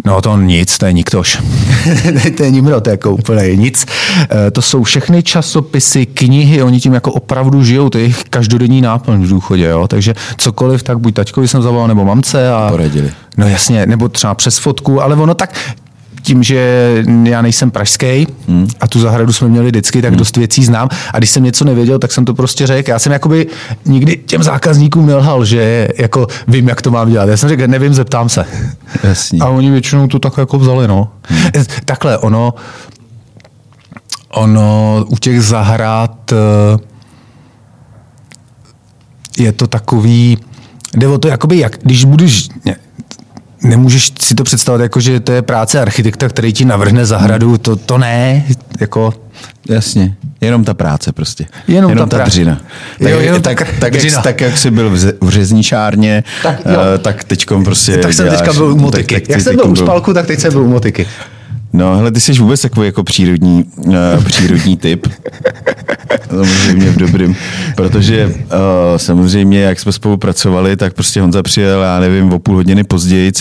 no 0.05 0.21
to 0.21 0.38
nic, 0.38 0.77
to 0.77 0.86
je 0.86 0.93
niktož. 0.93 1.38
to 2.38 2.43
je 2.43 2.51
nimrod, 2.51 2.88
jako 2.88 3.12
úplně 3.12 3.55
nic. 3.55 3.86
Eh, 4.47 4.51
To 4.51 4.62
jsou 4.62 4.84
všechny 4.84 5.23
časopisy, 5.23 6.05
knihy, 6.05 6.63
oni 6.63 6.79
tím 6.79 6.93
jako 6.93 7.12
opravdu 7.12 7.63
žijou, 7.63 7.89
to 7.89 7.97
je 7.97 8.03
jejich 8.03 8.23
každodenní 8.29 8.82
náplň 8.82 9.23
v 9.25 9.29
důchodě, 9.29 9.65
jo. 9.65 9.88
Takže 9.88 10.15
cokoliv, 10.38 10.84
tak 10.84 10.99
buď 10.99 11.13
taťkovi 11.13 11.47
jsem 11.47 11.62
zavolal, 11.62 11.88
nebo 11.88 12.05
mamce. 12.05 12.51
A, 12.51 12.67
Poradili. 12.71 13.12
No 13.38 13.47
jasně, 13.47 13.86
nebo 13.86 14.10
třeba 14.10 14.36
přes 14.36 14.58
fotku, 14.58 15.01
ale 15.01 15.15
ono 15.15 15.34
tak 15.34 15.53
tím, 16.21 16.43
že 16.43 17.03
já 17.23 17.41
nejsem 17.41 17.71
pražský 17.71 18.27
hmm. 18.47 18.67
a 18.79 18.88
tu 18.88 18.99
zahradu 18.99 19.34
jsme 19.34 19.47
měli 19.47 19.67
vždycky, 19.67 20.01
tak 20.01 20.12
hmm. 20.12 20.19
dost 20.19 20.38
věcí 20.38 20.65
znám. 20.65 20.89
A 21.13 21.17
když 21.17 21.29
jsem 21.29 21.43
něco 21.43 21.65
nevěděl, 21.65 21.99
tak 21.99 22.12
jsem 22.12 22.25
to 22.25 22.34
prostě 22.34 22.67
řekl. 22.67 22.89
Já 22.89 22.99
jsem 22.99 23.12
jakoby 23.12 23.47
nikdy 23.86 24.17
těm 24.25 24.43
zákazníkům 24.43 25.05
nelhal, 25.05 25.45
že 25.45 25.88
jako 25.97 26.27
vím, 26.47 26.67
jak 26.67 26.82
to 26.82 26.91
mám 26.91 27.10
dělat. 27.10 27.29
Já 27.29 27.38
jsem 27.38 27.49
řekl, 27.49 27.67
nevím, 27.67 27.93
zeptám 27.93 28.29
se. 28.29 28.45
Jasně. 29.03 29.39
A 29.39 29.47
oni 29.47 29.71
většinou 29.71 30.08
to 30.08 30.19
tak 30.19 30.38
jako 30.38 30.60
vzali, 30.60 30.88
no. 30.88 31.12
Hmm. 31.23 31.65
Takhle, 31.86 32.17
ono, 32.17 32.53
ono 34.29 35.05
u 35.08 35.17
těch 35.17 35.41
zahrad 35.41 36.32
eh, 36.32 36.36
je 39.38 39.51
to 39.51 39.67
takový, 39.67 40.38
jde 40.97 41.08
o 41.08 41.17
to, 41.17 41.27
jakoby 41.27 41.58
jak, 41.58 41.77
když 41.82 42.05
budeš, 42.05 42.49
ne, 42.65 42.75
nemůžeš 43.63 44.12
si 44.22 44.36
to 44.36 44.43
představit 44.43 44.84
jako, 44.84 45.00
že 45.00 45.19
to 45.19 45.32
je 45.32 45.41
práce 45.41 45.82
architekta, 45.82 46.30
který 46.30 46.54
ti 46.54 46.65
navrhne 46.65 47.06
zahradu, 47.06 47.58
to, 47.58 47.76
to 47.76 47.98
ne, 47.98 48.43
jako 48.80 49.13
Jasně, 49.69 50.15
jenom 50.41 50.63
ta 50.63 50.74
práce 50.74 51.12
prostě. 51.12 51.45
Jenom 51.67 51.89
jenom 51.91 52.10
ta 52.10 52.17
ta, 52.17 52.24
dřina. 52.24 52.56
Tak, 53.00 53.12
Jo, 53.12 53.19
jenom 53.19 53.41
ta 53.41 53.50
tak, 53.50 53.62
kr- 53.62 53.80
tak, 53.80 53.93
dřina. 53.93 54.13
jak, 54.15 54.24
tak, 54.24 54.41
jak 54.41 54.58
jsi 54.58 54.72
byl 54.72 54.89
v, 55.22 55.30
řezničárně, 55.30 56.24
Tak 56.43 56.63
tak, 56.63 56.74
jo. 56.74 56.80
tak 57.02 57.24
teďkom 57.24 57.63
prostě 57.63 57.98
tak 57.98 58.13
jsem 58.13 58.26
děláš, 58.26 58.39
teďka 58.39 58.54
byl 58.54 58.65
u 58.65 58.74
tak- 58.74 58.82
motiky. 58.82 59.15
tak 59.15 59.30
Jak 59.30 59.38
ty 59.38 59.43
jsem 59.43 59.56
byl 59.56 59.67
u 59.72 59.76
špalku, 59.76 60.13
tak 60.13 60.28
teď 60.28 60.39
jsem 60.39 60.54
byl 60.54 60.62
u 60.62 60.67
motiky. 60.67 61.08
No, 61.73 61.97
hele, 61.97 62.12
ty 62.12 62.19
jsi 62.19 62.34
vůbec 62.34 62.62
takový 62.62 62.86
jako 62.86 63.03
přírodní, 63.03 63.65
uh, 63.77 64.23
přírodní 64.25 64.77
typ. 64.77 65.08
Samozřejmě 66.29 66.89
v 66.91 66.97
dobrým. 66.97 67.36
Protože 67.75 68.25
uh, 68.25 68.32
samozřejmě, 68.97 69.62
jak 69.62 69.79
jsme 69.79 69.91
spolupracovali, 69.91 70.77
tak 70.77 70.93
prostě 70.93 71.21
Honza 71.21 71.43
přijel, 71.43 71.82
já 71.82 71.99
nevím, 71.99 72.34
o 72.34 72.39
půl 72.39 72.55
hodiny 72.55 72.84
později, 72.84 73.32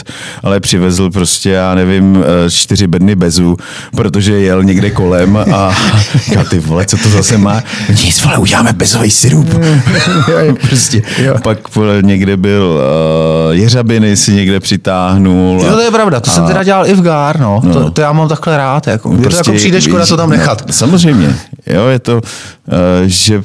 ale 0.43 0.61
přivezl 0.61 1.11
prostě, 1.11 1.51
já 1.51 1.75
nevím, 1.75 2.17
uh, 2.17 2.25
čtyři 2.51 2.87
bedny 2.87 3.14
bezu, 3.14 3.57
protože 3.97 4.41
jel 4.41 4.64
někde 4.64 4.91
kolem 4.91 5.37
a 5.37 5.77
říkal, 6.25 6.45
ty 6.45 6.59
vole, 6.59 6.87
co 6.87 6.97
to 6.97 7.09
zase 7.09 7.38
má? 7.38 7.62
Nic, 8.05 8.25
vole, 8.25 8.38
uděláme 8.38 8.73
bezový 8.73 9.11
sirup. 9.11 9.49
prostě. 10.69 11.03
Jo. 11.19 11.35
Pak 11.43 11.75
vole, 11.75 12.03
někde 12.03 12.37
byl 12.37 12.81
uh, 13.49 13.57
jeřabiny 13.57 14.17
si 14.17 14.33
někde 14.33 14.61
přitáhnul. 14.61 15.62
Jo, 15.64 15.73
to 15.73 15.81
je 15.81 15.91
pravda, 15.91 16.21
to 16.21 16.31
jsem 16.31 16.47
teda 16.47 16.64
dělal 16.64 16.87
i 16.87 16.95
v 16.95 17.03
Gár, 17.03 17.41
no. 17.41 17.61
no. 17.64 17.73
To, 17.73 17.91
to, 17.91 18.01
já 18.01 18.12
mám 18.19 18.29
takhle 18.29 18.57
rád, 18.57 18.87
jako, 18.87 19.09
prostě, 19.11 19.31
to 19.31 19.37
jako 19.37 19.53
přijde 19.53 19.81
škoda 19.81 20.07
to 20.07 20.17
tam 20.17 20.31
nechat. 20.31 20.67
No, 20.67 20.73
samozřejmě, 20.73 21.39
jo, 21.67 21.87
je 21.87 21.99
to, 21.99 22.17
uh, 22.17 22.23
že 23.07 23.39
uh, 23.39 23.45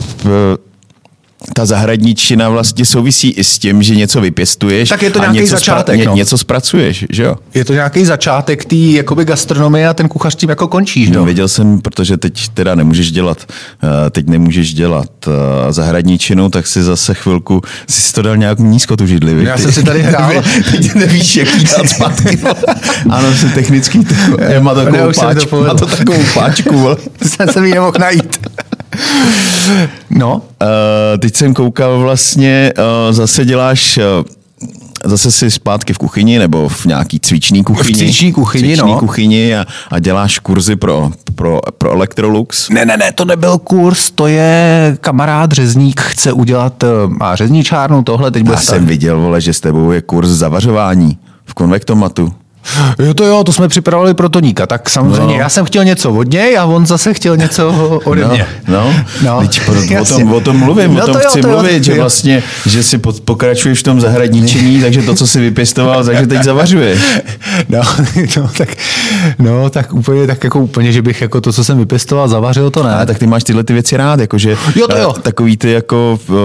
ta 1.54 1.66
zahradničina 1.66 2.50
vlastně 2.50 2.86
souvisí 2.86 3.30
i 3.30 3.44
s 3.44 3.60
tím, 3.60 3.84
že 3.84 3.96
něco 3.96 4.22
vypěstuješ 4.22 4.90
Tak 4.90 5.02
je 5.02 5.10
to 5.10 5.20
a 5.20 5.22
nějaký 5.22 5.40
něco, 5.40 5.56
začátek, 5.56 6.00
ně, 6.00 6.06
no. 6.06 6.16
něco 6.16 6.38
zpracuješ, 6.38 7.06
že 7.10 7.24
jo? 7.24 7.36
Je 7.54 7.66
to 7.66 7.74
nějaký 7.74 8.06
začátek 8.06 8.66
té 8.66 8.76
jakoby 8.76 9.26
gastronomie 9.26 9.88
a 9.88 9.94
ten 9.94 10.08
kuchař 10.08 10.36
tím 10.36 10.50
jako 10.50 10.68
končí, 10.68 11.06
že 11.06 11.12
No, 11.12 11.20
jo? 11.20 11.26
věděl 11.26 11.48
jsem, 11.48 11.82
protože 11.82 12.18
teď 12.18 12.50
teda 12.50 12.76
nemůžeš 12.76 13.12
dělat, 13.12 13.38
uh, 13.84 13.90
teď 14.10 14.28
nemůžeš 14.28 14.74
dělat 14.74 15.10
uh, 15.28 15.34
zahradničinu, 15.70 16.50
tak 16.50 16.68
si 16.68 16.84
zase 16.84 17.14
chvilku, 17.14 17.62
si 17.90 18.14
to 18.14 18.22
dal 18.22 18.38
nějak 18.38 18.60
nízko 18.60 18.98
tu 18.98 19.08
židli? 19.08 19.44
Já 19.44 19.58
jsem 19.58 19.72
si 19.72 19.84
tady 19.84 20.02
hrál. 20.04 20.32
teď 20.72 20.96
nevíš, 20.96 21.36
jak 21.36 21.56
jí 21.56 21.64
dát 21.78 21.90
zpátky. 21.90 22.40
ano, 23.10 23.34
jsem 23.34 23.52
technický, 23.52 24.08
má 24.60 24.74
takovou 24.74 25.12
páčku, 25.20 25.64
má 25.64 25.74
to 25.74 25.86
takovou 25.86 26.24
páčku, 26.34 26.78
vole. 26.80 26.98
jsem 27.28 27.48
se 27.48 27.62
mi 27.62 27.72
nemohl 27.72 27.94
najít. 28.00 28.48
No, 30.10 30.42
Uh, 30.64 31.20
teď 31.20 31.36
jsem 31.36 31.54
koukal 31.54 32.00
vlastně, 32.00 32.74
uh, 32.78 33.14
zase 33.14 33.46
děláš 33.46 33.98
uh, 33.98 34.04
zase 35.06 35.32
si 35.32 35.52
zpátky 35.52 35.94
v 35.94 35.98
kuchyni 35.98 36.40
nebo 36.40 36.70
v 36.70 36.86
nějaký 36.86 37.20
cvičný 37.20 37.64
kuchyni. 37.64 37.98
cvičný 37.98 38.34
kuchyni, 38.34 38.68
cvičný 38.68 38.92
no. 38.92 39.00
kuchyni 39.00 39.56
a, 39.56 39.66
a 39.92 40.00
děláš 40.00 40.40
kurzy 40.40 40.76
pro, 40.76 41.12
pro, 41.36 41.60
pro 41.78 41.92
Electrolux. 41.92 42.70
ne, 42.70 42.86
ne, 42.86 42.98
ne, 42.98 43.12
to 43.12 43.26
nebyl 43.26 43.58
kurz, 43.58 44.12
to 44.12 44.28
je 44.28 44.98
kamarád 45.02 45.52
řezník, 45.52 46.02
chce 46.02 46.32
udělat, 46.32 46.84
má 47.08 47.36
řezničárnu, 47.36 48.04
tohle 48.04 48.32
teď 48.32 48.44
bude 48.44 48.56
Já 48.56 48.62
jsem 48.62 48.86
viděl, 48.86 49.20
vole, 49.20 49.42
že 49.42 49.54
s 49.54 49.60
tebou 49.60 49.92
je 49.92 50.02
kurz 50.02 50.30
zavařování 50.30 51.18
v 51.46 51.54
konvektomatu. 51.54 52.34
Jo, 53.00 53.14
to 53.14 53.26
jo, 53.26 53.44
to 53.44 53.54
jsme 53.54 53.68
připravili 53.68 54.14
pro 54.14 54.30
Toníka, 54.30 54.66
tak 54.68 54.90
samozřejmě, 54.90 55.34
No. 55.34 55.40
já 55.40 55.50
jsem 55.50 55.66
chtěl 55.66 55.84
něco 55.86 56.12
od 56.14 56.32
něj 56.32 56.58
a 56.58 56.66
on 56.66 56.86
zase 56.86 57.14
chtěl 57.14 57.38
něco 57.38 57.70
ode 58.06 58.22
No, 58.22 58.28
mě. 58.30 58.46
no, 58.68 58.94
No, 59.26 59.40
Teď 59.42 59.62
pro, 59.66 59.76
o, 60.02 60.06
tom, 60.06 60.34
o 60.34 60.42
tom 60.42 60.58
mluvím, 60.58 60.94
No 60.94 61.04
o 61.04 61.06
tom 61.06 61.14
to 61.16 61.20
jo, 61.20 61.30
chci 61.30 61.42
to 61.42 61.48
jo, 61.48 61.54
mluvit, 61.54 61.84
že 61.84 61.92
jo. 61.92 61.98
vlastně, 61.98 62.44
že 62.66 62.84
si 62.84 62.98
pokračuješ 62.98 63.80
v 63.80 63.84
tom 63.84 64.02
zahradničení, 64.02 64.82
takže 64.82 65.02
to, 65.02 65.16
co 65.16 65.28
si 65.28 65.40
vypěstoval, 65.40 66.04
takže 66.04 66.28
teď 66.28 66.44
zavařuješ. 66.44 67.00
No, 67.70 67.82
no, 68.38 68.50
tak, 68.58 68.70
no, 69.40 69.70
tak 69.70 69.94
úplně, 69.94 70.28
tak 70.28 70.44
jako 70.44 70.60
úplně, 70.60 70.92
že 70.92 71.02
bych 71.02 71.22
jako 71.22 71.42
to, 71.42 71.54
co 71.54 71.64
jsem 71.64 71.78
vypěstoval, 71.78 72.28
zavařil, 72.28 72.70
to 72.70 72.84
ne. 72.84 72.96
A 72.96 73.06
tak 73.06 73.20
ty 73.20 73.28
máš 73.28 73.44
tyhle 73.44 73.64
ty 73.64 73.74
věci 73.74 73.98
rád, 73.98 74.20
jakože 74.20 74.58
Jo, 74.76 74.88
to 74.88 74.98
jo. 74.98 75.14
eh, 75.18 75.22
takový 75.22 75.58
ty 75.58 75.72
jako 75.72 76.20
uh, 76.30 76.36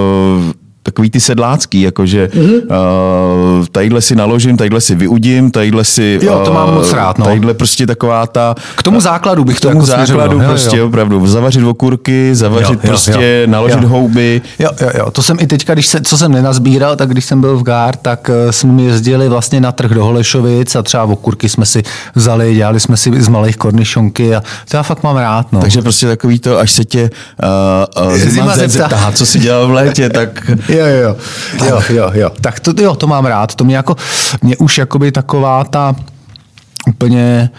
takový 0.89 1.11
ty 1.11 1.21
sedlácký, 1.21 1.81
jakože 1.81 2.31
Mhm. 2.35 2.45
mm-hmm. 2.47 3.59
uh, 3.61 3.67
tadyhle 3.73 4.01
si 4.01 4.17
naložím, 4.17 4.57
tadyhle 4.57 4.81
si 4.81 4.95
vyudím, 4.95 5.51
tadyhle 5.51 5.85
si... 5.85 6.19
Jo, 6.23 6.43
to 6.45 6.53
mám 6.53 6.69
eh, 6.69 6.73
moc 6.73 6.93
rád, 6.93 7.19
no. 7.19 7.25
Tadyhle 7.25 7.55
prostě 7.55 7.87
taková 7.87 8.27
ta... 8.27 8.55
K 8.77 8.83
tomu 8.83 9.01
základu 9.01 9.45
bych 9.45 9.57
K 9.57 9.61
to 9.61 9.69
tomu 9.69 9.81
jako 9.81 9.87
základu 9.87 10.07
směřoval. 10.07 10.43
Jo, 10.43 10.49
prostě 10.49 10.77
jo. 10.77 10.87
opravdu. 10.87 11.27
Zavařit 11.27 11.65
okurky, 11.65 12.31
zavařit 12.35 12.71
Jo, 12.71 12.81
jo, 12.83 12.89
prostě, 12.89 13.41
jo. 13.47 13.51
naložit 13.51 13.83
Jo. 13.83 13.89
houby. 13.89 14.43
Jo, 14.59 14.71
jo, 14.81 14.91
jo, 14.99 15.11
to 15.11 15.23
jsem 15.23 15.37
i 15.41 15.47
teďka, 15.47 15.75
když 15.75 15.87
se, 15.87 16.01
co 16.01 16.19
jsem 16.19 16.33
nenazbíral, 16.33 16.97
tak 16.97 17.09
když 17.11 17.25
jsem 17.25 17.41
byl 17.41 17.57
v 17.59 17.63
Gár, 17.63 17.97
tak 17.97 18.31
eh, 18.31 18.53
jsme 18.53 18.83
jezdili 18.83 19.29
vlastně 19.29 19.61
na 19.61 19.73
trh 19.73 19.91
do 19.91 20.05
Holešovic 20.05 20.77
a 20.77 20.83
třeba 20.83 21.05
okurky 21.05 21.49
jsme 21.49 21.67
si 21.67 21.83
vzali, 22.15 22.55
dělali 22.55 22.81
jsme 22.81 22.97
si 22.97 23.23
z 23.23 23.29
malých 23.29 23.57
kornišonky 23.57 24.35
a 24.37 24.43
to 24.71 24.77
já 24.77 24.83
fakt 24.83 25.03
mám 25.03 25.17
rád. 25.17 25.53
No. 25.53 25.61
Takže 25.61 25.83
prostě 25.83 26.07
takový 26.07 26.39
to, 26.39 26.59
až 26.59 26.73
se 26.73 26.85
tě 26.85 27.11
uh, 27.99 28.07
uh, 28.07 28.13
Zima 28.17 28.31
zima 28.31 28.57
zeptá. 28.57 28.69
zeptá, 28.89 29.13
co 29.15 29.27
jsi 29.27 29.39
dělal 29.39 29.69
v 29.69 29.71
létě, 29.73 30.11
tak 30.11 30.51
Jo, 30.79 30.87
jo, 30.87 30.97
jo. 30.97 31.17
jo, 31.67 31.81
jo, 31.89 32.11
jo. 32.15 32.31
Tak 32.41 32.61
to, 32.61 32.83
jo, 32.83 32.95
to 32.95 33.07
mám 33.07 33.27
rád. 33.27 33.55
To 33.55 33.65
mě 33.65 33.77
jako, 33.77 33.97
mě 34.43 34.57
už 34.57 34.79
jakoby 34.79 35.13
taková 35.13 35.65
ta 35.65 35.97
úplně 36.89 37.51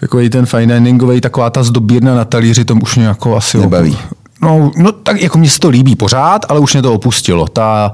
takový 0.00 0.30
ten 0.30 0.46
fine 0.46 0.74
diningový, 0.80 1.20
taková 1.20 1.50
ta 1.50 1.62
zdobírna 1.62 2.14
na 2.14 2.24
talíři, 2.24 2.64
to 2.64 2.74
už 2.74 2.96
mě 2.96 3.06
jako 3.06 3.36
asi... 3.36 3.58
Nebaví. 3.58 3.98
No, 4.42 4.70
no, 4.76 4.92
tak 4.92 5.20
jako 5.20 5.38
mě 5.38 5.48
se 5.48 5.60
to 5.60 5.68
líbí 5.68 5.96
pořád, 5.96 6.46
ale 6.48 6.60
už 6.60 6.72
mě 6.72 6.82
to 6.82 6.94
opustilo. 6.94 7.48
Ta, 7.48 7.92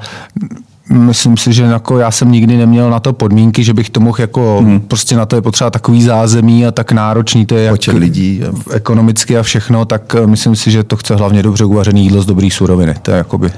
myslím 0.88 1.36
si, 1.36 1.52
že 1.52 1.62
jako 1.62 1.98
já 1.98 2.10
jsem 2.10 2.32
nikdy 2.32 2.56
neměl 2.56 2.90
na 2.90 3.00
to 3.00 3.12
podmínky, 3.12 3.64
že 3.64 3.74
bych 3.74 3.90
to 3.90 4.00
mohl 4.00 4.20
jako, 4.20 4.58
hmm. 4.60 4.80
prostě 4.80 5.16
na 5.16 5.26
to 5.26 5.36
je 5.36 5.42
potřeba 5.42 5.70
takový 5.70 6.02
zázemí 6.02 6.66
a 6.66 6.70
tak 6.70 6.92
náročný 6.92 7.46
to 7.46 7.56
je 7.56 7.64
jak 7.64 7.72
počet 7.72 7.94
lidí. 7.94 8.42
ekonomicky 8.72 9.38
a 9.38 9.42
všechno, 9.42 9.84
tak 9.84 10.14
eh, 10.14 10.26
myslím 10.26 10.56
si, 10.56 10.70
že 10.70 10.84
to 10.84 10.96
chce 10.96 11.14
hlavně 11.14 11.42
dobře 11.42 11.64
uvařený 11.64 12.02
jídlo 12.02 12.22
z 12.22 12.26
dobrý 12.26 12.50
suroviny. 12.50 12.94
To 13.02 13.10
je 13.10 13.16
jakoby 13.16 13.50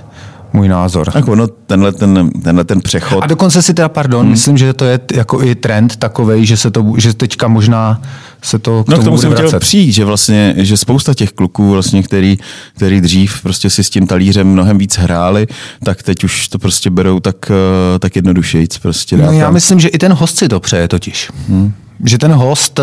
můj 0.53 0.69
názor. 0.69 1.11
Tak 1.13 1.29
ono, 1.29 1.47
tenhle 1.47 1.93
ten, 1.93 2.31
tenhle 2.45 2.65
ten 2.65 2.81
přechod, 2.81 3.25
A 3.25 3.27
dokonce 3.27 3.63
si 3.63 3.75
teda, 3.75 3.89
pardon, 3.89 4.21
hmm. 4.21 4.31
myslím, 4.31 4.59
že 4.59 4.73
to 4.73 4.85
je 4.85 5.01
jako 5.15 5.43
i 5.43 5.55
trend 5.55 5.97
takovej, 5.97 6.47
že 6.47 6.57
se 6.57 6.71
to, 6.71 6.93
že 6.99 7.15
teďka 7.15 7.49
možná 7.49 8.03
se 8.43 8.59
to 8.59 8.85
k 8.85 8.89
No 8.89 8.95
tomu, 8.97 9.03
k 9.03 9.05
tomu 9.05 9.17
bude 9.17 9.23
jsem 9.23 9.33
chtěl 9.33 9.43
vracet. 9.49 9.61
přijít, 9.61 9.93
že 9.93 10.05
vlastně, 10.05 10.55
že 10.57 10.77
spousta 10.77 11.15
těch 11.15 11.33
kluků, 11.33 11.71
vlastně, 11.71 12.03
který, 12.03 12.39
který 12.77 13.01
dřív 13.01 13.43
prostě 13.43 13.71
si 13.71 13.85
s 13.85 13.91
tím 13.91 14.07
talířem 14.07 14.47
mnohem 14.49 14.79
víc 14.79 14.99
hráli, 14.99 15.47
tak 15.85 16.03
teď 16.03 16.25
už 16.25 16.49
to 16.49 16.59
prostě 16.59 16.91
berou 16.91 17.21
tak, 17.21 17.37
eh, 17.51 17.99
tak 17.99 18.17
jednodušejíc. 18.17 18.79
Prostě 18.79 19.17
No, 19.17 19.33
já 19.33 19.45
tam. 19.45 19.55
myslím, 19.55 19.81
že 19.81 19.89
i 19.89 19.99
ten 19.99 20.13
host 20.13 20.39
si 20.39 20.49
to 20.49 20.61
přeje 20.61 20.89
totiž. 20.89 21.31
Hmm. 21.49 21.73
Že 22.05 22.19
ten 22.19 22.33
host, 22.33 22.81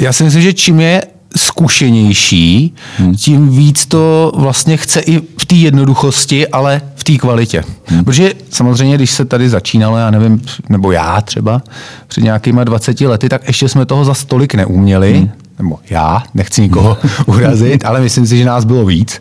já 0.00 0.12
si 0.12 0.24
myslím, 0.24 0.42
že 0.42 0.52
čím 0.52 0.80
je 0.80 1.02
zkušenější, 1.36 2.74
hmm. 2.98 3.14
tím 3.14 3.48
víc 3.48 3.86
to 3.86 4.32
vlastně 4.36 4.76
chce 4.76 5.00
i 5.00 5.20
v 5.38 5.46
té 5.46 5.54
jednoduchosti, 5.54 6.48
ale 6.48 6.80
v 6.96 7.04
té 7.04 7.16
kvalitě. 7.16 7.64
Hmm. 7.84 8.04
Protože 8.04 8.32
samozřejmě, 8.50 8.94
když 8.94 9.10
se 9.10 9.24
tady 9.24 9.48
začínalo, 9.48 9.96
já 9.96 10.10
nevím, 10.10 10.42
nebo 10.68 10.92
já 10.92 11.20
třeba, 11.20 11.62
před 12.08 12.24
nějakýma 12.24 12.64
20 12.64 13.00
lety, 13.00 13.28
tak 13.28 13.46
ještě 13.46 13.68
jsme 13.68 13.86
toho 13.86 14.04
za 14.04 14.14
stolik 14.14 14.54
neuměli. 14.54 15.14
Hmm 15.14 15.30
nebo 15.58 15.78
já, 15.90 16.22
nechci 16.34 16.62
nikoho 16.62 16.98
urazit, 17.26 17.84
ale 17.84 18.00
myslím 18.00 18.26
si, 18.26 18.38
že 18.38 18.44
nás 18.44 18.64
bylo 18.64 18.84
víc. 18.84 19.20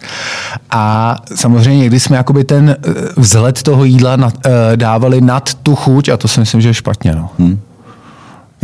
A 0.71 1.15
samozřejmě 1.35 1.79
někdy 1.79 1.99
jsme 1.99 2.17
jakoby 2.17 2.43
ten 2.43 2.69
eh, 2.69 2.93
vzhled 3.17 3.63
toho 3.63 3.83
jídla 3.83 4.17
eh, 4.17 4.49
dávali 4.75 5.21
nad 5.21 5.53
tu 5.53 5.75
chuť 5.75 6.09
a 6.09 6.17
to 6.17 6.27
si 6.27 6.39
myslím, 6.39 6.61
že 6.61 6.69
je 6.69 6.73
špatně. 6.73 7.15
No. 7.15 7.29
Hmm. 7.39 7.59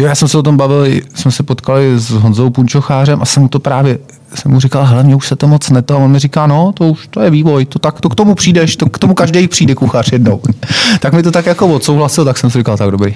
Jo, 0.02 0.08
já 0.08 0.16
jsem 0.16 0.28
se 0.28 0.38
o 0.38 0.44
tom 0.44 0.58
bavil, 0.58 0.86
jsme 1.16 1.32
se 1.32 1.44
potkali 1.44 2.00
s 2.00 2.10
Honzou 2.10 2.50
Punčochářem 2.50 3.22
a 3.22 3.26
jsem 3.26 3.44
mu 3.44 3.50
to 3.50 3.60
právě, 3.60 4.00
jsem 4.36 4.52
mu 4.52 4.60
říkal, 4.60 4.86
hele, 4.86 5.04
mě 5.04 5.16
už 5.16 5.28
se 5.28 5.36
to 5.36 5.48
moc 5.48 5.70
neto. 5.70 5.96
A 5.96 5.98
on 5.98 6.12
mi 6.12 6.20
říká, 6.20 6.48
no, 6.48 6.72
to 6.72 6.88
už 6.88 7.08
to 7.08 7.22
je 7.22 7.30
vývoj, 7.30 7.66
to, 7.66 7.80
tak, 7.80 8.02
to 8.02 8.10
k 8.10 8.16
tomu 8.16 8.36
přijdeš, 8.36 8.76
to, 8.76 8.86
k 8.86 8.98
tomu 8.98 9.14
každý 9.14 9.48
přijde 9.48 9.76
kuchař 9.76 10.12
jednou. 10.12 10.42
tak 11.00 11.14
mi 11.14 11.24
to 11.24 11.32
tak 11.32 11.46
jako 11.46 11.68
odsouhlasil, 11.68 12.26
tak 12.26 12.38
jsem 12.38 12.50
si 12.50 12.58
říkal, 12.58 12.78
tak 12.78 12.92
dobrý. 12.92 13.16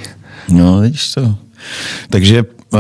No, 0.50 0.80
vidíš 0.80 1.14
to. 1.14 1.36
Takže, 2.10 2.44
uh, 2.74 2.80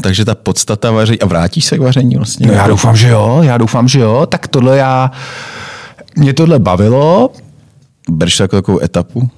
takže 0.00 0.24
ta 0.24 0.34
podstata 0.34 0.90
vaření, 0.90 1.20
a 1.20 1.26
vrátíš 1.26 1.64
se 1.64 1.78
k 1.78 1.80
vaření 1.80 2.16
vlastně? 2.16 2.46
No 2.46 2.52
já 2.52 2.66
doufám, 2.66 2.96
že 2.96 3.08
jo, 3.08 3.40
já 3.42 3.58
doufám, 3.58 3.88
že 3.88 4.00
jo. 4.00 4.26
Tak 4.26 4.48
tohle 4.48 4.78
já, 4.78 5.10
mě 6.16 6.32
tohle 6.32 6.58
bavilo, 6.58 7.30
Bereš 8.10 8.36
to 8.36 8.42
jako 8.42 8.56
takovou 8.56 8.82
etapu? 8.82 9.30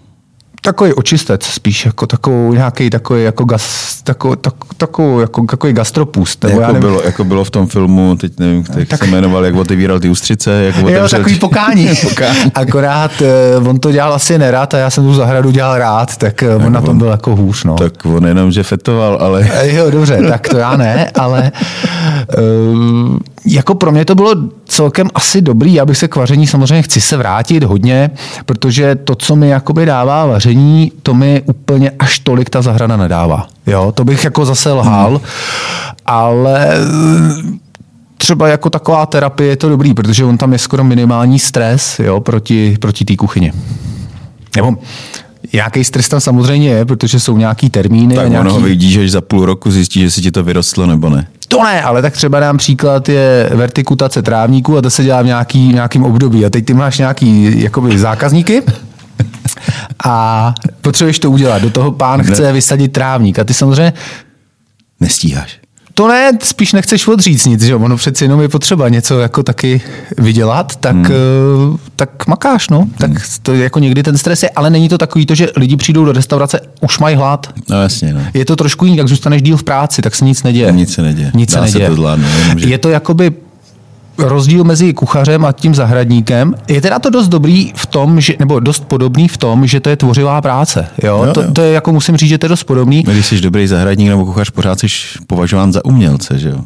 Takový 0.66 0.92
očistec 0.94 1.44
spíš, 1.44 1.86
jako 1.86 2.06
takovou 2.06 2.52
nějaký 2.52 2.90
takový 2.90 3.22
jako 3.22 3.44
gas, 3.44 3.96
takovou, 4.02 4.34
tak, 4.34 4.54
takovou, 4.76 5.20
jako, 5.20 5.42
takový 5.50 5.72
gastropust. 5.72 6.44
Nebo 6.44 6.60
já 6.60 6.66
Jako 6.66 6.72
nevím, 6.72 6.88
bylo, 6.88 7.02
jako 7.02 7.24
bylo 7.24 7.44
v 7.44 7.50
tom 7.50 7.66
filmu, 7.66 8.16
teď 8.16 8.32
nevím, 8.38 8.64
jak 8.76 8.88
tak... 8.88 8.98
se 8.98 9.06
jmenoval, 9.06 9.44
jak 9.44 9.54
otevíral 9.54 10.00
ty 10.00 10.08
ústřice, 10.08 10.50
jak 10.50 10.76
Jo, 10.76 10.86
otevřel... 10.86 11.18
takový 11.18 11.38
pokání. 11.38 11.88
pokání. 12.02 12.52
Akorát 12.54 13.10
eh, 13.22 13.56
on 13.56 13.78
to 13.78 13.92
dělal 13.92 14.14
asi 14.14 14.38
nerad 14.38 14.74
a 14.74 14.78
já 14.78 14.90
jsem 14.90 15.04
tu 15.04 15.14
zahradu 15.14 15.50
dělal 15.50 15.78
rád, 15.78 16.16
tak 16.16 16.42
eh, 16.42 16.56
on 16.56 16.72
na 16.72 16.80
tom 16.80 16.98
byl 16.98 17.08
jako 17.08 17.36
hůř. 17.36 17.64
No. 17.64 17.74
Tak 17.74 17.92
on 18.04 18.26
jenom, 18.26 18.52
že 18.52 18.62
fetoval, 18.62 19.18
ale... 19.20 19.50
Eh, 19.52 19.74
Jo, 19.76 19.90
dobře, 19.90 20.18
tak 20.28 20.48
to 20.48 20.58
já 20.58 20.76
ne, 20.76 21.10
ale, 21.14 21.52
Uh, 22.38 23.18
jako 23.46 23.74
pro 23.74 23.92
mě 23.92 24.04
to 24.04 24.14
bylo 24.14 24.34
celkem 24.64 25.08
asi 25.14 25.42
dobrý, 25.42 25.74
já 25.74 25.86
bych 25.86 25.98
se 25.98 26.08
k 26.08 26.16
vaření 26.16 26.46
samozřejmě 26.46 26.82
chci 26.82 27.00
se 27.00 27.16
vrátit 27.16 27.62
hodně, 27.62 28.10
protože 28.46 28.94
to, 28.94 29.14
co 29.14 29.36
mi 29.36 29.48
jakoby 29.48 29.86
dává 29.86 30.26
vaření, 30.26 30.92
to 31.02 31.14
mi 31.14 31.42
úplně 31.46 31.90
až 31.98 32.18
tolik 32.18 32.50
ta 32.50 32.62
zahrada 32.62 32.96
nedává. 32.96 33.46
Jo, 33.66 33.92
to 33.92 34.04
bych 34.04 34.24
jako 34.24 34.44
zase 34.44 34.72
lhal, 34.72 35.10
hmm. 35.10 35.20
ale 36.06 36.78
třeba 38.18 38.48
jako 38.48 38.70
taková 38.70 39.06
terapie 39.06 39.50
je 39.50 39.56
to 39.56 39.68
dobrý, 39.68 39.94
protože 39.94 40.24
on 40.24 40.38
tam 40.38 40.52
je 40.52 40.58
skoro 40.58 40.84
minimální 40.84 41.38
stres 41.38 41.98
jo, 41.98 42.20
proti, 42.20 42.76
proti 42.80 43.04
té 43.04 43.16
kuchyni. 43.16 43.52
Nebo 44.56 44.76
Nějaký 45.52 45.84
stres 45.84 46.08
tam 46.08 46.20
samozřejmě 46.20 46.68
je, 46.68 46.84
protože 46.84 47.20
jsou 47.20 47.36
nějaký 47.36 47.70
termíny. 47.70 48.14
Tak 48.14 48.28
nějaký... 48.28 48.48
ono 48.48 48.58
ho 48.58 48.60
vidíš, 48.60 48.92
že 48.92 49.10
za 49.10 49.20
půl 49.20 49.46
roku 49.46 49.70
zjistí, 49.70 50.00
že 50.00 50.10
si 50.10 50.20
ti 50.20 50.30
to 50.30 50.44
vyrostlo 50.44 50.86
nebo 50.86 51.08
ne. 51.08 51.26
To 51.48 51.62
ne, 51.62 51.82
ale 51.82 52.02
tak 52.02 52.12
třeba 52.12 52.40
dám 52.40 52.56
příklad 52.56 53.08
je 53.08 53.50
vertikutace 53.54 54.22
trávníků 54.22 54.76
a 54.76 54.82
to 54.82 54.90
se 54.90 55.04
dělá 55.04 55.22
v 55.22 55.26
nějaký, 55.26 55.68
nějakým 55.68 56.04
období. 56.04 56.46
A 56.46 56.50
teď 56.50 56.64
ty 56.64 56.74
máš 56.74 56.98
nějaký 56.98 57.62
jakoby 57.62 57.98
zákazníky 57.98 58.62
a 60.04 60.54
potřebuješ 60.80 61.18
to 61.18 61.30
udělat. 61.30 61.62
Do 61.62 61.70
toho 61.70 61.92
pán 61.92 62.22
chce 62.22 62.42
ne. 62.42 62.52
vysadit 62.52 62.92
trávník 62.92 63.38
a 63.38 63.44
ty 63.44 63.54
samozřejmě 63.54 63.92
nestíháš. 65.00 65.58
To 65.96 66.08
ne, 66.08 66.32
spíš 66.42 66.72
nechceš 66.72 67.08
odříct 67.08 67.46
nic, 67.46 67.62
že 67.62 67.72
jo? 67.72 67.78
Ono 67.78 67.96
přeci 67.96 68.24
jenom 68.24 68.40
je 68.40 68.48
potřeba 68.48 68.88
něco 68.88 69.20
jako 69.20 69.42
taky 69.42 69.80
vydělat, 70.18 70.76
tak, 70.76 70.96
hmm. 70.96 71.06
uh, 71.70 71.76
tak 71.96 72.26
makáš, 72.26 72.68
no. 72.68 72.84
Tak 72.98 73.10
hmm. 73.10 73.20
to 73.42 73.52
je 73.52 73.62
jako 73.62 73.78
někdy 73.78 74.02
ten 74.02 74.18
stres 74.18 74.42
je, 74.42 74.50
ale 74.50 74.70
není 74.70 74.88
to 74.88 74.98
takový 74.98 75.26
to, 75.26 75.34
že 75.34 75.48
lidi 75.56 75.76
přijdou 75.76 76.04
do 76.04 76.12
restaurace, 76.12 76.60
už 76.80 76.98
mají 76.98 77.16
hlad. 77.16 77.50
No 77.70 77.82
jasně, 77.82 78.14
no. 78.14 78.20
Je 78.34 78.44
to 78.44 78.56
trošku 78.56 78.84
jiný, 78.84 78.96
jak 78.96 79.08
zůstaneš 79.08 79.42
díl 79.42 79.56
v 79.56 79.62
práci, 79.62 80.02
tak 80.02 80.14
se 80.14 80.24
nic 80.24 80.42
neděje. 80.42 80.72
Nic 80.72 80.94
se 80.94 81.02
neděje. 81.02 81.30
Nic 81.34 81.54
Dá 81.54 81.58
se 81.58 81.64
neděje. 81.64 81.84
Se 81.84 81.90
to 81.90 81.94
zvládnout, 81.94 82.30
že... 82.56 82.68
Je 82.68 82.78
to 82.78 82.88
jakoby 82.88 83.32
rozdíl 84.18 84.64
mezi 84.64 84.92
kuchařem 84.92 85.44
a 85.44 85.52
tím 85.52 85.74
zahradníkem. 85.74 86.54
Je 86.68 86.80
teda 86.80 86.98
to 86.98 87.10
dost 87.10 87.28
dobrý 87.28 87.72
v 87.74 87.86
tom, 87.86 88.20
že, 88.20 88.34
nebo 88.38 88.60
dost 88.60 88.84
podobný 88.84 89.28
v 89.28 89.36
tom, 89.36 89.66
že 89.66 89.80
to 89.80 89.88
je 89.88 89.96
tvořivá 89.96 90.42
práce. 90.42 90.88
Jo? 91.02 91.24
Jo, 91.26 91.32
to, 91.32 91.42
jo. 91.42 91.52
to, 91.52 91.62
je 91.62 91.72
jako 91.72 91.92
musím 91.92 92.16
říct, 92.16 92.28
že 92.28 92.38
to 92.38 92.46
je 92.46 92.48
dost 92.48 92.64
podobný. 92.64 93.02
Když 93.02 93.26
jsi 93.26 93.40
dobrý 93.40 93.66
zahradník 93.66 94.08
nebo 94.08 94.24
kuchař, 94.24 94.50
pořád 94.50 94.80
jsi 94.80 94.86
považován 95.26 95.72
za 95.72 95.84
umělce, 95.84 96.38
že 96.38 96.48
jo? 96.48 96.58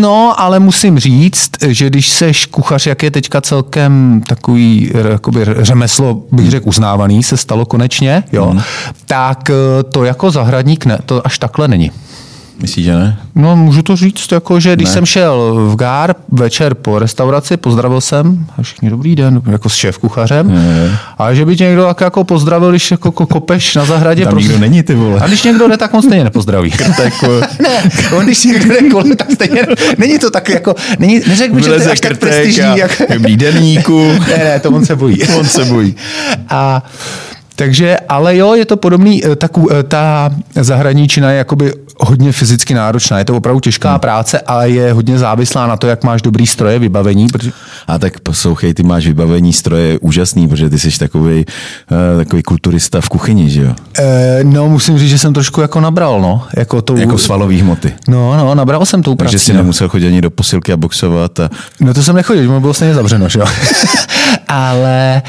No, 0.00 0.40
ale 0.40 0.58
musím 0.58 0.98
říct, 0.98 1.50
že 1.66 1.86
když 1.86 2.08
seš 2.08 2.46
kuchař, 2.46 2.86
jak 2.86 3.02
je 3.02 3.10
teďka 3.10 3.40
celkem 3.40 4.22
takový 4.26 4.92
jakoby 5.12 5.44
řemeslo, 5.44 6.22
bych 6.32 6.50
řekl, 6.50 6.68
uznávaný, 6.68 7.22
se 7.22 7.36
stalo 7.36 7.66
konečně, 7.66 8.24
jo, 8.32 8.46
hmm. 8.46 8.60
tak 9.06 9.50
eh, 9.50 9.82
to 9.82 10.04
jako 10.04 10.30
zahradník 10.30 10.86
ne, 10.86 10.98
to 11.06 11.26
až 11.26 11.38
takhle 11.38 11.68
není. 11.68 11.90
Myslíš, 12.60 12.84
že 12.84 12.94
ne? 12.94 13.18
No, 13.34 13.56
můžu 13.56 13.82
to 13.82 13.96
říct, 13.96 14.32
jako, 14.32 14.60
že 14.60 14.76
když 14.76 14.88
ne. 14.88 14.94
jsem 14.94 15.06
šel 15.06 15.54
v 15.70 15.76
Gár 15.76 16.14
večer 16.32 16.74
po 16.74 16.98
restauraci, 16.98 17.56
pozdravil 17.56 18.00
jsem, 18.00 18.46
a 18.58 18.62
všichni 18.62 18.90
dobrý 18.90 19.16
den, 19.16 19.42
jako 19.50 19.68
s 19.68 19.74
šéf 19.74 19.98
kuchařem, 19.98 20.54
ne. 20.54 20.98
a 21.18 21.34
že 21.34 21.44
by 21.44 21.56
tě 21.56 21.64
někdo 21.64 21.84
tak 21.84 22.00
jako 22.00 22.24
pozdravil, 22.24 22.70
když 22.70 22.90
jako 22.90 23.12
kopeš 23.12 23.74
na 23.74 23.84
zahradě. 23.84 24.24
Tam 24.24 24.30
prostě... 24.30 24.48
nikdo 24.48 24.60
není, 24.60 24.82
ty 24.82 24.94
vole. 24.94 25.20
A 25.20 25.26
když 25.26 25.42
někdo 25.42 25.68
jde, 25.68 25.76
tak 25.76 25.94
on 25.94 26.02
stejně 26.02 26.24
nepozdraví. 26.24 26.72
ne, 27.62 27.90
on 28.16 28.24
když 28.24 28.44
někdo 28.44 28.74
jde 28.74 28.90
kolem, 28.90 29.16
tak 29.16 29.30
stejně, 29.32 29.66
není 29.98 30.18
to 30.18 30.30
tak 30.30 30.48
jako, 30.48 30.74
není, 30.98 31.20
neřekl 31.28 31.54
bych, 31.54 31.64
že 31.64 31.70
to 31.70 31.80
je 31.80 31.90
až 31.90 32.00
tak 32.00 32.18
prestižní. 32.18 32.78
Jak... 32.78 33.02
Dobrý 33.14 33.36
ne, 34.28 34.44
ne, 34.44 34.60
to 34.60 34.70
on 34.70 34.84
se 34.84 34.96
bojí. 34.96 35.22
on 35.38 35.44
se 35.44 35.64
bojí. 35.64 35.96
A 36.48 36.82
takže, 37.56 37.96
ale 38.08 38.36
jo, 38.36 38.54
je 38.54 38.64
to 38.64 38.76
podobný, 38.76 39.24
eh, 39.24 39.36
ta, 39.36 39.48
eh, 39.70 39.82
ta 39.82 40.30
zahraničina 40.54 41.30
je 41.30 41.38
jakoby 41.38 41.72
hodně 42.00 42.32
fyzicky 42.32 42.74
náročná. 42.74 43.18
Je 43.18 43.24
to 43.24 43.36
opravdu 43.36 43.60
těžká 43.60 43.90
hmm. 43.90 44.00
práce, 44.00 44.40
ale 44.40 44.70
je 44.70 44.92
hodně 44.92 45.18
závislá 45.18 45.66
na 45.66 45.76
to, 45.76 45.86
jak 45.86 46.04
máš 46.04 46.22
dobrý 46.22 46.46
stroje, 46.46 46.78
vybavení. 46.78 47.26
Protože... 47.26 47.52
A 47.86 47.98
tak 47.98 48.20
poslouchej, 48.20 48.74
ty 48.74 48.82
máš 48.82 49.06
vybavení 49.06 49.52
stroje 49.52 49.98
úžasný, 49.98 50.48
protože 50.48 50.70
ty 50.70 50.78
jsi 50.78 50.98
takový, 50.98 51.46
uh, 51.90 52.24
takový 52.24 52.42
kulturista 52.42 53.00
v 53.00 53.08
kuchyni, 53.08 53.50
že 53.50 53.62
jo? 53.62 53.74
E, 53.98 54.44
no, 54.44 54.68
musím 54.68 54.98
říct, 54.98 55.10
že 55.10 55.18
jsem 55.18 55.32
trošku 55.32 55.60
jako 55.60 55.80
nabral, 55.80 56.20
no. 56.20 56.42
Jako, 56.56 56.82
tou... 56.82 56.96
jako 56.96 57.18
svalový 57.18 57.60
hmoty. 57.60 57.92
No, 58.08 58.36
no, 58.36 58.54
nabral 58.54 58.86
jsem 58.86 59.02
tou 59.02 59.14
prací. 59.14 59.32
Takže 59.32 59.44
si 59.44 59.52
no. 59.52 59.58
nemusel 59.58 59.88
chodit 59.88 60.06
ani 60.06 60.20
do 60.20 60.30
posilky 60.30 60.72
a 60.72 60.76
boxovat. 60.76 61.40
A... 61.40 61.50
No 61.80 61.94
to 61.94 62.02
jsem 62.02 62.16
nechodil, 62.16 62.60
bylo 62.60 62.74
stejně 62.74 62.94
zavřeno, 62.94 63.28
že 63.28 63.38
jo? 63.38 63.46
ale, 64.48 65.22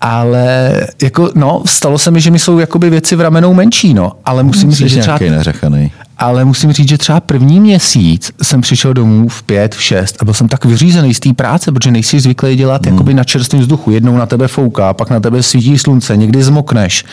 ale 0.00 0.72
jako, 1.02 1.30
no, 1.34 1.62
stalo 1.66 1.98
se 1.98 2.10
mi, 2.10 2.20
že 2.20 2.30
mi 2.30 2.38
jsou 2.38 2.58
jakoby 2.58 2.90
věci 2.90 3.16
v 3.16 3.20
ramenou 3.20 3.54
menší, 3.54 3.94
no, 3.94 4.12
ale 4.24 4.42
musím 4.42 4.72
říct, 4.72 4.88
že 4.90 5.00
třeba... 5.00 5.18
Neřechaný. 5.18 5.92
Ale 6.18 6.44
musím 6.44 6.72
říct, 6.72 6.88
že 6.88 6.98
třeba 6.98 7.20
první 7.20 7.60
měsíc 7.60 8.32
jsem 8.42 8.60
přišel 8.60 8.94
domů 8.94 9.28
v 9.28 9.42
pět, 9.42 9.74
v 9.74 9.82
šest 9.82 10.16
a 10.20 10.24
byl 10.24 10.34
jsem 10.34 10.48
tak 10.48 10.64
vyřízený 10.64 11.14
z 11.14 11.20
té 11.20 11.32
práce, 11.32 11.72
protože 11.72 11.90
nejsi 11.90 12.20
zvyklý 12.20 12.56
dělat 12.56 12.86
hmm. 12.86 12.94
jakoby 12.94 13.14
na 13.14 13.24
čerstvém 13.24 13.60
vzduchu. 13.62 13.90
Jednou 13.90 14.16
na 14.16 14.26
tebe 14.26 14.48
fouká, 14.48 14.94
pak 14.94 15.10
na 15.10 15.20
tebe 15.20 15.42
svítí 15.42 15.78
slunce, 15.78 16.16
někdy 16.16 16.42
zmokneš. 16.42 17.04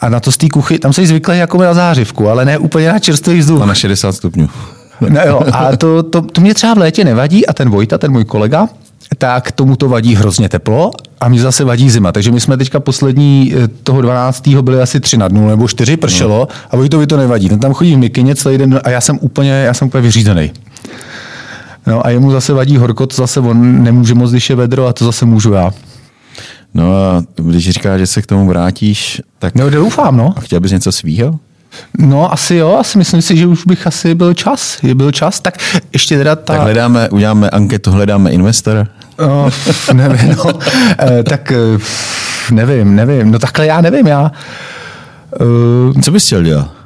A 0.00 0.08
na 0.08 0.20
to 0.20 0.32
z 0.32 0.36
té 0.36 0.48
kuchy, 0.48 0.78
tam 0.78 0.92
jsi 0.92 1.06
zvyklý 1.06 1.38
jako 1.38 1.58
na 1.58 1.74
zářivku, 1.74 2.28
ale 2.28 2.44
ne 2.44 2.58
úplně 2.58 2.88
na 2.92 2.98
čerstvý 2.98 3.38
vzduch. 3.38 3.62
A 3.62 3.66
na 3.66 3.74
60 3.74 4.12
stupňů. 4.12 4.48
No 5.08 5.20
jo, 5.26 5.40
a 5.52 5.76
to, 5.76 6.02
to, 6.02 6.22
to 6.22 6.40
mě 6.40 6.54
třeba 6.54 6.74
v 6.74 6.78
létě 6.78 7.04
nevadí 7.04 7.46
a 7.46 7.52
ten 7.52 7.70
Vojta, 7.70 7.98
ten 7.98 8.12
můj 8.12 8.24
kolega, 8.24 8.68
tak 9.18 9.52
tomu 9.52 9.76
to 9.76 9.88
vadí 9.88 10.14
hrozně 10.14 10.48
teplo 10.48 10.90
a 11.20 11.28
mě 11.28 11.40
zase 11.40 11.64
vadí 11.64 11.90
zima. 11.90 12.12
Takže 12.12 12.32
my 12.32 12.40
jsme 12.40 12.56
teďka 12.56 12.80
poslední 12.80 13.54
eh, 13.56 13.68
toho 13.68 14.00
12. 14.00 14.48
byli 14.48 14.80
asi 14.80 15.00
3 15.00 15.16
na 15.16 15.28
dnu 15.28 15.48
nebo 15.48 15.68
4 15.68 15.96
pršelo 15.96 16.38
no. 16.38 16.48
a 16.70 16.76
Vojtovi 16.76 17.06
to 17.06 17.16
nevadí. 17.16 17.48
Ten 17.48 17.60
tam 17.60 17.72
chodí 17.72 17.94
v 17.94 17.98
mikině 17.98 18.34
celý 18.34 18.58
den 18.58 18.80
a 18.84 18.90
já 18.90 19.00
jsem 19.00 19.18
úplně, 19.20 19.50
já 19.50 19.74
jsem 19.74 19.88
úplně 19.88 20.02
vyřízený. 20.02 20.52
No 21.86 22.06
a 22.06 22.10
jemu 22.10 22.30
zase 22.30 22.52
vadí 22.52 22.76
horko, 22.76 23.06
to 23.06 23.16
zase 23.16 23.40
on 23.40 23.82
nemůže 23.82 24.14
moc, 24.14 24.30
když 24.30 24.50
je 24.50 24.56
vedro 24.56 24.86
a 24.86 24.92
to 24.92 25.04
zase 25.04 25.26
můžu 25.26 25.52
já. 25.52 25.70
No 26.74 26.96
a 26.96 27.24
když 27.36 27.70
říkáš, 27.70 28.00
že 28.00 28.06
se 28.06 28.22
k 28.22 28.26
tomu 28.26 28.46
vrátíš, 28.48 29.22
tak... 29.38 29.54
No 29.54 29.70
doufám, 29.70 30.16
no. 30.16 30.34
A 30.36 30.40
chtěl 30.40 30.60
bys 30.60 30.72
něco 30.72 30.92
svýho? 30.92 31.38
No, 31.98 32.32
asi 32.32 32.54
jo, 32.54 32.76
asi 32.80 32.98
myslím 32.98 33.22
si, 33.22 33.36
že 33.36 33.46
už 33.46 33.64
bych 33.66 33.86
asi 33.86 34.14
byl 34.14 34.34
čas. 34.34 34.78
Je 34.82 34.94
byl 34.94 35.12
čas, 35.12 35.40
tak 35.40 35.58
ještě 35.92 36.18
teda 36.18 36.36
ta... 36.36 36.52
Tak 36.52 36.62
hledáme, 36.62 37.08
uděláme 37.08 37.50
anketu, 37.50 37.90
hledáme 37.90 38.30
investora. 38.30 38.86
No, 39.18 39.50
nevím, 39.92 40.36
no. 40.36 40.58
E, 41.00 41.22
tak 41.22 41.52
eh, 41.52 41.78
nevím, 42.50 42.96
nevím. 42.96 43.30
No 43.30 43.38
takhle 43.38 43.66
já 43.66 43.80
nevím, 43.80 44.06
já... 44.06 44.32
E, 45.96 46.02
Co 46.02 46.10
bys 46.10 46.26
chtěl 46.26 46.42
dělat? 46.42 46.81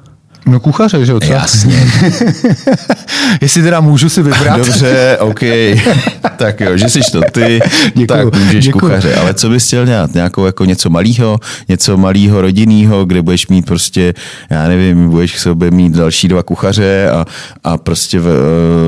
No 0.48 0.60
kuchaře, 0.60 1.06
že 1.06 1.12
jo? 1.12 1.20
Jasně. 1.24 1.86
Jestli 3.40 3.62
teda 3.62 3.80
můžu 3.80 4.08
si 4.08 4.22
vybrat. 4.22 4.56
Dobře, 4.56 5.18
OK. 5.20 5.40
tak 6.36 6.60
jo, 6.60 6.76
že 6.76 6.88
jsi 6.88 7.00
to 7.12 7.20
ty, 7.32 7.60
děkuju, 7.94 8.30
tak 8.30 8.40
můžeš 8.44 8.64
děkuju. 8.64 8.80
kuchaře. 8.80 9.14
Ale 9.14 9.34
co 9.34 9.48
bys 9.48 9.66
chtěl 9.66 9.86
dělat? 9.86 10.14
Nějakou 10.14 10.46
jako 10.46 10.64
něco 10.64 10.90
malého, 10.90 11.38
něco 11.68 11.96
malého 11.96 12.40
rodinného, 12.40 13.04
kde 13.04 13.22
budeš 13.22 13.48
mít 13.48 13.66
prostě, 13.66 14.14
já 14.50 14.68
nevím, 14.68 15.10
budeš 15.10 15.34
k 15.34 15.38
sobě 15.38 15.70
mít 15.70 15.92
další 15.92 16.28
dva 16.28 16.42
kuchaře 16.42 17.10
a, 17.10 17.24
a 17.64 17.76
prostě 17.76 18.20
v, 18.20 18.28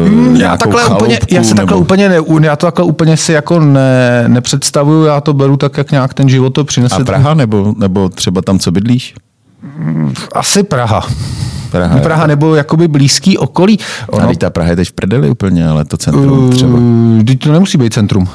mm, 0.08 0.36
já 0.36 0.56
takhle 0.56 0.86
úplně, 0.86 1.18
Já 1.30 1.42
se 1.42 1.54
takhle 1.54 1.76
nebo... 1.76 1.80
úplně, 1.80 2.08
ne, 2.08 2.16
já 2.42 2.56
to 2.56 2.66
takhle 2.66 2.84
úplně 2.84 3.16
si 3.16 3.32
jako 3.32 3.60
ne, 3.60 4.24
nepředstavuju, 4.26 5.04
já 5.04 5.20
to 5.20 5.32
beru 5.32 5.56
tak, 5.56 5.76
jak 5.76 5.90
nějak 5.90 6.14
ten 6.14 6.28
život 6.28 6.50
to 6.50 6.64
přinese. 6.64 6.94
A 6.94 7.04
Praha 7.04 7.34
nebo, 7.34 7.74
nebo 7.78 8.08
třeba 8.08 8.42
tam, 8.42 8.58
co 8.58 8.70
bydlíš? 8.70 9.14
Asi 10.32 10.62
Praha. 10.62 11.08
Praha, 11.70 11.98
Praha 11.98 12.26
nebo 12.26 12.54
jakoby 12.54 12.88
blízký 12.88 13.38
okolí. 13.38 13.78
Ono... 14.06 14.28
A 14.28 14.34
ta 14.34 14.50
Praha 14.50 14.70
je 14.70 14.76
teď 14.76 14.88
v 14.88 14.92
prdeli 14.92 15.30
úplně, 15.30 15.68
ale 15.68 15.84
to 15.84 15.96
centrum 15.96 16.38
uh, 16.38 16.50
třeba. 16.50 16.78
Teď 17.26 17.38
to 17.38 17.52
nemusí 17.52 17.78
být 17.78 17.94
centrum. 17.94 18.28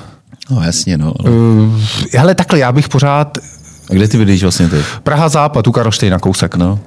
No 0.51 0.61
jasně, 0.61 0.97
no. 0.97 1.13
Ale... 1.19 1.31
Uh, 1.31 1.81
hele, 2.13 2.35
takhle, 2.35 2.59
já 2.59 2.71
bych 2.71 2.89
pořád... 2.89 3.37
A 3.89 3.93
kde 3.93 4.07
ty 4.07 4.17
bydlíš 4.17 4.41
vlastně 4.41 4.69
ty? 4.69 4.83
Praha 5.03 5.29
západ, 5.29 5.67
u 5.67 5.71
Karlštejna 5.71 6.19
kousek. 6.19 6.55
No. 6.55 6.79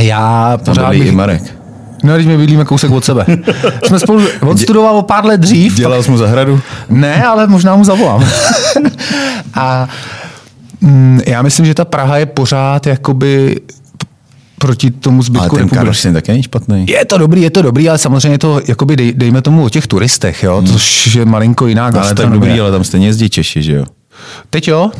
Já 0.00 0.56
Tam 0.56 0.74
pořád 0.74 0.90
bych... 0.90 1.06
i 1.06 1.12
Marek. 1.12 1.54
No, 2.04 2.14
když 2.14 2.26
my 2.26 2.36
bydlíme 2.36 2.64
kousek 2.64 2.90
od 2.90 3.04
sebe. 3.04 3.26
Jsme 3.86 3.98
spolu, 3.98 4.26
on 4.40 4.58
studoval 4.58 4.96
o 4.96 5.02
pár 5.02 5.24
let 5.24 5.40
dřív. 5.40 5.74
Dělal 5.74 6.02
jsi 6.02 6.10
mu 6.10 6.18
zahradu? 6.18 6.60
Ne, 6.88 7.24
ale 7.24 7.46
možná 7.46 7.76
mu 7.76 7.84
zavolám. 7.84 8.24
a 9.54 9.88
já 11.26 11.42
myslím, 11.42 11.66
že 11.66 11.74
ta 11.74 11.84
Praha 11.84 12.16
je 12.16 12.26
pořád 12.26 12.86
jakoby 12.86 13.60
proti 14.58 14.90
tomu 14.90 15.22
zbytku 15.22 15.56
Ale 15.56 15.58
ten 15.58 15.68
Karlštejn 15.68 16.14
taky 16.14 16.30
není 16.30 16.42
špatný. 16.42 16.86
Je 16.88 17.04
to 17.04 17.18
dobrý, 17.18 17.42
je 17.42 17.50
to 17.50 17.62
dobrý, 17.62 17.88
ale 17.88 17.98
samozřejmě 17.98 18.38
to, 18.38 18.60
jakoby 18.68 18.96
dej, 18.96 19.12
dejme 19.12 19.42
tomu 19.42 19.64
o 19.64 19.68
těch 19.68 19.86
turistech, 19.86 20.42
jo, 20.42 20.56
hmm. 20.56 20.66
což 20.66 21.14
je 21.14 21.24
malinko 21.24 21.66
jiná 21.66 21.86
Ale 21.86 22.14
tak 22.14 22.30
dobrý, 22.30 22.60
ale 22.60 22.70
tam 22.70 22.84
stejně 22.84 23.06
jezdí 23.06 23.30
Češi, 23.30 23.62
že 23.62 23.72
jo? 23.72 23.84
Teď 24.50 24.68
jo, 24.68 24.90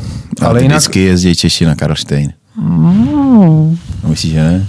ale, 0.41 0.49
ale 0.49 0.61
jinak... 0.61 0.77
vždycky 0.77 0.99
jezdí 0.99 1.35
Češi 1.35 1.65
na 1.65 1.75
Karlštejn. 1.75 2.33
Mm. 2.57 3.77
Myslíš, 4.07 4.31
že 4.33 4.43
ne? 4.43 4.67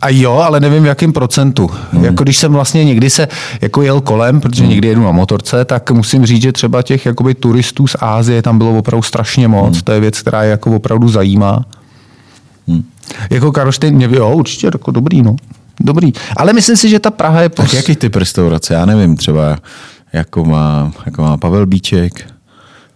A 0.00 0.08
jo, 0.08 0.32
ale 0.32 0.60
nevím 0.60 0.82
v 0.82 0.86
jakém 0.86 1.12
procentu. 1.12 1.70
Hmm. 1.92 2.04
Jako 2.04 2.22
když 2.22 2.38
jsem 2.38 2.52
vlastně 2.52 2.84
někdy 2.84 3.10
se 3.10 3.28
jako 3.60 3.82
jel 3.82 4.00
kolem, 4.00 4.40
protože 4.40 4.62
hmm. 4.62 4.70
někdy 4.70 4.88
jedu 4.88 5.02
na 5.02 5.12
motorce, 5.12 5.64
tak 5.64 5.90
musím 5.90 6.26
říct, 6.26 6.42
že 6.42 6.52
třeba 6.52 6.82
těch 6.82 7.06
jakoby 7.06 7.34
turistů 7.34 7.86
z 7.86 7.96
Ázie 8.00 8.42
tam 8.42 8.58
bylo 8.58 8.78
opravdu 8.78 9.02
strašně 9.02 9.48
moc. 9.48 9.72
Hmm. 9.74 9.82
To 9.82 9.92
je 9.92 10.00
věc, 10.00 10.20
která 10.20 10.42
je 10.42 10.50
jako 10.50 10.76
opravdu 10.76 11.08
zajímá. 11.08 11.64
Hmm. 12.68 12.82
Jako 13.30 13.52
Karlštejn, 13.52 13.94
mě 13.94 14.08
jo, 14.12 14.32
určitě 14.34 14.66
jako 14.66 14.90
dobrý, 14.90 15.22
no. 15.22 15.36
dobrý. 15.80 16.12
Ale 16.36 16.52
myslím 16.52 16.76
si, 16.76 16.88
že 16.88 16.98
ta 16.98 17.10
Praha 17.10 17.42
je... 17.42 17.48
Tak 17.48 17.66
pos- 17.66 17.76
jaký 17.76 17.96
typ 17.96 18.16
restaurace? 18.16 18.74
Já 18.74 18.86
nevím, 18.86 19.16
třeba 19.16 19.56
jako 20.12 20.44
má, 20.44 20.92
jako 21.06 21.22
má 21.22 21.36
Pavel 21.36 21.66
Bíček, 21.66 22.26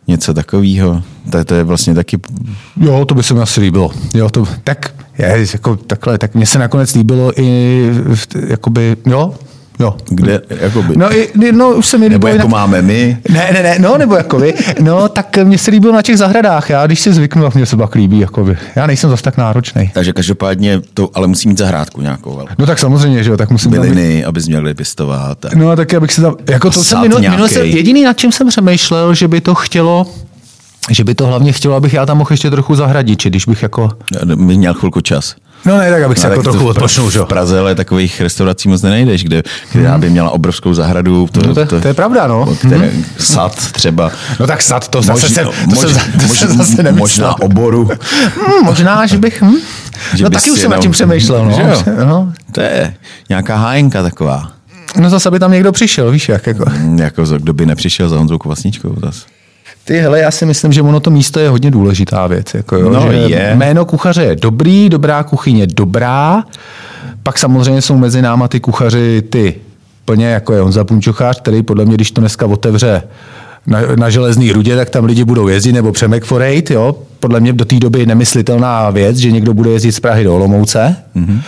něco 0.09 0.35
takového. 0.35 1.03
To, 1.31 1.45
to 1.45 1.55
je 1.55 1.65
vlastně 1.65 1.95
taky... 1.95 2.19
Jo, 2.77 3.05
to 3.05 3.15
by 3.15 3.23
se 3.23 3.35
mi 3.35 3.41
asi 3.41 3.61
líbilo. 3.61 3.91
Jo, 4.15 4.31
to, 4.31 4.47
tak, 4.65 4.95
je, 5.19 5.47
jako, 5.53 5.77
takhle, 5.77 6.19
tak 6.19 6.35
mně 6.35 6.47
se 6.47 6.59
nakonec 6.59 6.95
líbilo 6.95 7.41
i, 7.41 7.91
jakoby, 8.49 8.97
jo, 9.07 9.35
jo. 9.79 9.97
Kde, 10.09 10.41
jakoby, 10.61 10.97
No, 10.97 11.17
i, 11.17 11.29
no 11.53 11.71
už 11.71 11.87
se 11.87 11.99
mi 11.99 12.09
nebo 12.09 12.27
líbilo 12.27 12.35
i 12.35 12.37
jako 12.37 12.49
na, 12.49 12.53
máme 12.61 12.83
my. 12.83 13.19
Ne, 13.29 13.51
ne, 13.53 13.63
ne, 13.63 13.77
no, 13.79 13.99
nebo 13.99 14.17
jako 14.17 14.39
vy. 14.39 14.55
No, 14.81 15.09
tak 15.09 15.37
mně 15.45 15.59
se 15.59 15.71
líbilo 15.71 15.93
na 15.93 16.03
těch 16.03 16.19
zahradách. 16.19 16.71
Já, 16.71 16.87
když 16.87 17.01
si 17.01 17.13
zvyknu, 17.13 17.43
tak 17.43 17.55
mě 17.55 17.67
se 17.67 17.77
pak 17.77 17.95
líbí, 17.95 18.19
jakoby. 18.19 18.57
Já 18.77 18.87
nejsem 18.87 19.11
zase 19.11 19.23
tak 19.23 19.37
náročný. 19.37 19.91
Takže 19.95 20.13
každopádně 20.13 20.81
to, 20.95 21.11
ale 21.15 21.27
musí 21.27 21.49
mít 21.49 21.59
zahrádku 21.59 22.01
nějakou 22.01 22.37
velkou. 22.37 22.53
No 22.59 22.67
tak 22.67 22.79
samozřejmě, 22.79 23.25
že 23.25 23.31
jo, 23.31 23.37
tak 23.37 23.51
musím 23.51 23.71
mít- 23.71 23.81
Byliny, 23.81 24.25
abys 24.25 24.49
měl 24.49 24.63
kde 24.63 24.75
pěstovat. 24.75 25.45
A... 25.45 25.49
No 25.55 25.71
a 25.71 25.77
tak 25.77 25.95
abych 25.95 26.13
se 26.13 26.21
tam, 26.23 26.35
jako 26.51 26.71
to 26.71 26.85
jsem 26.85 27.01
minul, 27.01 27.21
minul 27.21 27.49
jsem, 27.49 27.55
nějakej. 27.63 27.77
jediný, 27.77 28.03
nad 28.05 28.19
čím 28.19 28.33
jsem 28.33 28.49
přemýšlel, 28.49 29.15
že 29.15 29.29
by 29.29 29.41
to 29.41 29.55
chtělo, 29.55 30.07
že 30.91 31.05
by 31.05 31.15
to 31.15 31.27
hlavně 31.27 31.53
chtělo, 31.53 31.75
abych 31.75 31.95
já 31.95 32.07
tam 32.07 32.19
mohl 32.19 32.33
ještě 32.33 32.51
trochu 32.51 32.75
zahradit, 32.75 33.25
když 33.25 33.47
bych 33.47 33.63
jako, 33.63 33.91
měl 34.35 34.75
chvilku 34.75 35.01
čas. 35.01 35.35
No 35.67 35.79
ne, 35.79 35.91
tak 35.91 36.03
abych 36.03 36.19
se 36.19 36.27
No, 36.27 36.33
jako 36.33 36.43
trochu 36.43 36.67
odpočnul, 36.69 37.11
že 37.11 37.19
jo. 37.19 37.25
V 37.25 37.29
Praze 37.29 37.59
ale 37.59 37.75
takových 37.75 38.21
restaurací 38.21 38.69
moc 38.69 38.83
nenajdeš, 38.83 39.25
kde, 39.25 39.43
která 39.71 39.99
by 39.99 40.11
měla 40.11 40.31
obrovskou 40.31 40.75
zahradu. 40.75 41.29
To, 41.33 41.41
No 41.47 41.55
to, 41.55 41.67
to, 41.67 41.81
to 41.81 41.89
je 41.89 41.95
pravda, 41.95 42.27
no. 42.27 42.47
které, 42.59 42.91
sad 43.19 43.73
třeba. 43.73 44.11
No 44.41 44.47
tak 44.47 44.63
sad, 44.63 44.89
to 44.89 45.03
zase, 45.03 45.45
Možná- 45.67 46.01
se, 46.29 46.47
to 46.47 46.55
zase 46.55 46.83
nemyslel. 46.83 46.99
Možná 46.99 47.41
oboru. 47.41 47.91
Hmm, 48.47 48.65
možná, 48.65 49.07
že 49.07 49.19
bych, 49.19 49.43
hm? 49.43 49.55
Že 50.15 50.25
no 50.25 50.31
taky 50.31 50.51
už 50.51 50.61
jsem 50.61 50.71
nad 50.71 50.79
tím 50.81 50.91
přemýšlel, 50.91 51.45
no. 51.45 51.57
Že 51.57 51.63
jo? 51.63 51.83
no. 52.05 52.33
To 52.53 52.61
je 52.61 52.95
nějaká 53.29 53.57
hájenka 53.57 54.03
taková. 54.03 54.51
No 54.97 55.11
zase 55.11 55.31
by 55.31 55.39
tam 55.39 55.53
někdo 55.53 55.73
přišel, 55.73 56.11
víš 56.11 56.29
jak, 56.29 56.47
jako. 56.47 56.65
Mm, 56.79 56.99
Jako 56.99 57.25
kdo 57.25 57.53
by 57.53 57.67
nepřišel 57.67 58.09
za 58.09 58.17
Honzou 58.19 58.39
Kvasničkou 58.39 58.95
zas. 59.03 59.27
Ty 59.85 59.99
hele, 59.99 60.21
já 60.21 60.31
si 60.31 60.47
myslím, 60.47 60.73
že 60.73 60.83
ono 60.83 61.01
to 61.01 61.11
místo 61.11 61.41
je 61.41 61.49
hodně 61.49 61.71
důležitá 61.71 62.27
věc. 62.27 62.55
Jako 62.55 62.77
jo, 62.77 62.91
No, 62.91 63.13
že 63.13 63.17
je. 63.19 63.53
Jméno 63.57 63.85
kuchaře 63.85 64.23
je 64.25 64.37
dobrý, 64.37 64.89
dobrá 64.89 65.23
kuchyně 65.23 65.67
dobrá. 65.67 66.45
Pak 67.23 67.39
samozřejmě 67.39 67.83
jsou 67.83 67.99
mezi 67.99 68.23
náma 68.23 68.49
ty 68.49 68.61
kuchaři 68.61 69.23
ty 69.31 69.55
plně 70.05 70.27
jako 70.27 70.53
je 70.53 70.61
Honza 70.61 70.85
Punčochář, 70.85 71.41
který 71.41 71.63
podle 71.63 71.85
mě, 71.85 71.95
když 71.95 72.11
to 72.11 72.21
dneska 72.21 72.47
otevře 72.47 73.03
na, 73.67 73.81
na 73.97 74.11
železný 74.11 74.53
rudě, 74.53 74.77
tak 74.77 74.91
tam 74.91 75.05
lidi 75.05 75.25
budou 75.25 75.49
jezdit, 75.49 75.73
nebo 75.73 75.93
Přemek 75.93 76.25
Forejt, 76.25 76.71
jo. 76.71 76.97
Podle 77.21 77.41
mě 77.41 77.53
do 77.53 77.65
té 77.65 77.77
doby 77.79 78.01
je 78.01 78.07
nemyslitelná 78.07 78.91
věc, 78.91 79.17
že 79.17 79.33
někdo 79.33 79.55
bude 79.55 79.71
jezdit 79.71 79.93
z 79.93 80.01
Prahy 80.01 80.25
do 80.25 80.35
Olomouce. 80.35 80.97
Mm-hmm. 81.17 81.41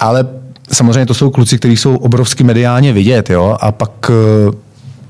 Ale 0.00 0.26
samozřejmě 0.72 1.06
to 1.06 1.14
jsou 1.14 1.30
kluci, 1.30 1.58
kteří 1.58 1.76
jsou 1.76 1.96
obrovsky 1.96 2.44
mediálně 2.44 2.92
vidět, 2.92 3.30
jo. 3.30 3.56
A 3.60 3.72
pak 3.72 3.90
eh, 4.10 4.52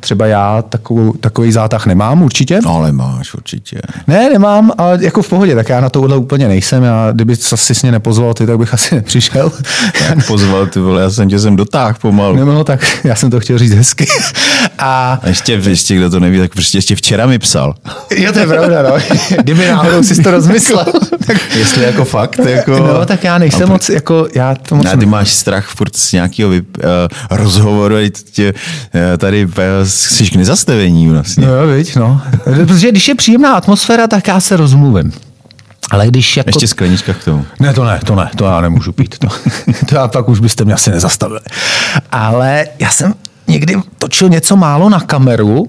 třeba 0.01 0.27
já 0.27 0.63
takovou, 0.69 1.13
takový 1.13 1.53
zátah 1.53 1.87
nemám 1.87 2.23
určitě. 2.23 2.61
No 2.65 2.77
ale 2.77 2.93
máš 2.93 3.35
určitě. 3.35 3.81
Ne, 4.07 4.31
nemám, 4.31 4.73
ale 4.79 4.99
jako 5.01 5.23
v 5.23 5.29
pohodě, 5.29 5.55
tak 5.55 5.69
já 5.69 5.81
na 5.81 5.91
tohle 5.91 6.17
úplně 6.17 6.49
nejsem. 6.49 6.83
Já, 6.83 7.13
kdyby 7.13 7.37
si 7.37 7.75
s 7.75 7.83
mě 7.83 7.93
nepozval 7.93 8.35
ty, 8.35 8.47
tak 8.47 8.59
bych 8.59 8.75
asi 8.75 8.95
nepřišel. 8.95 9.53
Jak 10.09 10.27
pozval 10.27 10.67
ty 10.67 10.81
vole, 10.81 11.03
já 11.03 11.11
jsem 11.11 11.29
tě 11.29 11.39
sem 11.39 11.57
dotáhl 11.57 11.95
pomalu. 12.01 12.37
Nebo 12.37 12.53
no, 12.53 12.65
tak 12.65 12.81
já 13.05 13.15
jsem 13.15 13.31
to 13.31 13.41
chtěl 13.41 13.59
říct 13.59 13.73
hezky. 13.73 14.07
A 14.79 15.19
A 15.23 15.29
ještě, 15.29 15.53
ještě, 15.53 15.97
kdo 15.97 16.11
to 16.11 16.21
neví, 16.21 16.39
tak 16.39 16.53
prostě 16.53 16.79
ještě 16.79 16.97
včera 16.97 17.27
mi 17.27 17.39
psal. 17.39 17.75
jo, 18.17 18.33
to 18.33 18.39
je 18.39 18.47
pravda, 18.47 18.83
no. 18.83 18.97
Kdyby 19.43 19.67
náhodou 19.67 20.03
si 20.03 20.23
to 20.23 20.31
rozmyslel. 20.31 20.85
tak, 21.27 21.37
Jestli 21.57 21.85
jako 21.85 22.05
fakt, 22.05 22.39
jako... 22.39 22.79
no, 22.79 23.07
tak 23.07 23.25
já 23.25 23.39
nejsem 23.39 23.69
moc, 23.69 23.89
jako, 23.89 24.29
já 24.35 24.55
to 24.55 24.75
moc... 24.75 24.85
Ne, 24.85 24.97
ty 24.97 25.07
máš 25.07 25.35
strach 25.35 25.69
furt 25.69 25.97
z 25.97 26.13
nějakého 26.13 26.51
uh, 26.51 26.57
rozhovoru, 27.31 27.97
a 27.97 28.11
tě, 28.33 28.55
uh, 28.95 29.01
tady 29.19 29.45
uh, 29.45 29.53
jsi 29.89 30.31
k 30.31 30.37
nezastavení 30.37 31.09
vlastně. 31.09 31.47
No 31.47 31.53
jo, 31.55 31.67
viď, 31.67 31.97
no. 31.97 32.21
Protože 32.45 32.91
když 32.91 33.09
je 33.09 33.15
příjemná 33.15 33.53
atmosféra, 33.55 34.07
tak 34.07 34.29
já 34.29 34.41
se 34.41 34.57
rozmluvím. 34.57 35.13
Ale 35.91 36.07
když 36.07 36.37
jako... 36.37 36.49
Ještě 36.49 36.69
sklenička 36.69 37.15
k 37.15 37.25
tomu. 37.25 37.45
Ne, 37.61 37.75
to 37.75 37.85
ne, 37.85 38.01
to 38.05 38.15
ne, 38.15 38.31
to 38.37 38.45
já 38.45 38.61
nemůžu 38.61 38.93
pít. 38.93 39.19
To, 39.19 39.29
to 39.89 39.95
já 39.95 40.09
pak 40.09 40.29
už 40.29 40.41
byste 40.41 40.65
mě 40.65 40.75
asi 40.75 40.91
nezastavili. 40.91 41.41
Ale 42.13 42.65
já 42.79 42.91
jsem 42.91 43.15
někdy 43.49 43.77
točil 43.99 44.29
něco 44.29 44.57
málo 44.57 44.89
na 44.89 45.01
kameru 45.01 45.69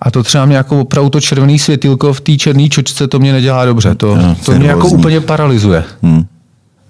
a 0.00 0.10
to 0.10 0.22
třeba 0.22 0.44
mě 0.44 0.56
jako 0.56 0.80
opravdu 0.80 1.10
to 1.10 1.20
červený 1.20 1.58
světilko 1.58 2.12
v 2.12 2.20
té 2.20 2.36
černé 2.36 2.68
čočce, 2.68 3.08
to 3.08 3.18
mě 3.18 3.32
nedělá 3.32 3.64
dobře. 3.64 3.94
To, 3.94 4.16
No, 4.16 4.36
to 4.44 4.52
mě 4.52 4.68
jako 4.68 4.88
úplně 4.88 5.20
paralyzuje. 5.20 5.84
Hmm. 6.02 6.24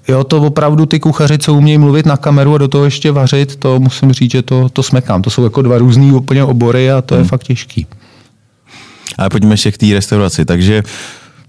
Jo, 0.08 0.24
to 0.24 0.42
opravdu 0.42 0.86
ty 0.86 1.00
kuchaři, 1.00 1.38
co 1.38 1.54
umějí 1.54 1.78
mluvit 1.78 2.06
na 2.06 2.16
kameru 2.16 2.54
a 2.54 2.58
do 2.58 2.68
toho 2.68 2.84
ještě 2.84 3.12
vařit, 3.12 3.56
to 3.56 3.80
musím 3.80 4.12
říct, 4.12 4.30
že 4.30 4.42
to, 4.42 4.68
to 4.68 4.82
smekám. 4.82 5.22
To 5.22 5.30
jsou 5.30 5.44
jako 5.44 5.62
dva 5.62 5.78
různý 5.78 6.12
úplně 6.12 6.44
obory 6.44 6.90
a 6.90 7.02
to 7.02 7.14
je 7.14 7.24
fakt 7.24 7.44
těžký. 7.44 7.86
Ale 9.18 9.30
pojďme 9.30 9.54
ještě 9.54 9.72
k 9.72 9.78
té 9.78 9.86
restauraci. 9.92 10.44
Takže, 10.44 10.82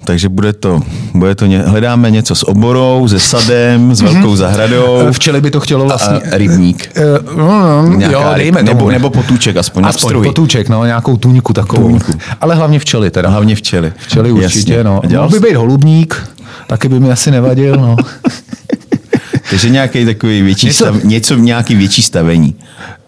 takže 0.06 0.30
bude 0.30 0.54
to, 0.54 0.82
bude 1.14 1.36
to 1.36 1.46
ně, 1.46 1.62
hledáme 1.62 2.12
něco 2.12 2.36
s 2.36 2.48
oborou, 2.50 3.08
se 3.08 3.20
sadem, 3.20 3.96
s 3.96 4.02
velkou 4.02 4.36
zahradou. 4.36 5.08
Včely 5.12 5.42
by 5.42 5.52
to 5.52 5.60
chtělo 5.60 5.86
vlastně... 5.86 6.20
A 6.32 6.38
rybník. 6.38 6.90
Eh, 6.96 7.02
no, 7.38 7.82
no, 7.82 7.94
Nějaká 7.98 8.18
jo, 8.20 8.28
ryb- 8.34 8.38
dejme 8.38 8.64
nebo, 8.64 8.80
tomu. 8.80 8.92
nebo 8.92 9.10
potůček, 9.10 9.58
aspoň, 9.58 9.86
Aspoň 9.86 10.24
potůček, 10.24 10.70
no, 10.70 10.86
nějakou 10.86 11.18
tůňku 11.18 11.54
takovou. 11.54 11.82
Tůňku. 11.88 12.12
Ale 12.42 12.56
hlavně 12.56 12.80
včely 12.80 13.12
teda. 13.12 13.30
Hlavně 13.30 13.56
včely. 13.56 13.94
Včely 13.98 14.32
určitě, 14.32 14.74
Jasně. 14.74 14.84
no. 14.84 15.02
Mohl 15.10 15.30
by 15.30 15.40
být 15.40 15.56
holubník, 15.56 16.30
taky 16.68 16.90
by 16.90 17.00
mi 17.00 17.12
asi 17.12 17.32
nevadil, 17.32 17.76
no. 17.76 17.96
Takže 19.50 19.70
nějaký 19.70 20.06
takový 20.06 20.42
větší 20.42 20.68
Něco- 20.68 20.84
stav, 20.86 21.04
něco 21.04 21.36
nějaký 21.36 21.76
větší 21.76 22.02
stavení. 22.02 22.56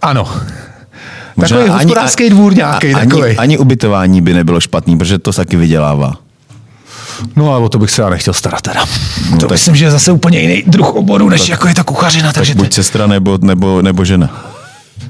ano. 0.01 0.27
Možná 1.35 1.57
Takový 1.57 1.73
hospodářský 1.73 2.29
dvůr 2.29 2.55
nějaký 2.55 2.93
ani, 2.95 3.09
takový. 3.09 3.37
ani 3.37 3.57
ubytování 3.57 4.21
by 4.21 4.33
nebylo 4.33 4.59
špatný, 4.59 4.97
protože 4.97 5.19
to 5.19 5.33
taky 5.33 5.57
vydělává. 5.57 6.13
No 7.36 7.53
ale 7.53 7.65
o 7.65 7.70
to 7.70 7.80
bych 7.80 7.91
se 7.91 8.01
já 8.01 8.09
nechtěl 8.09 8.34
starat 8.34 8.61
teda. 8.61 8.86
to 9.30 9.38
tak- 9.38 9.51
myslím, 9.51 9.76
že 9.76 9.86
je 9.86 9.91
zase 9.91 10.11
úplně 10.11 10.39
jiný 10.39 10.63
druh 10.68 10.95
oboru, 10.95 11.30
než 11.30 11.49
jako 11.49 11.68
je 11.68 11.74
ta 11.74 11.84
kuchařina. 11.84 12.34
Takže 12.34 12.53
Tak 12.53 12.57
buď 12.57 12.68
ty... 12.70 12.76
sestra 12.76 13.07
nebo, 13.07 13.38
nebo, 13.41 13.82
nebo 13.82 14.05
žena. 14.05 14.30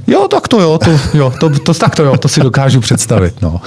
Jo, 0.08 0.28
tak 0.28 0.48
to 0.48 0.62
jo, 0.62 0.78
to, 0.78 1.00
jo 1.14 1.34
to, 1.40 1.50
to, 1.60 1.74
tak 1.74 1.96
to 1.96 2.04
jo, 2.04 2.18
to 2.18 2.28
si 2.28 2.40
dokážu 2.40 2.80
představit. 2.80 3.42
No. 3.42 3.62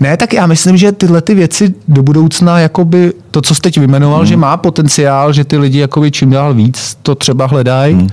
ne, 0.00 0.16
tak 0.16 0.32
já 0.32 0.46
myslím, 0.46 0.76
že 0.76 0.92
tyhle 0.92 1.22
ty 1.22 1.34
věci 1.34 1.74
do 1.88 2.02
budoucna, 2.02 2.58
jakoby 2.58 3.12
to, 3.30 3.42
co 3.42 3.54
jsi 3.54 3.60
teď 3.60 3.78
vymenoval, 3.78 4.18
hmm. 4.18 4.26
že 4.26 4.36
má 4.36 4.56
potenciál, 4.56 5.32
že 5.32 5.44
ty 5.44 5.56
lidi 5.58 5.78
jakoby 5.78 6.10
čím 6.10 6.30
dál 6.30 6.54
víc 6.54 6.98
to 7.02 7.14
třeba 7.14 7.46
hledají. 7.46 7.94
Hmm. 7.94 8.08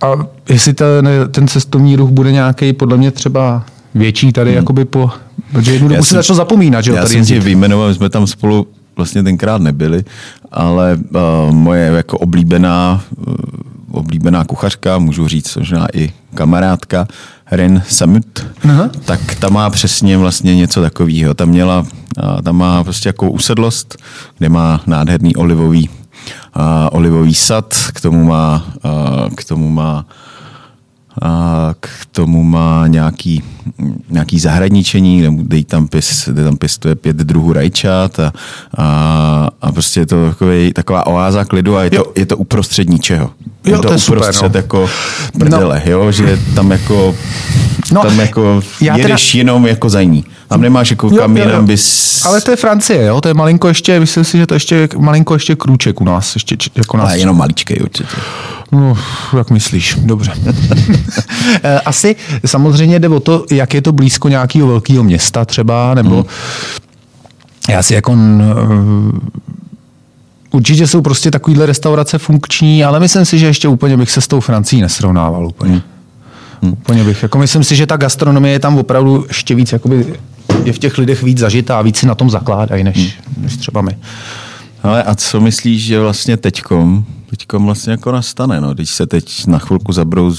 A 0.00 0.26
jestli 0.48 0.72
ten, 0.74 1.08
ten 1.30 1.48
cestovní 1.48 1.96
ruch 1.96 2.10
bude 2.10 2.32
nějaký, 2.32 2.72
podle 2.72 2.96
mě 2.96 3.10
třeba 3.10 3.64
větší 3.94 4.32
tady, 4.32 4.50
hmm. 4.50 4.56
jakoby 4.56 4.84
po, 4.84 5.10
protože 5.52 5.72
jednu 5.72 5.88
dobu 5.88 6.02
se 6.02 6.14
začal 6.14 6.36
zapomínat, 6.36 6.84
že 6.84 6.90
jo, 6.90 6.96
Já 6.96 7.02
tady 7.02 7.24
jsem 7.24 7.40
vyjmenoval, 7.40 7.88
my 7.88 7.94
jsme 7.94 8.10
tam 8.10 8.26
spolu 8.26 8.66
vlastně 8.96 9.22
tenkrát 9.22 9.62
nebyli, 9.62 10.04
ale 10.52 10.98
uh, 11.10 11.54
moje 11.54 11.90
jako 11.96 12.18
oblíbená, 12.18 13.02
uh, 13.28 13.34
oblíbená 13.92 14.44
kuchařka, 14.44 14.98
můžu 14.98 15.28
říct 15.28 15.56
možná 15.56 15.86
i 15.94 16.12
kamarádka, 16.34 17.08
Ren 17.50 17.82
Samut, 17.88 18.46
Aha. 18.64 18.90
tak 19.04 19.34
ta 19.34 19.48
má 19.48 19.70
přesně 19.70 20.18
vlastně 20.18 20.56
něco 20.56 20.82
takového. 20.82 21.34
Tam 21.34 21.48
měla, 21.48 21.80
uh, 21.80 22.42
tam 22.42 22.56
má 22.56 22.84
prostě 22.84 23.08
jako 23.08 23.30
usedlost, 23.30 23.96
kde 24.38 24.48
má 24.48 24.80
nádherný 24.86 25.36
olivový, 25.36 25.88
uh, 25.88 26.62
olivový 26.90 27.34
sad, 27.34 27.74
k 27.92 28.00
tomu 28.00 28.24
má, 28.24 28.72
uh, 28.84 29.34
k 29.34 29.44
tomu 29.44 29.70
má 29.70 30.06
a 31.22 31.74
k 31.80 31.88
tomu 32.12 32.42
má 32.42 32.86
nějaký, 32.86 33.42
nějaký 34.10 34.40
zahradničení, 34.40 35.26
kde, 35.36 35.64
tam 35.64 35.88
pěs, 35.88 36.28
kde 36.32 36.44
tam 36.44 36.56
pěstuje 36.56 36.94
pět 36.94 37.16
druhů 37.16 37.52
rajčat 37.52 38.20
a, 38.20 38.32
a, 38.78 39.48
a 39.62 39.72
prostě 39.72 40.00
je 40.00 40.06
to 40.06 40.28
takový, 40.28 40.72
taková 40.72 41.06
oáza 41.06 41.44
klidu 41.44 41.76
a 41.76 41.84
je 41.84 41.90
to, 41.90 42.12
je 42.16 42.26
to 42.26 42.36
uprostřed 42.36 42.88
ničeho. 42.88 43.30
Jo, 43.64 43.72
je 43.72 43.78
to, 43.78 43.88
to 43.88 43.92
je 43.92 43.98
super, 43.98 44.18
uprostřed 44.18 44.52
no. 44.52 44.58
jako 44.58 44.90
prdele, 45.38 45.82
no. 45.86 45.92
jo, 45.92 46.12
že 46.12 46.38
tam 46.54 46.70
jako, 46.70 47.14
No, 47.92 48.02
no, 48.04 48.08
tam 48.10 48.20
jako 48.20 48.62
já 48.80 48.94
teda- 48.96 49.08
jedeš 49.08 49.34
jenom 49.34 49.66
jako 49.66 49.88
za 49.88 50.02
ní. 50.02 50.24
Tam 50.50 50.60
nemáš 50.60 50.90
jako 50.90 51.10
kam 51.10 51.36
jinam 51.36 51.66
bys... 51.66 52.22
Ale 52.26 52.40
to 52.40 52.50
je 52.50 52.56
Francie, 52.56 53.04
jo? 53.04 53.20
To 53.20 53.28
je 53.28 53.34
malinko 53.34 53.68
ještě, 53.68 54.00
myslím 54.00 54.24
si, 54.24 54.38
že 54.38 54.46
to 54.46 54.54
ještě 54.54 54.88
malinko 54.98 55.34
ještě 55.34 55.56
krůček 55.56 56.00
u 56.00 56.04
nás. 56.04 56.36
Ještě, 56.36 56.56
jako 56.74 56.96
nás. 56.96 57.06
Ale 57.06 57.18
jenom 57.18 57.36
maličkej 57.36 57.78
určitě. 57.82 58.08
No, 58.72 58.98
jak 59.36 59.50
myslíš, 59.50 59.96
dobře. 60.02 60.32
Eh, 61.62 61.80
Asi 61.80 62.16
samozřejmě 62.46 62.98
jde 62.98 63.08
o 63.08 63.20
to, 63.20 63.44
jak 63.50 63.74
je 63.74 63.82
to 63.82 63.92
blízko 63.92 64.28
nějakého 64.28 64.68
velkého 64.68 65.04
města 65.04 65.44
třeba, 65.44 65.94
nebo 65.94 66.14
hmm. 66.14 66.24
já 67.68 67.82
si 67.82 67.94
jako 67.94 68.12
n- 68.12 68.54
určitě 70.50 70.86
jsou 70.86 71.02
prostě 71.02 71.30
takovýhle 71.30 71.66
restaurace 71.66 72.18
funkční, 72.18 72.84
ale 72.84 73.00
myslím 73.00 73.24
si, 73.24 73.38
že 73.38 73.46
ještě 73.46 73.68
úplně 73.68 73.96
bych 73.96 74.10
se 74.10 74.20
s 74.20 74.28
tou 74.28 74.40
Francií 74.40 74.82
nesrovnával 74.82 75.46
úplně. 75.46 75.72
Hmm. 75.72 75.82
Úplně 76.60 77.04
bych. 77.04 77.22
Jako 77.22 77.38
myslím 77.38 77.64
si, 77.64 77.76
že 77.76 77.86
ta 77.86 77.96
gastronomie 77.96 78.52
je 78.52 78.58
tam 78.58 78.78
opravdu 78.78 79.24
ještě 79.28 79.54
víc, 79.54 79.72
jakoby 79.72 80.14
je 80.64 80.72
v 80.72 80.78
těch 80.78 80.98
lidech 80.98 81.22
víc 81.22 81.38
zažitá, 81.38 81.82
víc 81.82 81.96
si 81.96 82.06
na 82.06 82.14
tom 82.14 82.30
zakládají, 82.30 82.84
než, 82.84 83.18
než 83.36 83.56
třeba 83.56 83.80
my. 83.82 83.98
Ale 84.82 85.02
a 85.02 85.14
co 85.14 85.40
myslíš, 85.40 85.84
že 85.84 86.00
vlastně 86.00 86.36
teďkom 86.36 87.04
teďka 87.30 87.58
vlastně 87.58 87.90
jako 87.90 88.12
nastane, 88.12 88.60
no. 88.60 88.74
Když 88.74 88.90
se 88.90 89.06
teď 89.06 89.46
na 89.46 89.58
chvilku 89.58 89.92
zabrou, 89.92 90.34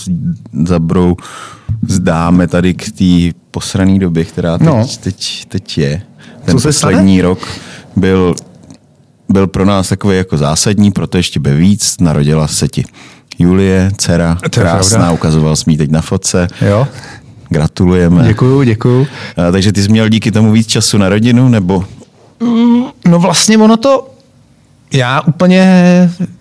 zabrou 0.65 1.15
zdáme 1.87 2.47
tady 2.47 2.73
k 2.73 2.91
té 2.91 3.39
posrané 3.51 3.99
době, 3.99 4.25
která 4.25 4.57
teď, 4.57 4.67
No. 4.67 4.87
teď, 5.03 5.45
teď 5.47 5.77
je. 5.77 6.01
Ten 6.45 6.59
Co 6.59 6.67
poslední 6.67 7.17
stane? 7.17 7.21
rok 7.21 7.39
byl, 7.95 8.35
byl 9.29 9.47
pro 9.47 9.65
nás 9.65 9.89
takový 9.89 10.17
jako 10.17 10.37
zásadní, 10.37 10.91
proto 10.91 11.17
ještě 11.17 11.39
by 11.39 11.55
víc 11.55 11.95
narodila 11.99 12.47
se 12.47 12.67
ti 12.67 12.83
Julie, 13.39 13.91
dcera, 13.97 14.37
krásná, 14.51 15.11
ukazoval 15.11 15.55
jsme 15.55 15.73
ji 15.73 15.77
teď 15.77 15.91
na 15.91 16.01
fotce. 16.01 16.47
Jo, 16.69 16.87
Gratulujeme. 17.49 18.23
děkuju, 18.27 18.63
děkuju. 18.63 19.07
A, 19.47 19.51
takže 19.51 19.71
ty 19.71 19.83
jsi 19.83 19.89
měl 19.89 20.09
díky 20.09 20.31
tomu 20.31 20.51
víc 20.51 20.67
času 20.67 20.97
na 20.97 21.09
rodinu, 21.09 21.49
nebo 21.49 21.85
No 23.07 23.19
vlastně 23.19 23.57
ono 23.57 23.77
to, 23.77 24.07
já 24.93 25.21
úplně 25.21 25.65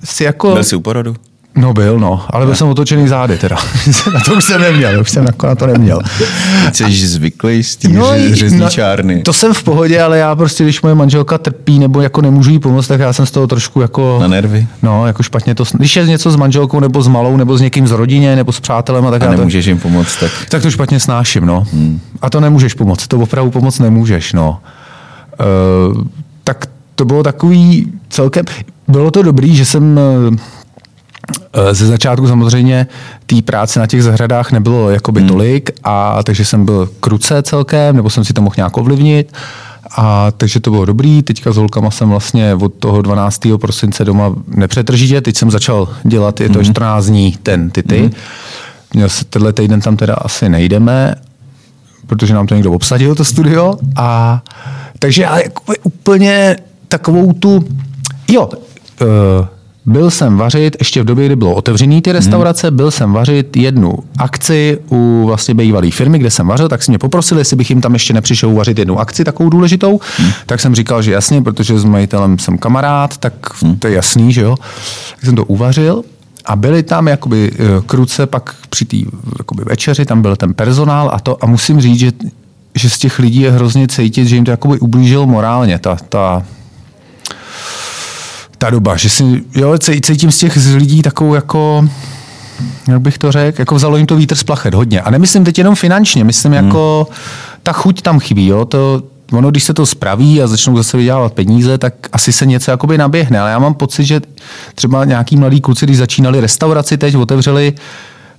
si 0.04 0.24
jako... 0.24 0.52
byl 0.52 0.64
jsi 0.64 0.76
u 0.76 0.80
porodu? 0.80 1.16
No 1.56 1.72
byl, 1.74 1.98
no, 1.98 2.22
ale 2.30 2.46
byl 2.46 2.54
jsem 2.54 2.68
otočený 2.68 3.08
zády 3.08 3.38
teda. 3.38 3.56
na 4.14 4.20
to 4.20 4.34
už 4.34 4.44
jsem 4.44 4.60
neměl, 4.60 5.00
už 5.00 5.10
jsem 5.10 5.26
jako 5.26 5.46
na 5.46 5.54
to 5.54 5.66
neměl. 5.66 6.00
Jsi 6.72 7.06
zvyklý 7.06 7.62
s 7.62 7.76
tím 7.76 7.94
No, 7.94 8.00
no, 8.00 8.34
řezničárny. 8.36 9.22
To 9.22 9.32
jsem 9.32 9.54
v 9.54 9.62
pohodě, 9.62 10.02
ale 10.02 10.18
já 10.18 10.36
prostě, 10.36 10.64
když 10.64 10.82
moje 10.82 10.94
manželka 10.94 11.38
trpí 11.38 11.78
nebo 11.78 12.00
jako 12.00 12.20
nemůžu 12.20 12.50
jí 12.50 12.58
pomoct, 12.58 12.86
tak 12.86 13.00
já 13.00 13.12
jsem 13.12 13.26
z 13.26 13.30
toho 13.30 13.46
trošku 13.46 13.80
jako... 13.80 14.18
Na 14.20 14.28
nervy? 14.28 14.66
No, 14.82 15.06
jako 15.06 15.22
špatně 15.22 15.54
to... 15.54 15.64
Když 15.74 15.96
je 15.96 16.06
něco 16.06 16.30
s 16.30 16.36
manželkou 16.36 16.80
nebo 16.80 17.02
s 17.02 17.08
malou, 17.08 17.36
nebo 17.36 17.56
s 17.56 17.60
někým 17.60 17.88
z 17.88 17.90
rodině, 17.90 18.36
nebo 18.36 18.52
s 18.52 18.60
přátelem, 18.60 19.04
tak 19.10 19.22
A 19.22 19.24
já 19.24 19.30
to, 19.30 19.36
nemůžeš 19.36 19.66
jim 19.66 19.78
pomoct, 19.78 20.16
tak 20.20 20.30
tak 20.48 20.62
to 20.62 20.70
špatně 20.70 21.00
snáším, 21.00 21.46
no. 21.46 21.66
Hmm. 21.72 22.00
A 22.22 22.30
to 22.30 22.40
nemůžeš 22.40 22.74
pomoct, 22.74 23.06
to 23.06 23.18
opravdu 23.18 23.50
pomoct 23.50 23.78
nemůžeš, 23.78 24.32
no. 24.32 24.58
Uh, 25.90 26.02
tak 26.44 26.66
to 26.94 27.04
bylo 27.04 27.22
takový 27.22 27.92
celkem... 28.08 28.44
Bylo 28.88 29.10
to 29.10 29.22
dobrý, 29.22 29.56
že 29.56 29.64
jsem 29.64 29.98
eh, 29.98 30.36
ze 31.72 31.86
začátku 31.86 32.28
samozřejmě 32.28 32.86
té 33.26 33.42
práce 33.42 33.80
na 33.80 33.86
těch 33.86 34.02
zahradách 34.02 34.52
nebylo 34.52 34.90
jakoby 34.90 35.22
tolik, 35.22 35.70
a 35.84 36.22
takže 36.22 36.44
jsem 36.44 36.64
byl 36.64 36.88
kruce 37.00 37.42
celkem, 37.42 37.96
nebo 37.96 38.10
jsem 38.10 38.24
si 38.24 38.32
to 38.32 38.42
mohl 38.42 38.54
nějak 38.56 38.76
ovlivnit. 38.76 39.32
A 39.96 40.30
takže 40.30 40.60
to 40.60 40.70
bylo 40.70 40.84
dobrý. 40.84 41.22
Teďka 41.22 41.52
s 41.52 41.56
holkama 41.56 41.90
jsem 41.90 42.08
vlastně 42.08 42.54
od 42.54 42.74
toho 42.74 43.02
12. 43.02 43.40
prosince 43.60 44.04
doma 44.04 44.34
nepřetržitě. 44.46 45.20
Teď 45.20 45.36
jsem 45.36 45.50
začal 45.50 45.88
dělat, 46.04 46.40
je 46.40 46.48
to 46.48 46.64
14 46.64 47.06
dní 47.06 47.38
ten 47.42 47.70
ty 47.70 48.10
se 49.06 49.24
tenhle 49.24 49.52
týden 49.52 49.80
tam 49.80 49.96
teda 49.96 50.14
asi 50.14 50.48
nejdeme, 50.48 51.14
protože 52.06 52.34
nám 52.34 52.46
to 52.46 52.54
někdo 52.54 52.72
obsadil, 52.72 53.14
to 53.14 53.24
studio. 53.24 53.74
A, 53.96 54.42
takže 54.98 55.26
ale 55.26 55.42
jako 55.42 55.72
úplně 55.82 56.56
takovou 56.88 57.32
tu... 57.32 57.64
Jo, 58.28 58.48
uh, 59.00 59.46
byl 59.86 60.10
jsem 60.10 60.36
vařit, 60.36 60.76
ještě 60.78 61.02
v 61.02 61.04
době, 61.04 61.26
kdy 61.26 61.36
bylo 61.36 61.54
otevřený 61.54 62.02
ty 62.02 62.12
restaurace, 62.12 62.68
hmm. 62.68 62.76
byl 62.76 62.90
jsem 62.90 63.12
vařit 63.12 63.56
jednu 63.56 63.98
akci 64.18 64.78
u 64.90 65.24
vlastně 65.26 65.54
bývalé 65.54 65.90
firmy, 65.90 66.18
kde 66.18 66.30
jsem 66.30 66.46
vařil, 66.46 66.68
tak 66.68 66.82
si 66.82 66.90
mě 66.90 66.98
poprosili, 66.98 67.40
jestli 67.40 67.56
bych 67.56 67.70
jim 67.70 67.80
tam 67.80 67.92
ještě 67.92 68.12
nepřišel 68.12 68.50
uvařit 68.50 68.78
jednu 68.78 69.00
akci 69.00 69.24
takovou 69.24 69.50
důležitou. 69.50 70.00
Hmm. 70.18 70.30
Tak 70.46 70.60
jsem 70.60 70.74
říkal, 70.74 71.02
že 71.02 71.12
jasně, 71.12 71.42
protože 71.42 71.78
s 71.78 71.84
majitelem 71.84 72.38
jsem 72.38 72.58
kamarád, 72.58 73.16
tak 73.16 73.62
hmm. 73.62 73.76
to 73.76 73.86
je 73.86 73.94
jasný, 73.94 74.32
že 74.32 74.40
jo. 74.40 74.56
Tak 75.10 75.24
jsem 75.24 75.36
to 75.36 75.44
uvařil 75.44 76.02
a 76.44 76.56
byli 76.56 76.82
tam 76.82 77.08
jakoby 77.08 77.50
eh, 77.54 77.56
kruce 77.86 78.26
pak 78.26 78.54
při 78.70 78.84
té 78.84 78.96
večeři, 79.64 80.04
tam 80.04 80.22
byl 80.22 80.36
ten 80.36 80.54
personál 80.54 81.10
a 81.14 81.20
to 81.20 81.44
a 81.44 81.46
musím 81.46 81.80
říct, 81.80 81.98
že, 81.98 82.12
že 82.74 82.90
z 82.90 82.98
těch 82.98 83.18
lidí 83.18 83.40
je 83.40 83.50
hrozně 83.50 83.88
cítit, 83.88 84.26
že 84.26 84.34
jim 84.34 84.44
to 84.44 84.50
jakoby 84.50 84.78
ublížilo 84.78 85.26
morálně, 85.26 85.78
ta, 85.78 85.96
ta, 86.08 86.42
ta 88.60 88.70
doba, 88.70 88.96
že 88.96 89.08
si, 89.10 89.24
jo, 89.54 89.72
cí- 89.78 90.00
cítím 90.00 90.30
z 90.30 90.38
těch 90.38 90.56
lidí 90.74 91.02
takovou 91.02 91.34
jako, 91.34 91.88
jak 92.88 93.00
bych 93.00 93.18
to 93.18 93.32
řekl, 93.32 93.60
jako 93.60 93.74
vzalo 93.74 93.96
jim 93.96 94.06
to 94.06 94.16
vítr 94.16 94.34
z 94.34 94.42
plachet 94.42 94.74
hodně. 94.74 95.00
A 95.00 95.10
nemyslím 95.10 95.44
teď 95.44 95.58
jenom 95.58 95.74
finančně, 95.74 96.24
myslím 96.24 96.52
jako, 96.52 97.08
ta 97.62 97.72
chuť 97.72 98.02
tam 98.02 98.20
chybí, 98.20 98.46
jo, 98.46 98.64
to, 98.64 99.02
ono, 99.32 99.50
když 99.50 99.64
se 99.64 99.74
to 99.74 99.86
spraví 99.86 100.42
a 100.42 100.46
začnou 100.46 100.76
zase 100.76 100.96
vydělávat 100.96 101.32
peníze, 101.32 101.78
tak 101.78 101.94
asi 102.12 102.32
se 102.32 102.46
něco 102.46 102.70
jakoby 102.70 102.98
naběhne, 102.98 103.40
ale 103.40 103.50
já 103.50 103.58
mám 103.58 103.74
pocit, 103.74 104.04
že 104.04 104.20
třeba 104.74 105.04
nějaký 105.04 105.36
mladí 105.36 105.60
kluci, 105.60 105.86
když 105.86 105.96
začínali 105.98 106.40
restauraci 106.40 106.98
teď, 106.98 107.16
otevřeli, 107.16 107.72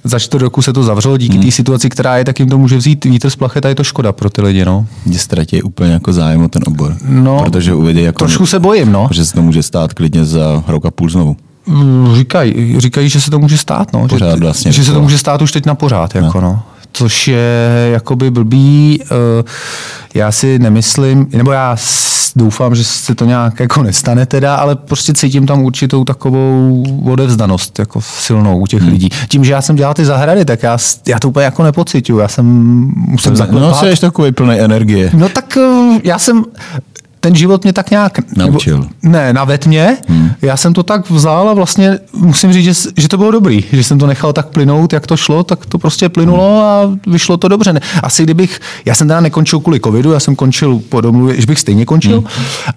za 0.04 0.20
čtvrt 0.20 0.42
roku 0.42 0.62
se 0.62 0.74
to 0.74 0.84
zavřelo 0.84 1.18
díky 1.18 1.40
té 1.40 1.52
situaci, 1.52 1.90
která 1.90 2.18
je, 2.18 2.26
tak 2.26 2.40
jim 2.40 2.50
to 2.50 2.58
může 2.58 2.78
vzít 2.78 3.06
vítr 3.06 3.30
z 3.30 3.36
plachet 3.36 3.66
a 3.66 3.70
je 3.70 3.76
to 3.76 3.84
škoda 3.84 4.12
pro 4.12 4.30
ty 4.30 4.42
lidi, 4.42 4.66
no. 4.66 4.86
Mě 5.06 5.20
ztratí 5.20 5.62
úplně 5.62 5.92
jako 5.92 6.14
zájem 6.14 6.44
o 6.44 6.48
ten 6.48 6.62
obor. 6.68 6.96
No, 7.06 7.44
protože 7.44 7.74
uvidí 7.74 8.02
jako... 8.02 8.20
Trošku 8.20 8.46
se 8.46 8.60
bojím, 8.60 8.92
no. 8.92 9.08
Že 9.12 9.26
se 9.26 9.34
to 9.34 9.42
může 9.42 9.64
stát 9.64 9.94
klidně 9.94 10.26
za 10.26 10.64
rok 10.68 10.86
a 10.86 10.92
půl 10.92 11.10
znovu. 11.10 11.38
Mm, 11.68 12.16
Říkají, 12.16 12.76
říkají, 12.80 13.10
že 13.10 13.22
se 13.22 13.32
to 13.32 13.40
může 13.40 13.58
stát, 13.58 13.94
no. 13.94 14.08
Pořád 14.08 14.34
že, 14.34 14.40
vlastně 14.40 14.72
že 14.72 14.86
se 14.86 14.92
to 14.92 15.02
může 15.02 15.18
stát 15.18 15.42
už 15.42 15.52
teď 15.52 15.66
na 15.66 15.76
pořád, 15.76 16.16
jako 16.16 16.42
no. 16.42 16.64
Což 16.94 17.28
je 17.28 17.90
jakoby 17.92 18.32
blbý. 18.32 19.00
eh, 19.04 19.44
Já 20.14 20.32
si 20.32 20.60
nemyslím, 20.60 21.28
nebo 21.34 21.52
já 21.52 21.76
doufám, 22.36 22.76
že 22.76 22.84
se 22.84 23.16
to 23.16 23.26
nějak 23.26 23.60
jako 23.60 23.84
nestane 23.84 24.26
teda, 24.26 24.56
ale 24.56 24.76
prostě 24.76 25.14
cítím 25.14 25.46
tam 25.48 25.64
určitou 25.64 26.04
takovou 26.04 26.84
odevzdanost 27.12 27.80
jako 27.80 28.02
silnou 28.02 28.60
u 28.60 28.68
těch 28.68 28.82
hmm. 28.82 28.92
lidí. 28.92 29.10
Tím, 29.28 29.44
že 29.44 29.52
já 29.52 29.62
jsem 29.62 29.76
dělal 29.76 29.94
ty 29.94 30.06
zahrady, 30.06 30.46
tak 30.46 30.64
já, 30.64 30.78
já 31.08 31.20
to 31.20 31.30
úplně 31.30 31.46
jako 31.46 31.64
nepocituju. 31.64 32.20
Já 32.20 32.28
jsem 32.28 32.46
musím 32.96 33.32
No, 33.32 33.36
zaklepat. 33.36 33.80
jsi 33.96 34.02
takový 34.02 34.32
plný 34.32 34.60
energie. 34.60 35.10
No 35.14 35.30
tak 35.30 35.58
eh, 35.58 36.00
já 36.04 36.20
jsem, 36.20 36.44
ten 37.22 37.36
život 37.36 37.64
mě 37.64 37.74
tak 37.74 37.92
nějak... 37.92 38.20
Naučil. 38.38 38.78
Nebo, 38.78 38.90
ne, 39.04 39.34
navet 39.34 39.66
mě. 39.66 39.98
Hmm. 40.08 40.32
Já 40.42 40.58
jsem 40.58 40.74
to 40.74 40.84
tak 40.84 41.10
vzal 41.10 41.50
a 41.50 41.54
vlastně 41.54 42.00
musím 42.14 42.54
říct, 42.54 42.64
že, 42.64 42.90
že 42.98 43.08
to 43.08 43.18
bylo 43.18 43.32
dobrý. 43.32 43.64
Že 43.72 43.84
jsem 43.84 44.00
to 44.00 44.08
nechal 44.08 44.34
tak 44.34 44.48
plynout, 44.48 44.94
jak 44.94 45.08
to 45.08 45.18
šlo, 45.18 45.44
tak 45.44 45.66
to 45.66 45.78
prostě 45.78 46.10
plynulo 46.10 46.62
a 46.62 46.92
vyšlo 47.08 47.38
to 47.38 47.48
dobře. 47.48 47.82
Asi 48.04 48.24
kdybych... 48.24 48.60
Já 48.86 48.96
jsem 48.96 49.08
teda 49.08 49.22
nekončil 49.22 49.60
kvůli 49.60 49.80
covidu, 49.80 50.12
já 50.12 50.20
jsem 50.20 50.36
končil 50.36 50.82
po 50.90 51.02
domluvě, 51.02 51.42
že 51.42 51.48
bych 51.48 51.60
stejně 51.60 51.86
končil. 51.86 52.18
Hmm. 52.18 52.28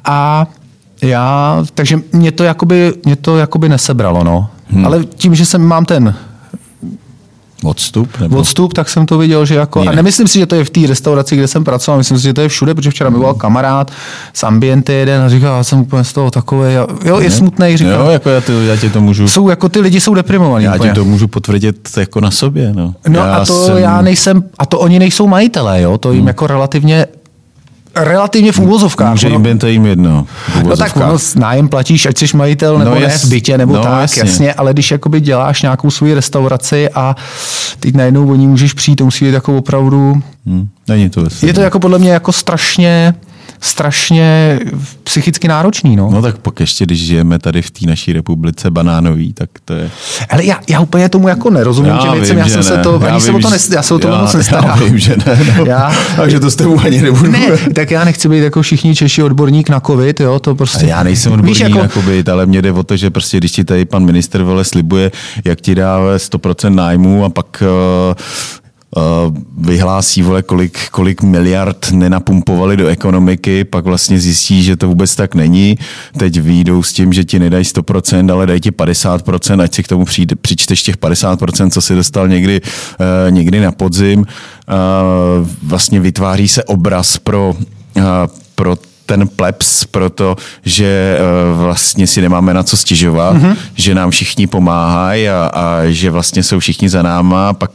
A 0.05 0.47
já, 1.03 1.59
takže 1.75 2.01
mě 2.13 2.33
to 2.33 2.45
jakoby, 2.45 2.93
mě 3.05 3.17
to 3.17 3.37
jakoby 3.37 3.69
nesebralo, 3.69 4.25
no. 4.25 4.49
Hmm. 4.69 4.87
Ale 4.87 5.05
tím, 5.05 5.35
že 5.35 5.47
jsem 5.47 5.63
mám 5.63 5.85
ten 5.85 6.15
Odstup? 7.69 8.21
Nebo... 8.21 8.37
odstup, 8.37 8.73
tak 8.73 8.89
jsem 8.89 9.07
to 9.07 9.19
viděl, 9.19 9.47
že 9.47 9.55
jako... 9.55 9.79
A 9.79 9.83
Jinak. 9.83 9.97
nemyslím 9.97 10.29
si, 10.29 10.39
že 10.39 10.47
to 10.47 10.55
je 10.55 10.65
v 10.65 10.71
té 10.71 10.81
restauraci, 10.87 11.37
kde 11.37 11.49
jsem 11.49 11.65
pracoval, 11.65 11.99
myslím 11.99 12.19
si, 12.19 12.25
že 12.25 12.35
to 12.35 12.41
je 12.41 12.49
všude, 12.49 12.75
protože 12.75 12.91
včera 12.91 13.11
mi 13.11 13.17
volal 13.17 13.35
kamarád 13.35 13.91
z 14.33 14.43
Ambiente 14.43 14.93
jeden 14.93 15.23
a 15.23 15.29
říkal, 15.29 15.57
já 15.57 15.65
jsem 15.65 15.81
úplně 15.81 16.05
z 16.05 16.13
toho 16.13 16.31
takový, 16.31 16.73
jo, 17.05 17.21
je 17.21 17.31
smutný, 17.31 17.77
říkal. 17.77 18.01
Jo, 18.01 18.11
jako 18.11 18.31
já, 18.31 18.41
ty, 18.41 18.53
já 18.67 18.77
ti 18.77 18.91
to 18.91 19.01
můžu... 19.01 19.29
Jsou 19.29 19.49
jako 19.49 19.69
ty 19.69 19.81
lidi 19.81 20.01
jsou 20.01 20.15
deprimovaní. 20.15 20.65
Já 20.65 20.75
úplně. 20.75 20.91
ti 20.91 20.95
to 20.95 21.05
můžu 21.05 21.29
potvrdit 21.29 21.91
jako 21.97 22.21
na 22.21 22.31
sobě. 22.31 22.73
No, 22.75 22.95
No 23.09 23.21
já 23.21 23.35
a 23.35 23.45
to 23.45 23.67
jsem... 23.67 23.79
já 23.79 24.03
nejsem, 24.03 24.45
a 24.59 24.67
to 24.67 24.79
oni 24.79 24.99
nejsou 24.99 25.27
majitelé, 25.27 25.83
jo, 25.83 25.99
to 25.99 26.13
jim 26.13 26.21
hmm. 26.21 26.29
jako 26.29 26.47
relativně 26.47 27.07
relativně 27.97 28.53
v 28.53 28.59
úvozovkách. 28.59 29.11
Může 29.11 29.29
jim 29.29 29.59
to 29.59 29.67
jim 29.67 29.87
jedno. 29.87 30.27
No 30.65 30.77
tak 30.77 30.97
ono 30.97 31.19
nájem 31.37 31.69
platíš, 31.69 32.07
ať 32.07 32.19
jsi 32.19 32.37
majitel 32.37 32.79
nebo 32.79 32.91
No 32.91 33.01
no, 33.01 33.07
ne 33.07 33.19
v 33.19 33.25
bytě 33.25 33.59
nebo 33.59 33.73
no 33.73 33.79
no, 33.79 33.85
tak, 33.85 34.01
jasně. 34.01 34.21
jasně. 34.21 34.55
ale 34.55 34.73
když 34.73 34.91
jakoby 34.91 35.21
děláš 35.21 35.63
nějakou 35.63 35.91
svoji 35.91 36.15
restauraci 36.15 36.89
a 36.91 37.17
teď 37.81 37.95
najednou 37.95 38.31
o 38.31 38.35
ní 38.35 38.47
můžeš 38.47 38.73
přijít, 38.73 38.97
to 38.97 39.05
musí 39.05 39.25
být 39.25 39.35
jako 39.35 39.57
opravdu 39.57 40.23
Hm, 40.47 40.69
není 40.89 41.11
to 41.11 41.27
je 41.43 41.53
to 41.53 41.61
jako 41.61 41.81
podle 41.81 41.99
mě 41.99 42.11
jako 42.11 42.33
strašně, 42.33 43.15
strašně 43.65 44.61
psychicky 45.05 45.49
náročný, 45.49 45.97
no. 45.97 46.11
No 46.13 46.23
tak 46.23 46.39
pak 46.39 46.61
ještě, 46.61 46.85
když 46.87 47.07
žijeme 47.07 47.39
tady 47.39 47.63
v 47.63 47.71
té 47.71 47.87
naší 47.87 48.13
republice 48.13 48.71
banánový, 48.71 49.33
tak 49.33 49.51
to 49.65 49.75
je... 49.75 49.91
Ale 50.31 50.45
já, 50.45 50.61
já 50.69 50.81
úplně 50.81 51.09
tomu 51.09 51.29
jako 51.29 51.51
nerozumím 51.51 51.93
Já 51.93 51.99
těm 51.99 52.13
věcem, 52.13 52.39
já 52.39 52.49
jsem 52.49 52.63
se 52.63 52.79
to, 52.79 53.01
Já 53.03 53.11
ani 53.13 53.21
se 53.21 53.27
vím, 53.27 53.37
o 53.37 53.39
to 53.39 53.51
nes, 53.51 53.71
já 53.71 53.83
se 53.83 53.95
o 53.95 53.99
to 53.99 54.09
já- 54.09 54.21
moc 54.21 54.33
já 54.35 54.39
nestarám. 54.39 54.81
vím, 54.81 54.99
že 54.99 55.17
ne, 55.27 55.55
no. 55.59 55.65
Já, 55.75 55.93
Takže 56.17 56.41
to 56.41 56.51
s 56.51 56.57
tebou 56.57 56.81
ani 56.85 57.03
nebudu 57.03 57.31
ne, 57.31 57.41
tak 57.75 57.91
já 57.91 58.05
nechci 58.05 58.29
být 58.29 58.39
jako 58.39 58.63
všichni 58.63 58.95
Češi 58.95 59.23
odborník 59.23 59.69
na 59.69 59.81
covid, 59.81 60.21
jo, 60.21 60.39
to 60.39 60.55
prostě. 60.55 60.87
A 60.87 60.89
já 60.89 61.03
nejsem 61.03 61.33
odborník 61.33 61.55
Víš, 61.55 61.61
jako... 61.61 61.79
na 61.79 61.89
COVID, 61.89 62.29
ale 62.29 62.47
mě 62.47 62.63
jde 62.63 62.73
o 62.73 62.83
to, 62.83 62.97
že 62.97 63.11
prostě 63.11 63.37
když 63.39 63.53
ti 63.53 63.65
tady 63.65 63.85
pan 63.85 64.05
minister 64.05 64.43
vole 64.43 64.65
slibuje, 64.65 65.13
jak 65.45 65.61
ti 65.61 65.75
dá 65.75 65.99
vole, 65.99 66.17
100% 66.17 66.75
nájmu 66.75 67.25
a 67.25 67.29
pak 67.29 67.63
uh, 68.09 68.15
vyhlásí, 69.59 70.23
vole, 70.23 70.43
kolik, 70.43 70.79
kolik 70.91 71.23
miliard 71.23 71.91
nenapumpovali 71.93 72.77
do 72.77 72.87
ekonomiky, 72.87 73.65
pak 73.65 73.85
vlastně 73.85 74.21
zjistí, 74.21 74.63
že 74.63 74.77
to 74.77 74.89
vůbec 74.89 75.15
tak 75.15 75.35
není. 75.35 75.79
Teď 76.19 76.41
výjdou 76.41 76.83
s 76.83 76.93
tím, 76.93 77.13
že 77.13 77.25
ti 77.25 77.39
nedají 77.39 77.65
100%, 77.65 78.33
ale 78.33 78.47
dají 78.47 78.61
ti 78.61 78.71
50%, 78.71 79.63
ať 79.63 79.75
si 79.75 79.83
k 79.83 79.89
tomu 79.89 80.05
přijde, 80.05 80.37
přičteš 80.37 80.83
těch 80.83 80.97
50%, 80.97 81.71
co 81.71 81.81
si 81.81 81.95
dostal 81.95 82.29
někdy, 82.29 82.61
uh, 82.61 83.31
někdy 83.31 83.61
na 83.61 83.73
podzim. 83.73 84.19
Uh, 84.21 84.27
vlastně 85.63 86.01
vytváří 86.01 86.49
se 86.49 86.65
obraz 86.65 87.19
pro, 87.19 87.55
pro 88.55 88.77
ten 89.07 89.29
plebs, 89.29 89.85
protože 89.85 91.19
uh, 91.53 91.61
vlastně 91.61 92.07
si 92.07 92.21
nemáme 92.21 92.55
na 92.55 92.63
co 92.63 92.77
stěžovat, 92.77 93.37
mm-hmm. 93.37 93.57
že 93.75 93.95
nám 93.95 94.11
všichni 94.11 94.47
pomáhají 94.47 95.29
a, 95.29 95.51
a 95.55 95.81
že 95.87 96.11
vlastně 96.11 96.43
jsou 96.43 96.59
všichni 96.59 96.89
za 96.89 97.03
náma, 97.03 97.53
pak, 97.53 97.71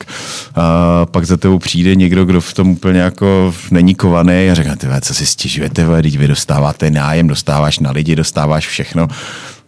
uh, 0.57 0.63
pak 1.05 1.25
za 1.25 1.37
tebou 1.37 1.59
přijde 1.59 1.95
někdo, 1.95 2.25
kdo 2.25 2.41
v 2.41 2.53
tom 2.53 2.69
úplně 2.69 2.99
jako 2.99 3.53
není 3.71 3.95
kovaný 3.95 4.49
a 4.51 4.55
řekne, 4.55 4.75
ty 4.75 4.87
co 5.01 5.13
si 5.13 5.25
stěžujete, 5.25 5.85
vy 6.01 6.27
dostáváte 6.27 6.91
nájem, 6.91 7.27
dostáváš 7.27 7.79
na 7.79 7.91
lidi, 7.91 8.15
dostáváš 8.15 8.67
všechno. 8.67 9.07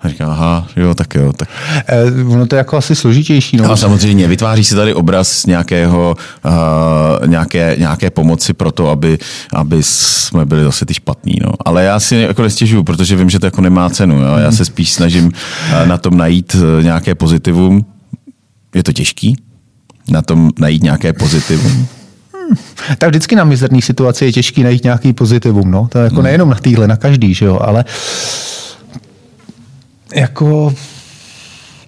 A 0.04 0.10
říkám, 0.10 0.30
aha, 0.30 0.68
jo, 0.76 0.94
tak 0.94 1.16
jo. 1.16 1.34
Tak. 1.34 1.50
E, 1.88 2.24
ono 2.28 2.48
to 2.48 2.56
je 2.56 2.58
jako 2.58 2.78
asi 2.78 2.96
složitější. 2.96 3.58
No. 3.58 3.72
A 3.72 3.76
samozřejmě, 3.76 4.28
vytváří 4.28 4.64
se 4.64 4.76
tady 4.76 4.94
obraz 4.94 5.46
nějakého, 5.46 6.16
uh, 6.46 7.28
nějaké, 7.28 7.76
nějaké 7.80 8.10
pomoci 8.10 8.54
pro 8.54 8.72
to, 8.72 8.90
aby, 8.90 9.18
aby 9.54 9.84
jsme 9.84 10.46
byli 10.46 10.64
zase 10.64 10.86
ty 10.86 10.94
špatní. 10.94 11.36
No. 11.42 11.52
Ale 11.66 11.84
já 11.84 12.00
si 12.00 12.16
jako 12.16 12.42
nestěžuju, 12.42 12.84
protože 12.84 13.16
vím, 13.16 13.30
že 13.30 13.40
to 13.40 13.46
jako 13.46 13.62
nemá 13.62 13.90
cenu. 13.90 14.22
Jo. 14.22 14.38
Já 14.38 14.52
se 14.52 14.66
spíš 14.66 14.92
snažím 14.92 15.26
uh, 15.26 15.88
na 15.88 15.98
tom 15.98 16.18
najít 16.18 16.56
uh, 16.56 16.84
nějaké 16.84 17.16
pozitivum. 17.16 17.86
Je 18.76 18.84
to 18.84 18.94
těžký 18.94 19.36
na 20.10 20.22
tom 20.22 20.52
najít 20.60 20.84
nějaké 20.84 21.14
pozitivum. 21.14 21.88
Tak 22.98 23.10
vždycky 23.10 23.36
na 23.36 23.44
mizerný 23.44 23.82
situaci 23.82 24.26
je 24.26 24.32
těžký 24.32 24.64
najít 24.64 24.84
nějaký 24.84 25.14
pozitivum, 25.14 25.72
no. 25.72 25.88
To 25.92 25.98
je 25.98 26.04
jako 26.04 26.16
hmm. 26.16 26.24
nejenom 26.24 26.50
na 26.50 26.56
týhle, 26.56 26.88
na 26.88 26.96
každý, 26.96 27.34
že 27.34 27.46
jo, 27.46 27.60
ale 27.62 27.86
jako 30.16 30.74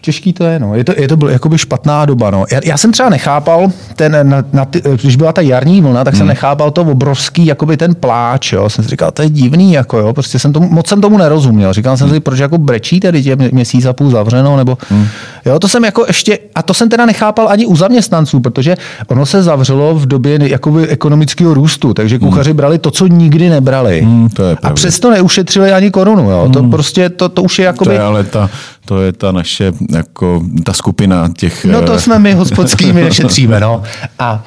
těžký 0.03 0.33
to 0.33 0.43
je, 0.43 0.59
no. 0.59 0.75
Je 0.75 0.83
to, 0.83 0.93
je 0.97 1.07
to 1.07 1.17
byl 1.17 1.29
jakoby 1.29 1.57
špatná 1.57 2.05
doba, 2.05 2.31
no. 2.31 2.45
Já, 2.51 2.59
já 2.63 2.77
jsem 2.77 2.91
třeba 2.91 3.09
nechápal, 3.09 3.71
ten, 3.95 4.29
na, 4.29 4.43
na 4.53 4.65
ty, 4.65 4.81
když 5.01 5.15
byla 5.15 5.33
ta 5.33 5.41
jarní 5.41 5.81
vlna, 5.81 6.03
tak 6.03 6.13
hmm. 6.13 6.17
jsem 6.17 6.27
nechápal 6.27 6.71
to 6.71 6.81
obrovský, 6.81 7.45
jakoby 7.45 7.77
ten 7.77 7.95
pláč, 7.95 8.53
jo. 8.53 8.69
Jsem 8.69 8.83
si 8.83 8.89
říkal, 8.89 9.11
to 9.11 9.21
je 9.21 9.29
divný, 9.29 9.73
jako 9.73 9.97
jo, 9.97 10.13
prostě 10.13 10.39
jsem 10.39 10.53
tomu, 10.53 10.69
moc 10.69 10.87
jsem 10.87 11.01
tomu 11.01 11.17
nerozuměl. 11.17 11.73
Říkal 11.73 11.97
jsem 11.97 12.07
hmm. 12.07 12.15
si, 12.15 12.19
proč 12.19 12.39
jako 12.39 12.57
brečí 12.57 12.99
tady 12.99 13.23
tě 13.23 13.35
měsíc 13.35 13.85
a 13.85 13.93
půl 13.93 14.11
zavřeno, 14.11 14.57
nebo, 14.57 14.77
hmm. 14.89 15.07
jo, 15.45 15.59
to 15.59 15.67
jsem 15.67 15.85
jako 15.85 16.03
ještě, 16.07 16.39
a 16.55 16.61
to 16.61 16.73
jsem 16.73 16.89
teda 16.89 17.05
nechápal 17.05 17.49
ani 17.49 17.65
u 17.65 17.75
zaměstnanců, 17.75 18.39
protože 18.39 18.75
ono 19.07 19.25
se 19.25 19.43
zavřelo 19.43 19.95
v 19.95 20.05
době 20.05 20.39
jakoby 20.41 20.87
ekonomického 20.87 21.53
růstu, 21.53 21.93
takže 21.93 22.17
hmm. 22.17 22.29
kuchaři 22.29 22.49
hmm. 22.49 22.57
brali 22.57 22.77
to, 22.77 22.91
co 22.91 23.07
nikdy 23.07 23.49
nebrali. 23.49 24.01
Hmm, 24.01 24.29
to 24.29 24.43
je 24.43 24.57
a 24.63 24.69
přesto 24.69 25.11
neušetřili 25.11 25.71
ani 25.71 25.91
korunu, 25.91 26.31
jo. 26.31 26.41
Hmm. 26.43 26.53
To 26.53 26.63
prostě, 26.63 27.09
to, 27.09 27.29
to 27.29 27.43
už 27.43 27.59
je 27.59 27.65
jakoby... 27.65 27.89
To 27.89 27.91
je 27.91 28.01
ale 28.01 28.23
ta, 28.23 28.49
to 28.85 29.01
je 29.01 29.13
ta 29.13 29.31
naše, 29.31 29.71
jako 29.95 30.43
ta 30.63 30.73
skupina 30.73 31.29
těch... 31.37 31.65
No 31.65 31.81
to 31.81 31.93
eh, 31.93 31.99
jsme 31.99 32.19
my 32.19 32.33
hospodský, 32.33 32.93
my 32.93 33.03
nešetříme, 33.03 33.59
no. 33.59 33.83
A, 34.19 34.43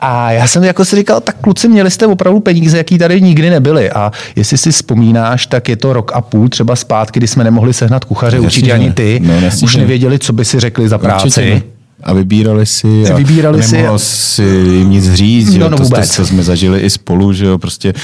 a 0.00 0.30
já 0.30 0.46
jsem 0.46 0.64
jako 0.64 0.84
si 0.84 0.96
říkal, 0.96 1.20
tak 1.20 1.36
kluci, 1.40 1.68
měli 1.68 1.90
jste 1.90 2.06
opravdu 2.06 2.40
peníze, 2.40 2.76
jaký 2.78 2.98
tady 2.98 3.20
nikdy 3.20 3.50
nebyly. 3.50 3.90
A 3.90 4.12
jestli 4.36 4.58
si 4.58 4.72
vzpomínáš, 4.72 5.46
tak 5.46 5.68
je 5.68 5.76
to 5.76 5.92
rok 5.92 6.12
a 6.14 6.20
půl 6.20 6.48
třeba 6.48 6.76
zpátky, 6.76 7.20
kdy 7.20 7.26
jsme 7.26 7.44
nemohli 7.44 7.74
sehnat 7.74 8.04
kuchaře, 8.04 8.36
Jasně, 8.36 8.46
určitě 8.46 8.72
ani 8.72 8.92
ty. 8.92 9.20
No, 9.24 9.40
jasně, 9.40 9.64
už 9.64 9.76
nevěděli, 9.76 10.18
co 10.18 10.32
by 10.32 10.44
si 10.44 10.60
řekli 10.60 10.88
za 10.88 10.98
práci. 10.98 11.26
Určitě. 11.26 11.62
A 12.02 12.12
vybírali 12.12 12.66
si 12.66 13.08
a 13.12 13.16
vybírali 13.16 13.60
nemohl 13.72 13.98
si, 13.98 14.06
si 14.06 14.42
jim 14.42 14.90
nic 14.90 15.12
říct, 15.12 15.54
no, 15.54 15.64
jo, 15.64 15.70
no, 15.70 15.76
to, 15.76 15.82
vůbec. 15.82 16.16
to, 16.16 16.26
jsme 16.26 16.42
zažili 16.42 16.80
i 16.80 16.90
spolu, 16.90 17.32
že 17.32 17.46
jo, 17.46 17.58
prostě 17.58 17.94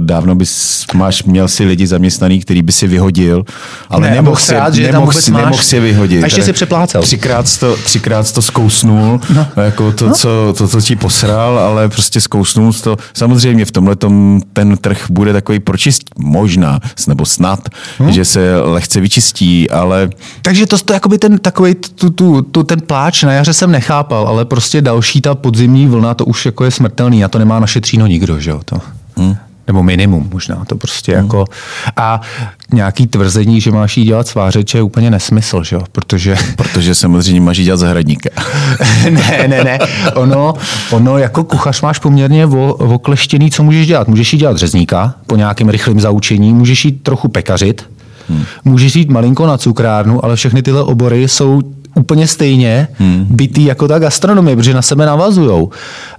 dávno 0.00 0.34
bys 0.34 0.84
máš, 0.94 1.22
měl 1.22 1.48
si 1.48 1.64
lidi 1.64 1.86
zaměstnaný, 1.86 2.40
který 2.40 2.62
by 2.62 2.72
si 2.72 2.86
vyhodil, 2.86 3.44
ale 3.88 4.10
ne, 4.10 4.14
nemohl, 4.14 4.36
si, 4.36 4.54
rád, 4.54 4.74
nemohl, 4.74 5.12
si, 5.12 5.30
nemohl 5.30 5.62
si 5.62 5.80
vyhodit. 5.80 6.22
A 6.22 6.26
ještě 6.26 6.42
si 6.42 6.52
přeplácel. 6.52 7.02
Třikrát 7.02 7.58
to, 7.58 7.76
třikrát 7.76 8.32
to 8.32 8.42
zkousnul, 8.42 9.20
no. 9.34 9.46
jako 9.56 9.92
to, 9.92 10.06
no. 10.08 10.14
co, 10.14 10.54
to, 10.58 10.68
co 10.68 10.80
ti 10.80 10.96
posral, 10.96 11.58
ale 11.58 11.88
prostě 11.88 12.20
zkousnul 12.20 12.72
to. 12.72 12.96
Samozřejmě 13.14 13.64
v 13.64 13.70
tomhle 13.70 13.96
ten 14.52 14.76
trh 14.80 15.06
bude 15.10 15.32
takový 15.32 15.60
pročist, 15.60 16.02
možná, 16.18 16.80
nebo 17.08 17.26
snad, 17.26 17.68
no. 18.00 18.12
že 18.12 18.24
se 18.24 18.60
lehce 18.60 19.00
vyčistí, 19.00 19.70
ale... 19.70 20.10
Takže 20.42 20.66
to, 20.66 20.78
to 20.78 20.92
jakoby 20.92 21.18
ten 21.18 21.38
takový 21.38 21.74
tu, 21.74 22.10
tu, 22.10 22.42
tu, 22.42 22.62
ten 22.62 22.80
pláč 22.80 23.22
na 23.22 23.32
jaře 23.32 23.52
jsem 23.52 23.70
nechápal, 23.70 24.28
ale 24.28 24.44
prostě 24.44 24.82
další 24.82 25.20
ta 25.20 25.34
podzimní 25.34 25.86
vlna, 25.86 26.14
to 26.14 26.24
už 26.24 26.46
jako 26.46 26.64
je 26.64 26.70
smrtelný 26.70 27.24
a 27.24 27.28
to 27.28 27.38
nemá 27.38 27.60
naše 27.60 27.80
tříno 27.80 28.06
nikdo, 28.06 28.40
že 28.40 28.50
jo? 28.50 28.60
To. 28.64 28.80
Hmm 29.16 29.36
nebo 29.70 29.82
minimum 29.82 30.28
možná, 30.32 30.64
to 30.64 30.76
prostě 30.76 31.12
hmm. 31.12 31.24
jako 31.24 31.44
a 31.96 32.20
nějaký 32.72 33.06
tvrzení, 33.06 33.60
že 33.60 33.70
máš 33.70 33.96
jí 33.96 34.04
dělat 34.04 34.28
svářeče 34.28 34.78
je 34.78 34.82
úplně 34.82 35.10
nesmysl, 35.10 35.64
že 35.64 35.76
jo, 35.76 35.82
protože... 35.92 36.36
Protože 36.56 36.94
samozřejmě 36.94 37.40
máš 37.40 37.58
jí 37.58 37.64
dělat 37.64 37.76
zahradníka. 37.76 38.30
ne, 39.10 39.48
ne, 39.48 39.64
ne, 39.64 39.78
ono, 40.14 40.54
ono 40.90 41.18
jako 41.18 41.44
kuchař 41.44 41.82
máš 41.82 41.98
poměrně 41.98 42.46
okleštěný, 42.78 43.50
co 43.50 43.62
můžeš 43.62 43.86
dělat. 43.86 44.08
Můžeš 44.08 44.32
jí 44.32 44.38
dělat 44.38 44.56
řezníka 44.56 45.14
po 45.26 45.36
nějakém 45.36 45.68
rychlém 45.68 46.00
zaučení, 46.00 46.54
můžeš 46.54 46.84
jí 46.84 46.92
trochu 46.92 47.28
pekařit, 47.28 47.84
Hmm. 48.28 48.44
Můžeš 48.64 48.96
jít 48.96 49.10
malinko 49.10 49.46
na 49.46 49.58
cukrárnu, 49.58 50.24
ale 50.24 50.36
všechny 50.36 50.62
tyhle 50.62 50.82
obory 50.82 51.28
jsou 51.28 51.62
úplně 51.94 52.26
stejně 52.26 52.88
hmm. 52.98 53.26
bytý 53.30 53.64
jako 53.64 53.88
ta 53.88 53.98
gastronomie, 53.98 54.56
protože 54.56 54.74
na 54.74 54.82
sebe 54.82 55.06
navazujou. 55.06 55.70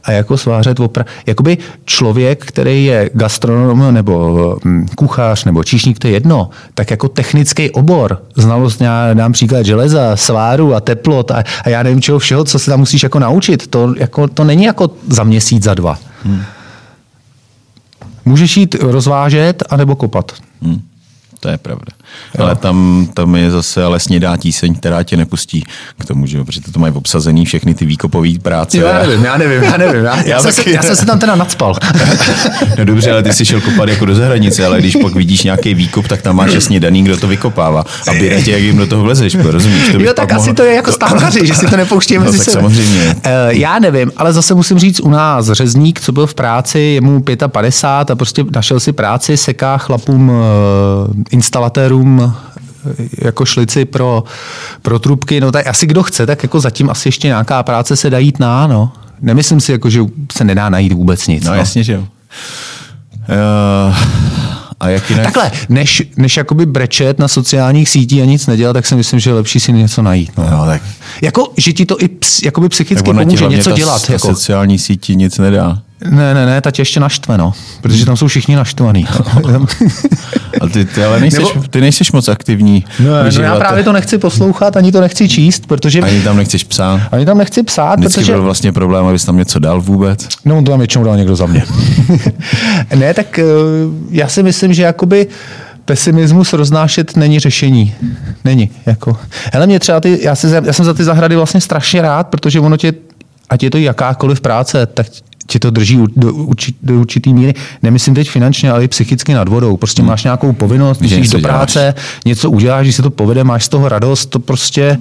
A 0.04 0.12
jako 0.12 0.38
svářet 0.38 0.80
opra... 0.80 1.06
Jakoby 1.26 1.58
člověk, 1.86 2.46
který 2.46 2.86
je 2.86 3.10
gastronom 3.14 3.94
nebo 3.94 4.58
hm, 4.66 4.86
kuchař 4.96 5.46
nebo 5.46 5.64
číšník, 5.64 6.00
to 6.00 6.08
je 6.08 6.14
jedno, 6.14 6.50
tak 6.74 6.92
jako 6.92 7.08
technický 7.08 7.72
obor, 7.72 8.22
znalost, 8.36 8.82
já 8.82 9.14
dám 9.14 9.32
příklad 9.32 9.66
železa, 9.66 10.16
sváru 10.16 10.76
a 10.76 10.80
teplot 10.80 11.32
a, 11.32 11.44
a 11.64 11.70
já 11.70 11.84
nevím 11.84 12.02
čeho 12.02 12.20
všeho, 12.20 12.44
co 12.44 12.60
se 12.60 12.72
tam 12.72 12.80
musíš 12.80 13.04
jako 13.04 13.20
naučit, 13.20 13.68
to, 13.68 13.94
jako, 13.98 14.28
to 14.28 14.44
není 14.44 14.64
jako 14.64 14.92
za 15.08 15.24
měsíc, 15.24 15.64
za 15.64 15.74
dva. 15.74 16.00
Hmm. 16.24 16.42
Můžeš 18.26 18.58
jít 18.58 18.76
rozvážet 18.82 19.64
anebo 19.70 19.96
kopat. 19.96 20.32
Hmm 20.62 20.82
to 21.42 21.50
je 21.50 21.58
pravda. 21.58 21.86
Jo. 22.38 22.46
Ale 22.46 22.56
tam, 22.56 23.08
tam 23.14 23.36
je 23.36 23.52
zase 23.52 23.84
ale 23.84 24.00
snědá 24.00 24.38
tíseň, 24.38 24.76
která 24.76 25.04
tě 25.04 25.18
nepustí 25.18 25.64
k 26.00 26.06
tomu, 26.06 26.26
že 26.26 26.44
protože 26.44 26.62
to 26.62 26.80
mají 26.80 26.94
obsazený 26.94 27.46
všechny 27.46 27.74
ty 27.74 27.86
výkopové 27.86 28.30
práce. 28.42 28.78
Jo, 28.78 28.88
já 28.88 29.00
nevím, 29.08 29.26
já 29.26 29.38
nevím, 29.38 29.64
já 29.64 29.78
nevím. 29.78 30.04
Já, 30.04 30.24
já, 30.26 30.42
jsem, 30.42 30.52
se, 30.52 30.70
já 30.70 30.82
jsem 30.82 30.96
se 30.96 31.06
tam 31.06 31.20
teda 31.20 31.36
nadspal. 31.36 31.76
no 32.78 32.86
dobře, 32.86 33.12
ale 33.12 33.24
ty 33.24 33.34
jsi 33.34 33.46
šel 33.46 33.62
kopat 33.62 33.90
jako 33.90 34.06
do 34.06 34.16
zahranice, 34.16 34.66
ale 34.66 34.80
když 34.80 34.96
pak 34.96 35.16
vidíš 35.16 35.44
nějaký 35.44 35.74
výkop, 35.74 36.08
tak 36.08 36.22
tam 36.22 36.36
máš 36.36 36.54
jasně 36.54 36.80
daný, 36.80 37.04
kdo 37.04 37.18
to 37.18 37.28
vykopává. 37.28 37.86
A 38.08 38.14
běre 38.14 38.42
tě, 38.42 38.52
jak 38.52 38.62
jim 38.62 38.78
do 38.78 38.88
toho 38.88 39.04
vlezeš, 39.04 39.36
rozumíš? 39.36 39.90
To 39.92 40.00
jo, 40.00 40.14
tak 40.14 40.32
asi 40.32 40.40
mohlo... 40.40 40.54
to 40.54 40.64
je 40.64 40.76
jako 40.76 40.92
stávkaři, 40.92 41.48
že 41.48 41.54
si 41.54 41.66
to 41.66 41.78
nepouští 41.78 42.18
no, 42.18 42.32
tak 42.32 42.44
samozřejmě. 42.44 43.16
Uh, 43.16 43.22
já 43.50 43.80
nevím, 43.80 44.12
ale 44.18 44.34
zase 44.34 44.54
musím 44.54 44.80
říct, 44.80 45.00
u 45.00 45.10
nás 45.10 45.52
řezník, 45.52 46.02
co 46.02 46.12
byl 46.12 46.28
v 46.28 46.34
práci, 46.34 46.80
je 46.80 47.02
mu 47.02 47.24
55 47.48 48.12
a 48.12 48.16
prostě 48.16 48.46
našel 48.56 48.80
si 48.80 48.92
práci, 48.92 49.38
seká 49.38 49.78
chlapům 49.78 50.30
uh, 50.30 50.36
instalatérům 51.32 52.34
jako 53.18 53.46
šlici 53.46 53.86
pro, 53.86 54.24
pro 54.82 55.00
trubky, 55.00 55.42
no 55.42 55.52
tak 55.52 55.68
asi 55.68 55.86
kdo 55.86 56.04
chce, 56.04 56.26
tak 56.26 56.44
jako 56.44 56.60
zatím 56.60 56.90
asi 56.90 57.08
ještě 57.08 57.28
nějaká 57.28 57.64
práce 57.64 57.96
se 57.96 58.10
dá 58.10 58.18
jít 58.18 58.40
na, 58.40 58.68
no. 58.68 58.92
Nemyslím 59.22 59.62
si, 59.62 59.72
jako, 59.72 59.90
že 59.90 60.02
se 60.32 60.44
nedá 60.44 60.70
najít 60.70 60.94
vůbec 60.94 61.28
nic. 61.28 61.44
No, 61.44 61.52
no. 61.52 61.58
jasně, 61.58 61.84
že 61.84 61.94
jo. 61.94 62.02
Uh, 62.02 63.96
a 64.80 64.90
jak 64.90 65.10
jinak? 65.10 65.26
Takhle, 65.26 65.52
než, 65.70 66.04
než 66.18 66.38
jakoby 66.38 66.66
brečet 66.66 67.20
na 67.20 67.28
sociálních 67.28 67.90
sítích 67.90 68.22
a 68.22 68.26
nic 68.26 68.48
nedělat, 68.48 68.74
tak 68.74 68.86
si 68.86 68.96
myslím, 68.96 69.20
že 69.20 69.30
je 69.30 69.34
lepší 69.34 69.60
si 69.60 69.74
něco 69.74 70.02
najít. 70.02 70.32
No. 70.38 70.50
No, 70.50 70.66
tak. 70.66 70.82
Jako, 71.22 71.48
že 71.58 71.74
ti 71.74 71.86
to 71.86 72.02
i 72.02 72.08
ps, 72.08 72.42
jakoby 72.44 72.70
psychicky 72.70 73.14
pomůže 73.14 73.48
něco 73.48 73.72
dělat. 73.72 74.08
Ta 74.08 74.14
jako. 74.14 74.28
sociální 74.28 74.80
síti 74.80 75.16
nic 75.16 75.38
nedá. 75.38 75.82
Ne, 76.10 76.34
ne, 76.34 76.46
ne, 76.46 76.62
ta 76.62 76.72
tě 76.72 76.82
ještě 76.82 77.00
naštve, 77.00 77.38
no. 77.38 77.54
Protože 77.82 78.06
tam 78.06 78.18
jsou 78.18 78.28
všichni 78.28 78.56
naštvaný. 78.56 79.06
a 80.62 80.68
ty, 80.68 80.86
ty 80.86 81.04
ale 81.04 81.20
nejseš, 81.20 81.54
Nebo... 81.54 81.68
ty 81.68 81.82
nejseš 81.82 82.12
moc 82.12 82.28
aktivní. 82.28 82.86
No, 83.00 83.06
no, 83.36 83.44
já 83.44 83.56
právě 83.56 83.84
to 83.84 83.94
nechci 83.94 84.18
poslouchat, 84.18 84.78
ani 84.78 84.92
to 84.92 85.02
nechci 85.02 85.30
číst, 85.30 85.68
protože... 85.68 86.00
Ani 86.02 86.22
tam 86.22 86.38
nechceš 86.38 86.64
psát. 86.64 87.02
Ani 87.12 87.26
tam 87.26 87.38
nechci 87.38 87.64
psát, 87.64 88.00
Vždycky 88.00 88.22
protože... 88.22 88.32
byl 88.32 88.44
vlastně 88.44 88.72
problém, 88.72 89.06
abys 89.06 89.26
tam 89.26 89.38
něco 89.38 89.60
dal 89.60 89.82
vůbec. 89.82 90.28
No, 90.46 90.64
to 90.64 90.72
tam 90.72 90.80
většinou 90.80 91.04
dal 91.04 91.18
někdo 91.18 91.36
za 91.36 91.46
mě. 91.46 91.64
ne, 92.96 93.14
tak 93.14 93.40
eh, 93.40 93.44
já 94.12 94.28
si 94.28 94.44
myslím, 94.44 94.74
že 94.74 94.84
jakoby 94.84 95.28
pesimismus 95.86 96.54
roznášet 96.54 97.18
není 97.18 97.40
řešení. 97.40 97.94
Není. 98.46 98.70
Jako. 98.86 99.18
Hele, 99.54 99.68
mě 99.68 99.80
třeba 99.80 100.00
ty, 100.00 100.20
já, 100.22 100.36
si, 100.36 100.48
já 100.64 100.74
jsem 100.74 100.86
za 100.86 100.94
ty 100.94 101.04
zahrady 101.04 101.36
vlastně 101.36 101.62
strašně 101.62 102.02
rád, 102.02 102.28
protože 102.28 102.60
ono 102.60 102.78
tě, 102.78 102.94
ať 103.50 103.64
je 103.64 103.70
to 103.70 103.78
jakákoliv 103.78 104.42
práce, 104.42 104.86
tak 104.86 105.08
tě 105.48 105.60
to 105.60 105.70
drží 105.70 106.00
do, 106.16 106.34
určit, 106.34 106.76
do 106.84 106.94
určitý 107.00 107.34
míry. 107.34 107.54
Nemyslím 107.84 108.16
teď 108.16 108.30
finančně, 108.30 108.72
ale 108.72 108.84
i 108.84 108.88
psychicky 108.88 109.34
nad 109.34 109.48
vodou. 109.48 109.78
Prostě 109.78 110.02
hmm. 110.02 110.10
máš 110.10 110.24
nějakou 110.24 110.54
povinnost, 110.54 111.00
když 111.00 111.30
do 111.30 111.40
práce, 111.40 111.80
děláš. 111.80 112.20
něco 112.26 112.52
uděláš, 112.52 112.86
když 112.86 112.96
se 112.96 113.02
to 113.02 113.10
povede, 113.10 113.44
máš 113.44 113.66
z 113.66 113.70
toho 113.70 113.90
radost, 113.90 114.26
to 114.26 114.40
prostě... 114.40 114.98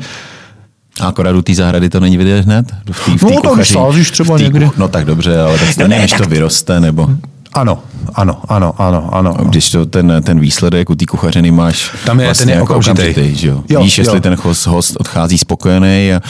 A 1.01 1.07
akorát 1.07 1.37
u 1.37 1.43
té 1.43 1.55
zahrady 1.55 1.89
to 1.89 2.01
není 2.01 2.17
vidět 2.17 2.45
hned? 2.45 2.73
V 2.93 3.05
tý, 3.05 3.19
v 3.19 3.25
tý 3.25 3.35
no, 3.35 3.41
kuchaří, 3.41 3.75
to 3.75 4.11
třeba 4.11 4.37
tý, 4.37 4.43
někdy. 4.43 4.71
No 4.77 4.89
tak 4.89 5.05
dobře, 5.05 5.41
ale 5.41 5.59
tak 5.59 5.69
stejně, 5.69 5.99
než 5.99 6.13
to 6.13 6.25
vyroste, 6.25 6.81
nebo... 6.81 7.09
Ano, 7.53 7.79
ano, 8.15 8.43
ano, 8.49 8.75
ano, 8.79 9.15
ano. 9.15 9.35
Když 9.45 9.71
to 9.71 9.87
ten, 9.87 10.13
ten 10.25 10.41
výsledek 10.41 10.91
u 10.91 10.95
té 10.95 11.07
kuchařiny 11.07 11.51
máš 11.51 11.97
Tam 12.07 12.21
je 12.21 12.27
vlastně 12.27 12.47
ten 12.47 12.55
je 12.55 12.61
jako 12.61 12.65
okamžitý. 12.73 13.11
okamžitý 13.11 13.37
že 13.37 13.49
jo? 13.49 13.63
jo 13.69 13.83
Víš, 13.83 13.99
jo. 13.99 14.03
jestli 14.03 14.21
ten 14.21 14.37
host, 14.43 14.67
host 14.67 14.97
odchází 15.01 15.39
spokojený. 15.39 16.13
A, 16.15 16.21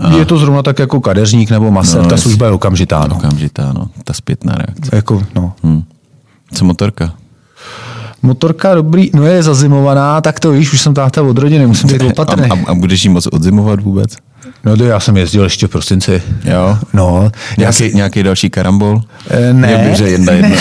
a... 0.00 0.16
Je 0.16 0.24
to 0.24 0.38
zrovna 0.38 0.62
tak 0.62 0.78
jako 0.78 1.00
kadeřník 1.00 1.50
nebo 1.50 1.70
maser, 1.70 2.02
no, 2.02 2.08
ta 2.08 2.16
služba 2.16 2.46
je 2.46 2.52
okamžitá. 2.52 3.06
No. 3.08 3.16
Okamžitá, 3.16 3.72
no. 3.72 3.88
Ta 4.04 4.12
zpětná 4.12 4.54
reakce. 4.54 4.96
Jako, 4.96 5.22
no. 5.34 5.52
Hmm. 5.62 5.82
Co 6.54 6.64
motorka? 6.64 7.12
Motorka 8.22 8.74
dobrý, 8.74 9.10
no 9.14 9.26
je 9.26 9.42
zazimovaná, 9.42 10.20
tak 10.20 10.40
to 10.40 10.50
víš, 10.52 10.72
už 10.72 10.80
jsem 10.80 10.94
táhta 10.94 11.22
od 11.22 11.38
rodiny, 11.38 11.66
musím 11.66 11.88
být 11.98 12.02
opatrný. 12.02 12.50
A, 12.50 12.54
a, 12.54 12.70
a 12.70 12.74
budeš 12.74 13.04
jí 13.04 13.10
moc 13.10 13.28
odzimovat 13.32 13.80
vůbec? 13.80 14.16
No 14.64 14.76
to 14.76 14.84
já 14.84 15.00
jsem 15.00 15.16
jezdil 15.16 15.44
ještě 15.44 15.66
v 15.66 15.70
prosinci. 15.70 16.22
Jo? 16.44 16.78
No, 16.92 17.30
Nějaký, 17.58 17.76
si, 17.76 17.92
nějaký 17.94 18.22
další 18.22 18.50
karambol? 18.50 19.00
Eh, 19.30 19.52
ne. 19.52 19.70
Je 19.70 19.84
dobře, 19.88 20.08
jedna, 20.08 20.32
jedna, 20.32 20.48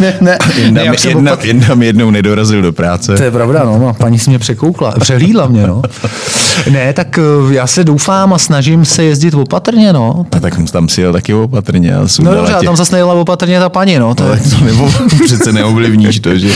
ne, 0.00 0.14
ne, 0.20 0.38
jedna, 0.56 0.80
ne, 0.80 0.86
já 0.86 0.94
jsem 0.94 1.10
jedna, 1.10 1.36
opat- 1.36 1.44
jedna, 1.46 1.74
mi 1.74 1.86
jednou 1.86 2.10
nedorazil 2.10 2.62
do 2.62 2.72
práce. 2.72 3.14
To 3.16 3.22
je 3.22 3.30
pravda, 3.30 3.64
no, 3.64 3.78
no, 3.78 3.94
paní 3.94 4.18
si 4.18 4.30
mě 4.30 4.38
překoukla, 4.38 4.94
přehlídla 5.00 5.46
mě, 5.46 5.66
no. 5.66 5.82
Ne, 6.70 6.92
tak 6.92 7.18
eh, 7.18 7.54
já 7.54 7.66
se 7.66 7.84
doufám 7.84 8.32
a 8.34 8.38
snažím 8.38 8.84
se 8.84 9.04
jezdit 9.04 9.34
opatrně, 9.34 9.92
no. 9.92 10.26
A 10.36 10.40
tak 10.40 10.54
tam 10.72 10.88
si 10.88 11.00
jel 11.00 11.12
taky 11.12 11.34
opatrně. 11.34 11.94
A 11.94 12.06
No 12.22 12.34
dobře, 12.34 12.54
a 12.54 12.60
tě. 12.60 12.66
tam 12.66 12.76
zase 12.76 12.92
nejela 12.92 13.14
opatrně 13.14 13.58
ta 13.60 13.68
paní, 13.68 13.98
no. 13.98 14.14
To 14.14 14.24
No, 14.24 14.34
je, 14.34 14.40
tak 14.40 14.58
to 14.58 14.64
nebo 14.64 14.90
přece 15.24 15.52
neovlivníš 15.52 16.20
to, 16.20 16.38
že? 16.38 16.48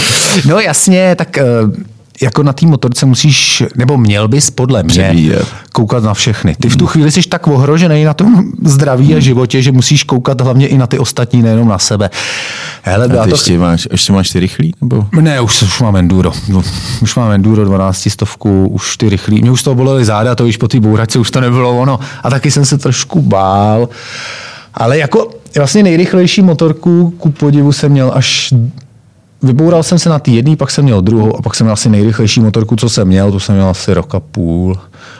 no 0.48 0.60
jasně, 0.60 1.14
tak 1.18 1.38
eh, 1.38 1.44
jako 2.22 2.42
na 2.42 2.52
té 2.52 2.66
motorce 2.66 3.06
musíš, 3.06 3.62
nebo 3.76 3.96
měl 3.98 4.28
bys 4.28 4.50
podle 4.50 4.82
mě 4.82 5.02
Předvídat. 5.02 5.48
koukat 5.72 6.04
na 6.04 6.14
všechny. 6.14 6.56
Ty 6.60 6.68
v 6.68 6.76
tu 6.76 6.86
chvíli 6.86 7.12
jsi 7.12 7.22
tak 7.22 7.46
ohrožený 7.46 8.04
na 8.04 8.14
tom 8.14 8.44
zdraví 8.64 9.14
a 9.14 9.20
životě, 9.20 9.62
že 9.62 9.72
musíš 9.72 10.04
koukat 10.04 10.40
hlavně 10.40 10.66
i 10.66 10.78
na 10.78 10.86
ty 10.86 10.98
ostatní, 10.98 11.42
nejenom 11.42 11.68
na 11.68 11.78
sebe. 11.78 12.10
Hele, 12.82 13.04
A 13.04 13.08
ty 13.24 13.30
to 13.30 13.34
ještě 13.34 13.58
máš, 13.58 13.88
ještě 13.92 14.12
máš 14.12 14.30
ty 14.30 14.40
rychlý? 14.40 14.74
Nebo? 14.80 15.06
Ne, 15.20 15.40
už, 15.40 15.62
už 15.62 15.80
mám 15.80 15.96
enduro. 15.96 16.32
No, 16.48 16.62
Už 17.02 17.16
mám 17.16 17.30
enduro 17.30 17.64
12 17.64 18.08
stovku, 18.10 18.68
už 18.68 18.96
ty 18.96 19.08
rychlý. 19.08 19.42
Mě 19.42 19.50
už 19.50 19.62
to 19.62 19.74
bolely 19.74 20.04
záda, 20.04 20.34
to 20.34 20.44
víš, 20.44 20.56
po 20.56 20.68
té 20.68 20.80
bouračce 20.80 21.18
už 21.18 21.30
to 21.30 21.40
nebylo 21.40 21.78
ono. 21.78 21.98
A 22.22 22.30
taky 22.30 22.50
jsem 22.50 22.64
se 22.64 22.78
trošku 22.78 23.22
bál. 23.22 23.88
Ale 24.74 24.98
jako 24.98 25.30
vlastně 25.56 25.82
nejrychlejší 25.82 26.42
motorku 26.42 27.14
ku 27.18 27.30
podivu 27.30 27.72
jsem 27.72 27.92
měl 27.92 28.12
až 28.14 28.54
Vyboural 29.42 29.82
jsem 29.82 29.98
se 29.98 30.08
na 30.08 30.18
ty 30.18 30.30
jedný, 30.30 30.56
pak 30.56 30.70
jsem 30.70 30.84
měl 30.84 31.00
druhou 31.00 31.36
a 31.38 31.42
pak 31.42 31.54
jsem 31.54 31.64
měl 31.64 31.72
asi 31.72 31.88
nejrychlejší 31.88 32.40
motorku, 32.40 32.76
co 32.76 32.88
jsem 32.88 33.08
měl, 33.08 33.32
to 33.32 33.40
jsem 33.40 33.54
měl 33.54 33.68
asi 33.68 33.94
rok 33.94 34.14
a 34.14 34.20
půl. 34.20 34.78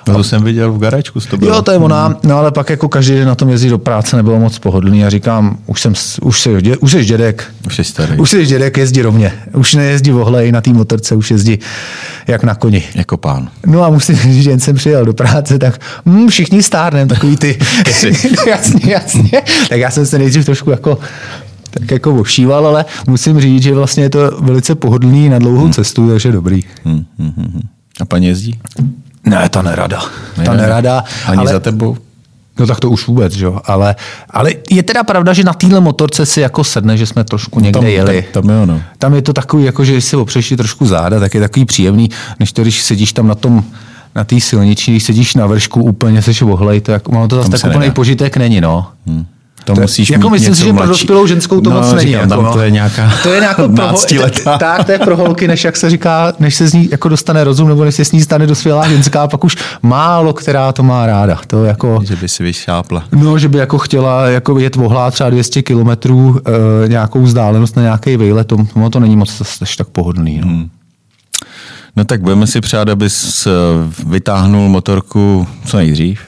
No 0.08 0.14
to 0.14 0.24
jsem 0.24 0.42
viděl 0.44 0.72
v 0.72 0.78
garačku, 0.78 1.20
to 1.20 1.36
bylo. 1.36 1.54
Jo, 1.54 1.62
to 1.62 1.70
je 1.70 1.78
ona, 1.78 2.16
no 2.22 2.38
ale 2.38 2.50
pak 2.50 2.70
jako 2.70 2.88
každý 2.88 3.14
den 3.14 3.28
na 3.28 3.34
tom 3.34 3.48
jezdí 3.48 3.68
do 3.68 3.78
práce 3.78 4.16
nebylo 4.16 4.38
moc 4.38 4.58
pohodlný 4.58 5.04
a 5.04 5.10
říkám, 5.10 5.58
už 5.66 5.80
jsem, 5.80 5.92
už 6.22 6.46
dě- 6.46 6.76
už 6.80 6.92
jsi 6.92 7.04
dědek, 7.04 7.44
Už 7.66 7.76
jsi 7.76 7.84
starý. 7.84 8.18
už 8.18 8.30
jsi 8.30 8.46
dědek, 8.46 8.76
jezdí 8.76 9.02
rovně. 9.02 9.32
Už 9.54 9.74
nejezdí 9.74 10.10
vohlej 10.10 10.52
na 10.52 10.60
té 10.60 10.70
motorce, 10.72 11.14
už 11.14 11.30
jezdí 11.30 11.58
jak 12.26 12.44
na 12.44 12.54
koni. 12.54 12.82
Jako 12.94 13.16
pán. 13.16 13.48
No 13.66 13.84
a 13.84 13.90
musím 13.90 14.16
říct, 14.16 14.42
že 14.42 14.50
jen 14.50 14.60
jsem 14.60 14.76
přijel 14.76 15.04
do 15.04 15.12
práce, 15.12 15.58
tak 15.58 15.80
hm, 16.06 16.28
všichni 16.28 16.62
stárnem, 16.62 17.08
takový 17.08 17.36
ty. 17.36 17.58
no, 18.36 18.42
jasně, 18.46 18.92
jasně. 18.92 19.42
Tak 19.68 19.78
já 19.80 19.90
jsem 19.90 20.06
se 20.06 20.18
nejdřív 20.18 20.44
trošku 20.44 20.70
jako 20.70 20.98
tak 21.80 21.90
jako 21.90 22.14
ošíval, 22.14 22.66
ale 22.66 22.84
musím 23.06 23.40
říct, 23.40 23.62
že 23.62 23.74
vlastně 23.74 24.02
je 24.02 24.10
to 24.10 24.30
velice 24.40 24.74
pohodlný 24.74 25.28
na 25.28 25.38
dlouhou 25.38 25.68
cestu, 25.68 26.08
takže 26.08 26.32
dobrý. 26.32 26.62
Hm, 26.84 27.04
hm, 27.18 27.32
hm, 27.36 27.50
hm. 27.54 27.68
A 28.00 28.04
paní 28.04 28.26
jezdí? 28.26 28.58
Ne, 29.24 29.48
ta 29.48 29.62
nerada. 29.62 30.00
Ta 30.44 30.54
Nerada. 30.54 31.04
Ani 31.26 31.38
ale, 31.38 31.52
za 31.52 31.60
tebou? 31.60 31.96
No 32.58 32.66
tak 32.66 32.80
to 32.80 32.90
už 32.90 33.06
vůbec, 33.06 33.36
jo. 33.36 33.60
Ale, 33.64 33.96
ale 34.30 34.52
je 34.70 34.82
teda 34.82 35.04
pravda, 35.04 35.32
že 35.32 35.44
na 35.44 35.52
téhle 35.52 35.80
motorce 35.80 36.26
si 36.26 36.40
jako 36.40 36.64
sedne, 36.64 36.96
že 36.96 37.06
jsme 37.06 37.24
trošku 37.24 37.60
někde 37.60 37.80
tam, 37.80 37.88
jeli. 37.88 38.24
Tam, 38.32 38.42
tam 38.42 38.50
je 38.50 38.62
ono. 38.62 38.82
Tam 38.98 39.14
je 39.14 39.22
to 39.22 39.32
takový, 39.32 39.64
jako 39.64 39.84
že 39.84 39.92
když 39.92 40.04
si 40.04 40.16
opřeš 40.16 40.54
trošku 40.56 40.86
záda, 40.86 41.20
tak 41.20 41.34
je 41.34 41.40
takový 41.40 41.64
příjemný, 41.64 42.10
než 42.40 42.52
to, 42.52 42.62
když 42.62 42.82
sedíš 42.82 43.12
tam 43.12 43.28
na 43.28 43.34
tom 43.34 43.64
na 44.14 44.24
té 44.24 44.40
silniční, 44.40 44.94
když 44.94 45.04
sedíš 45.04 45.34
na 45.34 45.46
vršku, 45.46 45.82
úplně 45.82 46.22
seš 46.22 46.42
ohlej, 46.42 46.80
to 46.80 46.92
jako, 46.92 47.12
ono 47.12 47.28
to 47.28 47.36
zase 47.36 47.50
tak 47.50 47.70
úplný 47.70 47.90
požitek 47.90 48.36
není, 48.36 48.60
no. 48.60 48.86
Hm. 49.06 49.26
To, 49.66 49.74
To 49.74 49.80
musíš 49.80 50.10
jako 50.10 50.30
mít 50.30 50.32
myslím 50.32 50.54
si, 50.54 50.60
že 50.60 50.66
pro 50.66 50.74
mladší. 50.74 50.88
dospělou 50.88 51.26
ženskou 51.26 51.60
to 51.60 51.70
no, 51.70 51.76
moc 51.76 51.92
není. 51.92 52.06
Říkám, 52.06 52.30
jako, 52.30 52.42
no. 52.42 52.52
to 52.52 52.60
je 52.60 52.70
nějaká 52.70 53.12
to 53.22 53.32
je 53.32 53.40
nějaká 53.40 53.62
pro, 53.68 53.68
15letá. 53.68 54.58
tak, 54.58 54.84
to 54.84 54.92
je 54.92 54.98
pro 54.98 55.16
holky, 55.16 55.48
než 55.48 55.64
jak 55.64 55.76
se 55.76 55.90
říká, 55.90 56.32
než 56.38 56.54
se 56.54 56.68
z 56.68 56.72
ní 56.74 56.88
jako 56.90 57.08
dostane 57.08 57.44
rozum, 57.44 57.68
nebo 57.68 57.84
než 57.84 57.94
se 57.94 58.04
s 58.04 58.12
ní 58.12 58.20
stane 58.20 58.46
dospělá 58.46 58.88
ženská, 58.88 59.22
a 59.22 59.28
pak 59.28 59.44
už 59.44 59.56
málo 59.82 60.32
která 60.32 60.72
to 60.72 60.82
má 60.82 61.06
ráda. 61.06 61.38
To 61.46 61.64
jako, 61.64 62.00
Že 62.04 62.16
by 62.16 62.28
si 62.28 62.42
vyšápla. 62.42 63.04
No, 63.12 63.38
že 63.38 63.48
by 63.48 63.58
jako 63.58 63.78
chtěla 63.78 64.28
jako 64.28 64.58
jet 64.58 64.76
vohlá 64.76 65.10
třeba 65.10 65.30
200 65.30 65.62
kilometrů 65.62 66.40
e, 66.84 66.88
nějakou 66.88 67.22
vzdálenost 67.22 67.76
na 67.76 67.82
nějaký 67.82 68.16
vejlet, 68.16 68.46
to, 68.46 68.56
to, 68.74 68.90
to 68.90 69.00
není 69.00 69.16
moc 69.16 69.42
až 69.62 69.76
tak 69.76 69.88
pohodlný. 69.88 70.40
No. 70.40 70.46
Hmm. 70.48 70.68
No 71.96 72.04
tak 72.04 72.20
budeme 72.20 72.46
si 72.46 72.60
přát, 72.60 72.88
abys 72.88 73.46
eh, 73.46 73.50
vytáhnul 74.06 74.68
motorku 74.68 75.46
co 75.66 75.76
nejdřív. 75.76 76.20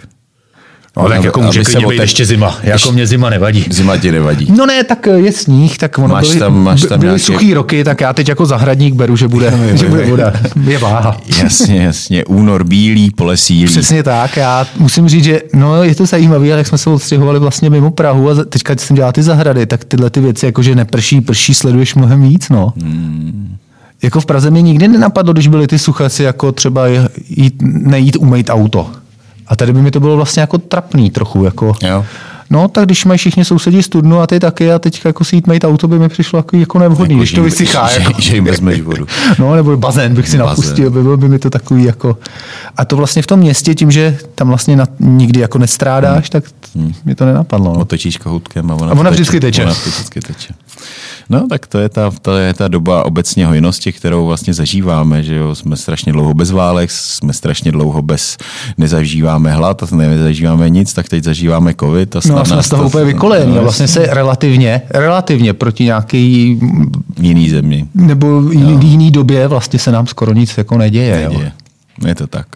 No, 1.03 1.09
tak 1.09 1.25
jako 1.25 1.41
může 1.43 1.65
se 1.65 1.71
klidně 1.73 1.87
být 1.87 2.01
ještě 2.01 2.27
zima. 2.27 2.59
Jako 2.63 2.93
mě 2.93 3.07
zima 3.07 3.31
nevadí. 3.31 3.65
Zima 3.71 3.97
ti 3.97 4.13
nevadí. 4.13 4.53
No 4.57 4.67
ne, 4.67 4.85
tak 4.85 5.07
je 5.17 5.33
sníh, 5.33 5.79
tak 5.79 5.99
ono 5.99 6.09
Máš 6.09 6.27
byly, 6.29 6.39
tam- 6.39 6.63
máš 6.63 6.81
tam 6.81 6.99
byly 7.01 7.09
nějaké- 7.09 7.25
suchý 7.25 7.55
roky, 7.55 7.85
tak 7.85 8.01
já 8.01 8.13
teď 8.13 8.29
jako 8.29 8.47
zahradník 8.47 8.95
beru, 8.95 9.17
že 9.17 9.29
bude, 9.29 9.53
že 9.75 9.87
bude 9.89 10.05
voda. 10.07 10.33
Je 10.67 10.79
váha. 10.79 11.17
Jasně, 11.43 11.83
jasně. 11.83 12.25
Únor 12.25 12.65
bílý, 12.65 13.11
pole 13.11 13.37
sílí. 13.37 13.67
Přesně 13.67 14.03
tak, 14.03 14.37
já 14.37 14.67
musím 14.79 15.09
říct, 15.09 15.25
že 15.25 15.41
no, 15.55 15.83
je 15.83 15.95
to 15.95 16.07
zajímavé, 16.07 16.49
ale 16.49 16.59
jak 16.59 16.67
jsme 16.67 16.79
se 16.79 16.91
odstěhovali 16.91 17.39
vlastně 17.39 17.71
mimo 17.71 17.91
Prahu 17.91 18.31
a 18.31 18.45
teďka 18.45 18.75
když 18.75 18.87
jsem 18.87 18.97
dělal 18.97 19.13
ty 19.13 19.23
zahrady, 19.23 19.67
tak 19.67 19.85
tyhle 19.85 20.11
ty 20.11 20.21
věci, 20.21 20.47
jako 20.47 20.63
že 20.63 20.75
neprší, 20.75 21.21
prší, 21.21 21.55
sleduješ 21.55 21.95
mnohem 21.95 22.23
víc, 22.23 22.49
no. 22.49 22.73
Hmm. 22.83 23.57
Jako 24.03 24.21
v 24.21 24.27
Praze 24.27 24.51
mě 24.51 24.63
nikdy 24.63 24.89
nenapadlo, 24.89 25.33
když 25.33 25.49
byly 25.49 25.67
ty 25.67 25.79
suchasy, 25.79 26.23
jako 26.23 26.53
třeba 26.53 26.87
jít, 27.29 27.55
nejít 27.63 28.17
umýt 28.17 28.51
auto. 28.51 28.91
A 29.49 29.57
tady 29.57 29.73
by 29.73 29.83
mi 29.83 29.91
to 29.91 30.01
bylo 30.01 30.17
vlastně 30.17 30.41
jako 30.41 30.59
trapný 30.59 31.11
trochu, 31.11 31.45
jako. 31.45 31.73
Jo. 31.83 32.05
No, 32.51 32.69
tak 32.69 32.85
když 32.85 33.05
mají 33.05 33.19
všichni 33.19 33.45
sousedí 33.45 33.83
studnu 33.83 34.21
a 34.21 34.27
ty 34.27 34.41
taky 34.41 34.73
a 34.73 34.79
teď 34.79 35.01
jako 35.05 35.25
si 35.25 35.37
jít 35.37 35.47
mít 35.47 35.65
auto 35.65 35.89
by 35.89 35.99
mi 35.99 36.09
přišlo 36.09 36.39
jako, 36.39 36.57
jako 36.57 36.79
nevhodný, 36.79 37.15
Jako, 37.15 37.19
když 37.21 37.33
to 37.33 37.43
vysychá. 37.43 37.89
že- 37.89 38.01
Jako. 38.01 38.13
že 38.21 38.35
jim 38.35 38.45
vezmeš 38.45 38.81
vodu. 38.81 39.07
No, 39.39 39.55
nebo 39.55 39.77
bazén 39.77 40.15
bych 40.15 40.29
si 40.29 40.39
Bazén. 40.39 40.49
napustil, 40.49 40.91
by 40.91 41.03
bylo 41.03 41.17
by 41.17 41.29
mi 41.29 41.39
to 41.39 41.51
takový 41.51 41.85
jako... 41.85 42.19
A 42.77 42.85
to 42.85 42.97
vlastně 42.97 43.23
v 43.23 43.27
tom 43.27 43.41
městě, 43.41 43.75
tím, 43.75 43.91
že 43.91 44.19
tam 44.35 44.49
vlastně 44.49 44.77
na, 44.77 44.87
nikdy 45.01 45.41
jako 45.41 45.59
nestrádáš, 45.59 46.31
tak 46.31 46.45
mi 47.05 47.15
to 47.15 47.25
nenapadlo. 47.27 47.73
No. 47.75 47.81
Otočíš 47.81 48.17
kohoutkem 48.17 48.71
a 48.71 48.75
ona, 48.75 48.93
A 48.93 48.95
ona 48.95 49.11
vždycky 49.11 49.41
teče. 49.41 49.63
Ona 49.65 49.73
vždycky 49.73 50.21
teče. 50.21 50.55
No 51.31 51.47
tak 51.49 51.67
to 51.67 51.79
je, 51.79 51.89
ta, 51.89 52.11
to 52.23 52.37
je 52.37 52.55
ta 52.55 52.69
doba 52.69 53.05
obecně 53.05 53.47
hojnosti, 53.47 53.93
kterou 53.93 54.27
vlastně 54.27 54.55
zažíváme, 54.55 55.23
že 55.23 55.35
jo, 55.35 55.55
jsme 55.55 55.77
strašně 55.77 56.13
dlouho 56.13 56.35
bez 56.35 56.51
válek, 56.51 56.91
jsme 56.91 57.33
strašně 57.33 57.73
dlouho 57.73 58.03
bez, 58.03 58.37
nezažíváme 58.79 59.53
hlad, 59.53 59.83
a 59.83 59.97
nezažíváme 59.97 60.71
nic, 60.71 60.93
tak 60.93 61.09
teď 61.09 61.25
zažíváme 61.25 61.75
covid. 61.81 62.17
A 62.17 62.21
No 62.29 62.39
a 62.39 62.45
jsme 62.45 62.63
z 62.63 62.69
toho 62.69 62.83
to- 62.83 62.87
úplně 62.89 63.05
vykolení. 63.05 63.55
no, 63.55 63.63
vlastně 63.63 63.89
se 63.89 64.07
relativně, 64.07 64.83
relativně 64.91 65.53
proti 65.53 65.85
nějaký 65.85 66.61
jiný 67.21 67.51
zemi. 67.51 67.87
nebo 67.95 68.41
jiný, 68.53 68.91
jiný 68.91 69.11
době 69.11 69.49
vlastně 69.49 69.79
se 69.79 69.93
nám 69.93 70.07
skoro 70.07 70.33
nic 70.33 70.59
jako 70.59 70.79
neděje. 70.79 71.23
Jo. 71.33 71.41
Je. 71.41 71.53
Je 72.09 72.15
to 72.15 72.27
tak. 72.27 72.47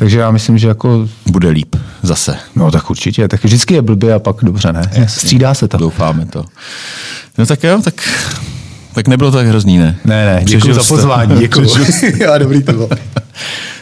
Takže 0.00 0.18
já 0.18 0.30
myslím, 0.30 0.58
že 0.58 0.68
jako, 0.68 1.08
Bude 1.26 1.48
líp 1.48 1.76
zase. 2.02 2.36
no 2.56 2.70
tak 2.70 2.90
určitě, 2.90 3.28
tak 3.28 3.44
vždycky 3.44 3.74
je 3.74 3.82
blbě 3.82 4.14
a 4.14 4.18
pak 4.18 4.36
dobře, 4.42 4.72
ne? 4.72 4.90
Střídá 5.06 5.54
se 5.54 5.68
to. 5.68 5.76
Doufáme 5.76 6.26
to. 6.26 6.44
No 7.38 7.46
tak 7.46 7.64
jo, 7.64 7.80
tak, 7.84 7.94
tak 8.94 9.08
nebylo 9.08 9.30
to 9.30 9.36
tak 9.36 9.46
hrozný, 9.46 9.78
ne? 9.78 9.98
Ne, 10.04 10.26
ne, 10.26 10.44
děkuji 10.44 10.74
za 10.74 10.82
pozvání, 10.82 11.38
děkuji. 11.38 11.68
Já, 12.20 12.38
dobrý 12.38 12.62
to 12.62 12.72
bylo. 12.72 12.88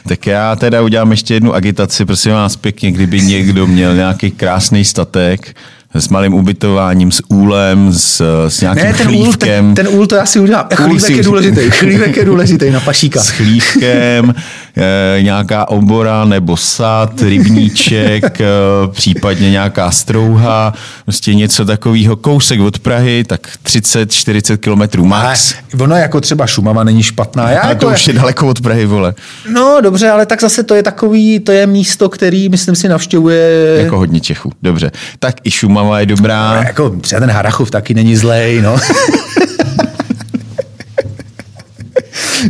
Tak 0.09 0.27
já 0.27 0.57
teda 0.57 0.83
udělám 0.83 1.11
ještě 1.11 1.35
jednu 1.35 1.55
agitaci, 1.55 2.05
prosím 2.05 2.33
vás 2.33 2.57
pěkně, 2.57 2.93
kdyby 2.93 3.21
někdo 3.21 3.67
měl 3.67 3.95
nějaký 3.95 4.31
krásný 4.31 4.85
statek 4.85 5.57
s 5.95 6.09
malým 6.09 6.35
ubytováním, 6.35 7.13
s 7.13 7.23
úlem, 7.29 7.93
s, 7.93 8.23
s 8.49 8.61
nějakým 8.61 8.85
Ne, 8.85 8.93
ten 8.95 9.09
úl, 9.09 9.13
chlívkem. 9.25 9.75
ten, 9.75 9.87
ten 9.87 9.95
úl 9.95 10.07
to 10.07 10.15
já 10.15 10.27
si 10.27 10.41
udělám. 10.41 10.67
Chlívek 10.75 11.01
si- 11.01 11.13
je 11.13 11.23
důležitý, 11.23 11.71
chlívek 11.71 12.17
je 12.17 12.25
důležitý 12.25 12.71
na 12.71 12.81
pašíka. 12.81 13.21
s 13.21 13.29
chlívkem, 13.29 14.35
eh, 14.77 15.23
nějaká 15.23 15.69
obora 15.69 16.25
nebo 16.25 16.57
sad, 16.57 17.23
rybníček, 17.23 18.41
eh, 18.41 18.45
případně 18.91 19.51
nějaká 19.51 19.91
strouha, 19.91 20.75
prostě 21.05 21.35
něco 21.35 21.65
takového, 21.65 22.17
kousek 22.17 22.61
od 22.61 22.79
Prahy, 22.79 23.25
tak 23.27 23.41
30-40 23.63 24.57
kilometrů 24.57 25.05
max. 25.05 25.55
Ale 25.75 25.83
ono 25.85 25.97
jako 25.97 26.21
třeba 26.21 26.47
Šumava 26.47 26.85
není 26.85 27.03
špatná. 27.03 27.51
Já 27.51 27.61
A 27.63 27.69
jako, 27.69 27.81
to 27.87 27.93
už 27.93 28.07
je 28.09 28.13
daleko 28.15 28.49
od 28.49 28.61
Prahy, 28.61 28.87
vole. 28.87 29.15
No 29.53 29.79
dobře, 29.83 30.09
ale 30.11 30.27
tak 30.27 30.41
zase 30.41 30.63
to 30.63 30.75
je 30.75 30.83
takový, 30.83 31.41
to 31.41 31.53
je 31.53 31.67
místo, 31.67 32.09
který 32.09 32.49
myslím 32.49 32.75
si 32.77 32.89
navštěvuje 32.89 33.79
Jako 33.85 33.97
hodně 33.99 34.21
Čechů. 34.21 34.53
Dobře. 34.63 34.91
Tak 35.19 35.35
i 35.45 35.51
Šumava 35.51 35.78
je 35.99 36.07
dobrá. 36.07 36.63
jako 36.67 36.91
třeba 36.91 37.21
ten 37.21 37.31
Harachov 37.31 37.71
taky 37.71 37.95
není 37.95 38.17
zlej, 38.17 38.63
no. 38.63 38.77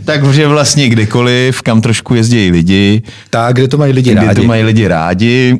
Takže 0.04 0.46
vlastně 0.46 0.88
kdekoliv, 0.88 1.62
kam 1.62 1.80
trošku 1.80 2.14
jezdí 2.14 2.50
lidi, 2.50 3.02
tak, 3.30 3.54
kde 3.56 3.68
to 3.68 3.78
mají 3.78 3.92
lidi 3.92 4.12
kde 4.12 4.20
rádi. 4.26 4.40
to 4.40 4.46
mají 4.46 4.62
lidi 4.62 4.88
rádi 4.88 5.58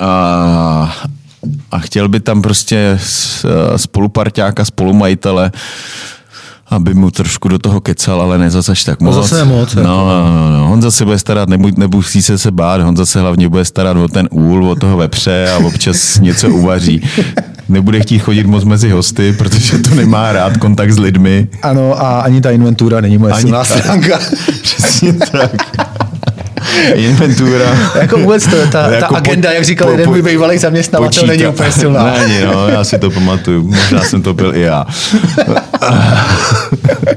a, 0.00 0.96
a 1.70 1.78
chtěl 1.78 2.08
by 2.08 2.20
tam 2.20 2.42
prostě 2.42 2.98
s- 3.02 3.46
spoluparťáka, 3.76 4.64
spolumajitele, 4.64 5.52
aby 6.74 6.94
mu 6.94 7.10
trošku 7.10 7.48
do 7.48 7.58
toho 7.58 7.80
kecal, 7.80 8.22
ale 8.22 8.38
ne 8.38 8.50
zase 8.50 8.72
až 8.72 8.84
tak 8.84 9.00
No 9.00 9.10
moc. 9.12 9.14
zase 9.28 9.36
ne 9.36 9.44
moc, 9.44 9.74
No, 9.74 9.80
jako. 9.82 9.88
no, 9.94 10.50
no, 10.50 10.58
no. 10.58 10.68
Honza 10.68 10.90
se 10.90 11.04
bude 11.04 11.18
starat, 11.18 11.48
nebu, 11.48 11.68
nemusí 11.76 12.22
se 12.22 12.38
se 12.38 12.50
bát, 12.50 12.80
Honza 12.80 13.06
se 13.06 13.20
hlavně 13.20 13.48
bude 13.48 13.64
starat 13.64 13.96
o 13.96 14.08
ten 14.08 14.28
úl, 14.30 14.70
o 14.70 14.74
toho 14.74 14.96
vepře 14.96 15.50
a 15.50 15.58
občas 15.66 16.18
něco 16.20 16.48
uvaří. 16.48 17.08
Nebude 17.68 18.00
chtít 18.00 18.18
chodit 18.18 18.46
moc 18.46 18.64
mezi 18.64 18.90
hosty, 18.90 19.32
protože 19.32 19.78
to 19.78 19.94
nemá 19.94 20.32
rád 20.32 20.56
kontakt 20.56 20.90
s 20.92 20.98
lidmi. 20.98 21.48
Ano, 21.62 22.02
a 22.02 22.20
ani 22.20 22.40
ta 22.40 22.50
inventura 22.50 23.00
není 23.00 23.18
moje 23.18 23.32
Ani 23.32 23.40
silná 23.42 23.64
stránka. 23.64 24.18
Přesně 24.62 25.12
tak. 25.12 25.50
inventura. 26.94 27.76
jako 28.00 28.18
vůbec 28.18 28.44
to, 28.46 28.56
ta, 28.56 28.66
ta 28.70 28.90
Jako 28.90 29.16
agenda, 29.16 29.48
po- 29.48 29.54
jak 29.54 29.64
říkal 29.64 29.86
po- 29.86 29.92
jeden 29.92 30.08
můj 30.08 30.22
bývalý 30.22 30.58
zaměstnavatel, 30.58 31.26
není 31.26 31.46
úplně 31.46 31.72
silná. 31.72 32.14
Není, 32.18 32.40
no, 32.52 32.68
já 32.68 32.84
si 32.84 32.98
to 32.98 33.10
pamatuju. 33.10 33.62
Možná 33.62 34.00
jsem 34.04 34.22
to 34.22 34.34
byl 34.34 34.56
i 34.56 34.60
já. 34.60 34.86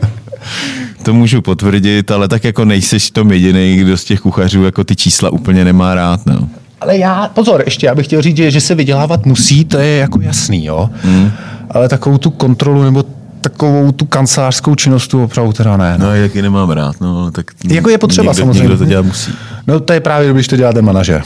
to 1.04 1.14
můžu 1.14 1.42
potvrdit, 1.42 2.12
ale 2.12 2.28
tak 2.28 2.44
jako 2.44 2.66
nejseš 2.66 3.12
tom 3.12 3.32
jediný, 3.32 3.78
kdo 3.78 3.98
z 3.98 4.04
těch 4.04 4.20
kuchařů 4.20 4.64
jako 4.64 4.84
ty 4.84 4.96
čísla 4.96 5.30
úplně 5.30 5.66
nemá 5.66 5.96
rád. 5.96 6.26
No. 6.26 6.50
Ale 6.82 6.98
já, 6.98 7.30
pozor, 7.34 7.64
ještě 7.66 7.86
já 7.86 7.96
bych 7.96 8.06
chtěl 8.06 8.22
říct, 8.22 8.38
že, 8.38 8.52
že 8.52 8.62
se 8.62 8.76
vydělávat 8.76 9.26
musí, 9.26 9.66
to 9.66 9.78
je 9.78 9.98
jako 9.98 10.22
jasný, 10.22 10.66
jo. 10.66 10.90
Hmm. 11.02 11.32
Ale 11.72 11.90
takovou 11.90 12.18
tu 12.18 12.30
kontrolu 12.30 12.84
nebo 12.84 13.04
takovou 13.42 13.92
tu 13.92 14.06
kancelářskou 14.06 14.76
činnost 14.76 15.08
tu 15.08 15.24
opravdu 15.24 15.54
teda 15.54 15.78
ne. 15.78 15.96
No. 15.98 16.06
No, 16.06 16.16
jak 16.16 16.36
ji 16.36 16.42
nemám 16.42 16.70
rád, 16.70 17.02
no, 17.02 17.32
tak 17.32 17.46
Jako 17.70 17.90
je 17.90 17.98
potřeba 17.98 18.32
někdo, 18.32 18.44
samozřejmě. 18.44 18.60
Někdo 18.62 18.78
to 18.78 18.86
dělat 18.86 19.06
musí. 19.06 19.32
no 19.68 19.80
to 19.80 19.94
je 19.94 20.00
právě, 20.00 20.34
když 20.34 20.48
to 20.48 20.58
děláte 20.58 20.82
manažer. 20.82 21.24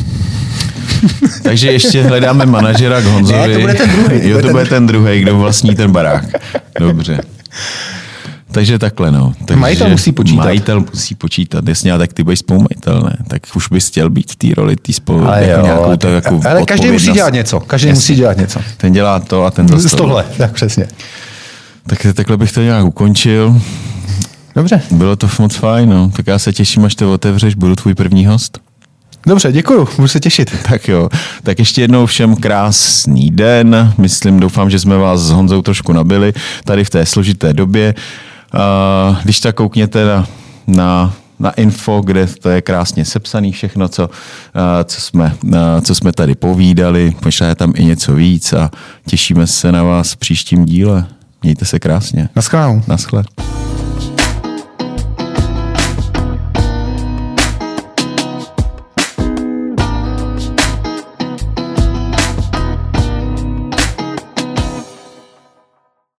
Takže 1.43 1.72
ještě 1.72 2.04
hledáme 2.04 2.45
manažera 2.45 3.02
k 3.02 3.06
Honzovi. 3.06 3.47
Ne, 3.47 3.54
to 3.54 3.60
bude 3.60 3.74
ten 3.74 3.89
druhej, 3.89 4.22
to 4.22 4.28
Jo, 4.28 4.41
to 4.41 4.49
bude 4.49 4.66
ten 4.66 4.88
druhý, 4.88 5.22
kdo 5.22 5.38
vlastní 5.38 5.76
ten 5.76 5.91
barák. 5.91 6.26
Dobře. 6.80 7.20
Takže 8.52 8.80
takhle, 8.80 9.12
no. 9.12 9.34
Takže 9.45 9.60
Majitel 9.60 9.89
musí 9.89 10.12
počítat. 10.12 10.43
Majitel 10.43 10.80
musí 10.80 11.16
počítat, 11.16 11.68
jasně, 11.68 11.93
a 11.93 11.97
tak 11.97 12.14
ty 12.14 12.24
budeš 12.24 12.39
spolumajitel, 12.39 13.02
ne? 13.02 13.18
Tak 13.28 13.41
už 13.56 13.68
bys 13.68 13.88
chtěl 13.88 14.10
být 14.10 14.32
v 14.32 14.36
té 14.36 14.47
roli, 14.58 14.76
tý 14.76 14.93
spolu, 14.93 15.28
Ale, 15.28 15.45
jako 15.45 15.60
jo, 15.60 15.66
nějakou 15.66 15.97
to, 15.97 16.08
jako 16.08 16.41
ale 16.49 16.66
každý 16.66 16.91
musí 16.91 17.12
dělat 17.12 17.34
něco. 17.34 17.60
Každý 17.60 17.88
Jasně. 17.88 17.97
musí 17.97 18.16
dělat 18.16 18.38
něco. 18.38 18.60
Ten 18.78 18.93
dělá 18.93 19.20
to 19.20 19.45
a 19.45 19.52
ten 19.52 19.68
zase 19.68 19.89
Z 19.89 19.95
tohle, 19.95 20.26
tak 20.38 20.52
přesně. 20.52 20.88
Tak 21.88 22.06
takhle 22.14 22.38
bych 22.38 22.52
to 22.52 22.62
nějak 22.62 22.86
ukončil. 22.86 23.62
Dobře, 24.56 24.82
Bylo 24.91 25.16
to 25.16 25.30
moc 25.39 25.56
fajn, 25.56 25.89
no. 25.89 26.12
Tak 26.16 26.28
já 26.28 26.39
se 26.39 26.54
těším, 26.54 26.86
až 26.86 26.95
to 26.95 27.14
otevřeš, 27.14 27.56
budu 27.56 27.76
tvůj 27.76 27.95
první 27.95 28.26
host. 28.26 28.60
Dobře, 29.26 29.51
děkuju, 29.51 29.88
budu 29.95 30.07
se 30.07 30.19
těšit. 30.19 30.51
Tak 30.69 30.88
jo, 30.88 31.09
tak 31.43 31.59
ještě 31.59 31.82
jednou 31.82 32.05
všem 32.05 32.36
krásný 32.36 33.32
den. 33.32 33.93
Myslím, 33.97 34.39
doufám, 34.39 34.69
že 34.69 34.80
jsme 34.80 34.97
vás 34.97 35.22
s 35.22 35.30
Honzou 35.30 35.61
trošku 35.61 35.93
nabili 35.93 36.34
tady 36.65 36.84
v 36.84 36.89
té 36.89 37.05
složité 37.05 37.53
době. 37.53 37.95
Uh, 38.53 39.17
když 39.24 39.39
tak 39.39 39.55
koukněte 39.55 40.05
na, 40.05 40.28
na, 40.67 41.13
na 41.39 41.51
info, 41.51 42.01
kde 42.05 42.28
to 42.28 42.49
je 42.49 42.61
krásně 42.61 43.05
sepsaný 43.05 43.51
všechno, 43.51 43.88
co, 43.88 44.09
co, 44.84 45.01
jsme, 45.01 45.36
co 45.82 45.95
jsme 45.95 46.11
tady 46.11 46.36
povídali. 46.36 47.15
Možná 47.26 47.47
je 47.47 47.55
tam 47.55 47.74
i 47.76 47.86
něco 47.86 48.13
víc 48.13 48.53
a 48.53 48.72
těšíme 49.07 49.47
se 49.47 49.72
na 49.72 49.84
vás 49.84 50.11
v 50.11 50.17
příštím 50.17 50.65
díle. 50.65 51.05
Mějte 51.43 51.65
se 51.65 51.80
krásně. 51.80 52.30
Naschledanou. 52.36 52.84
Naschle. 52.88 53.24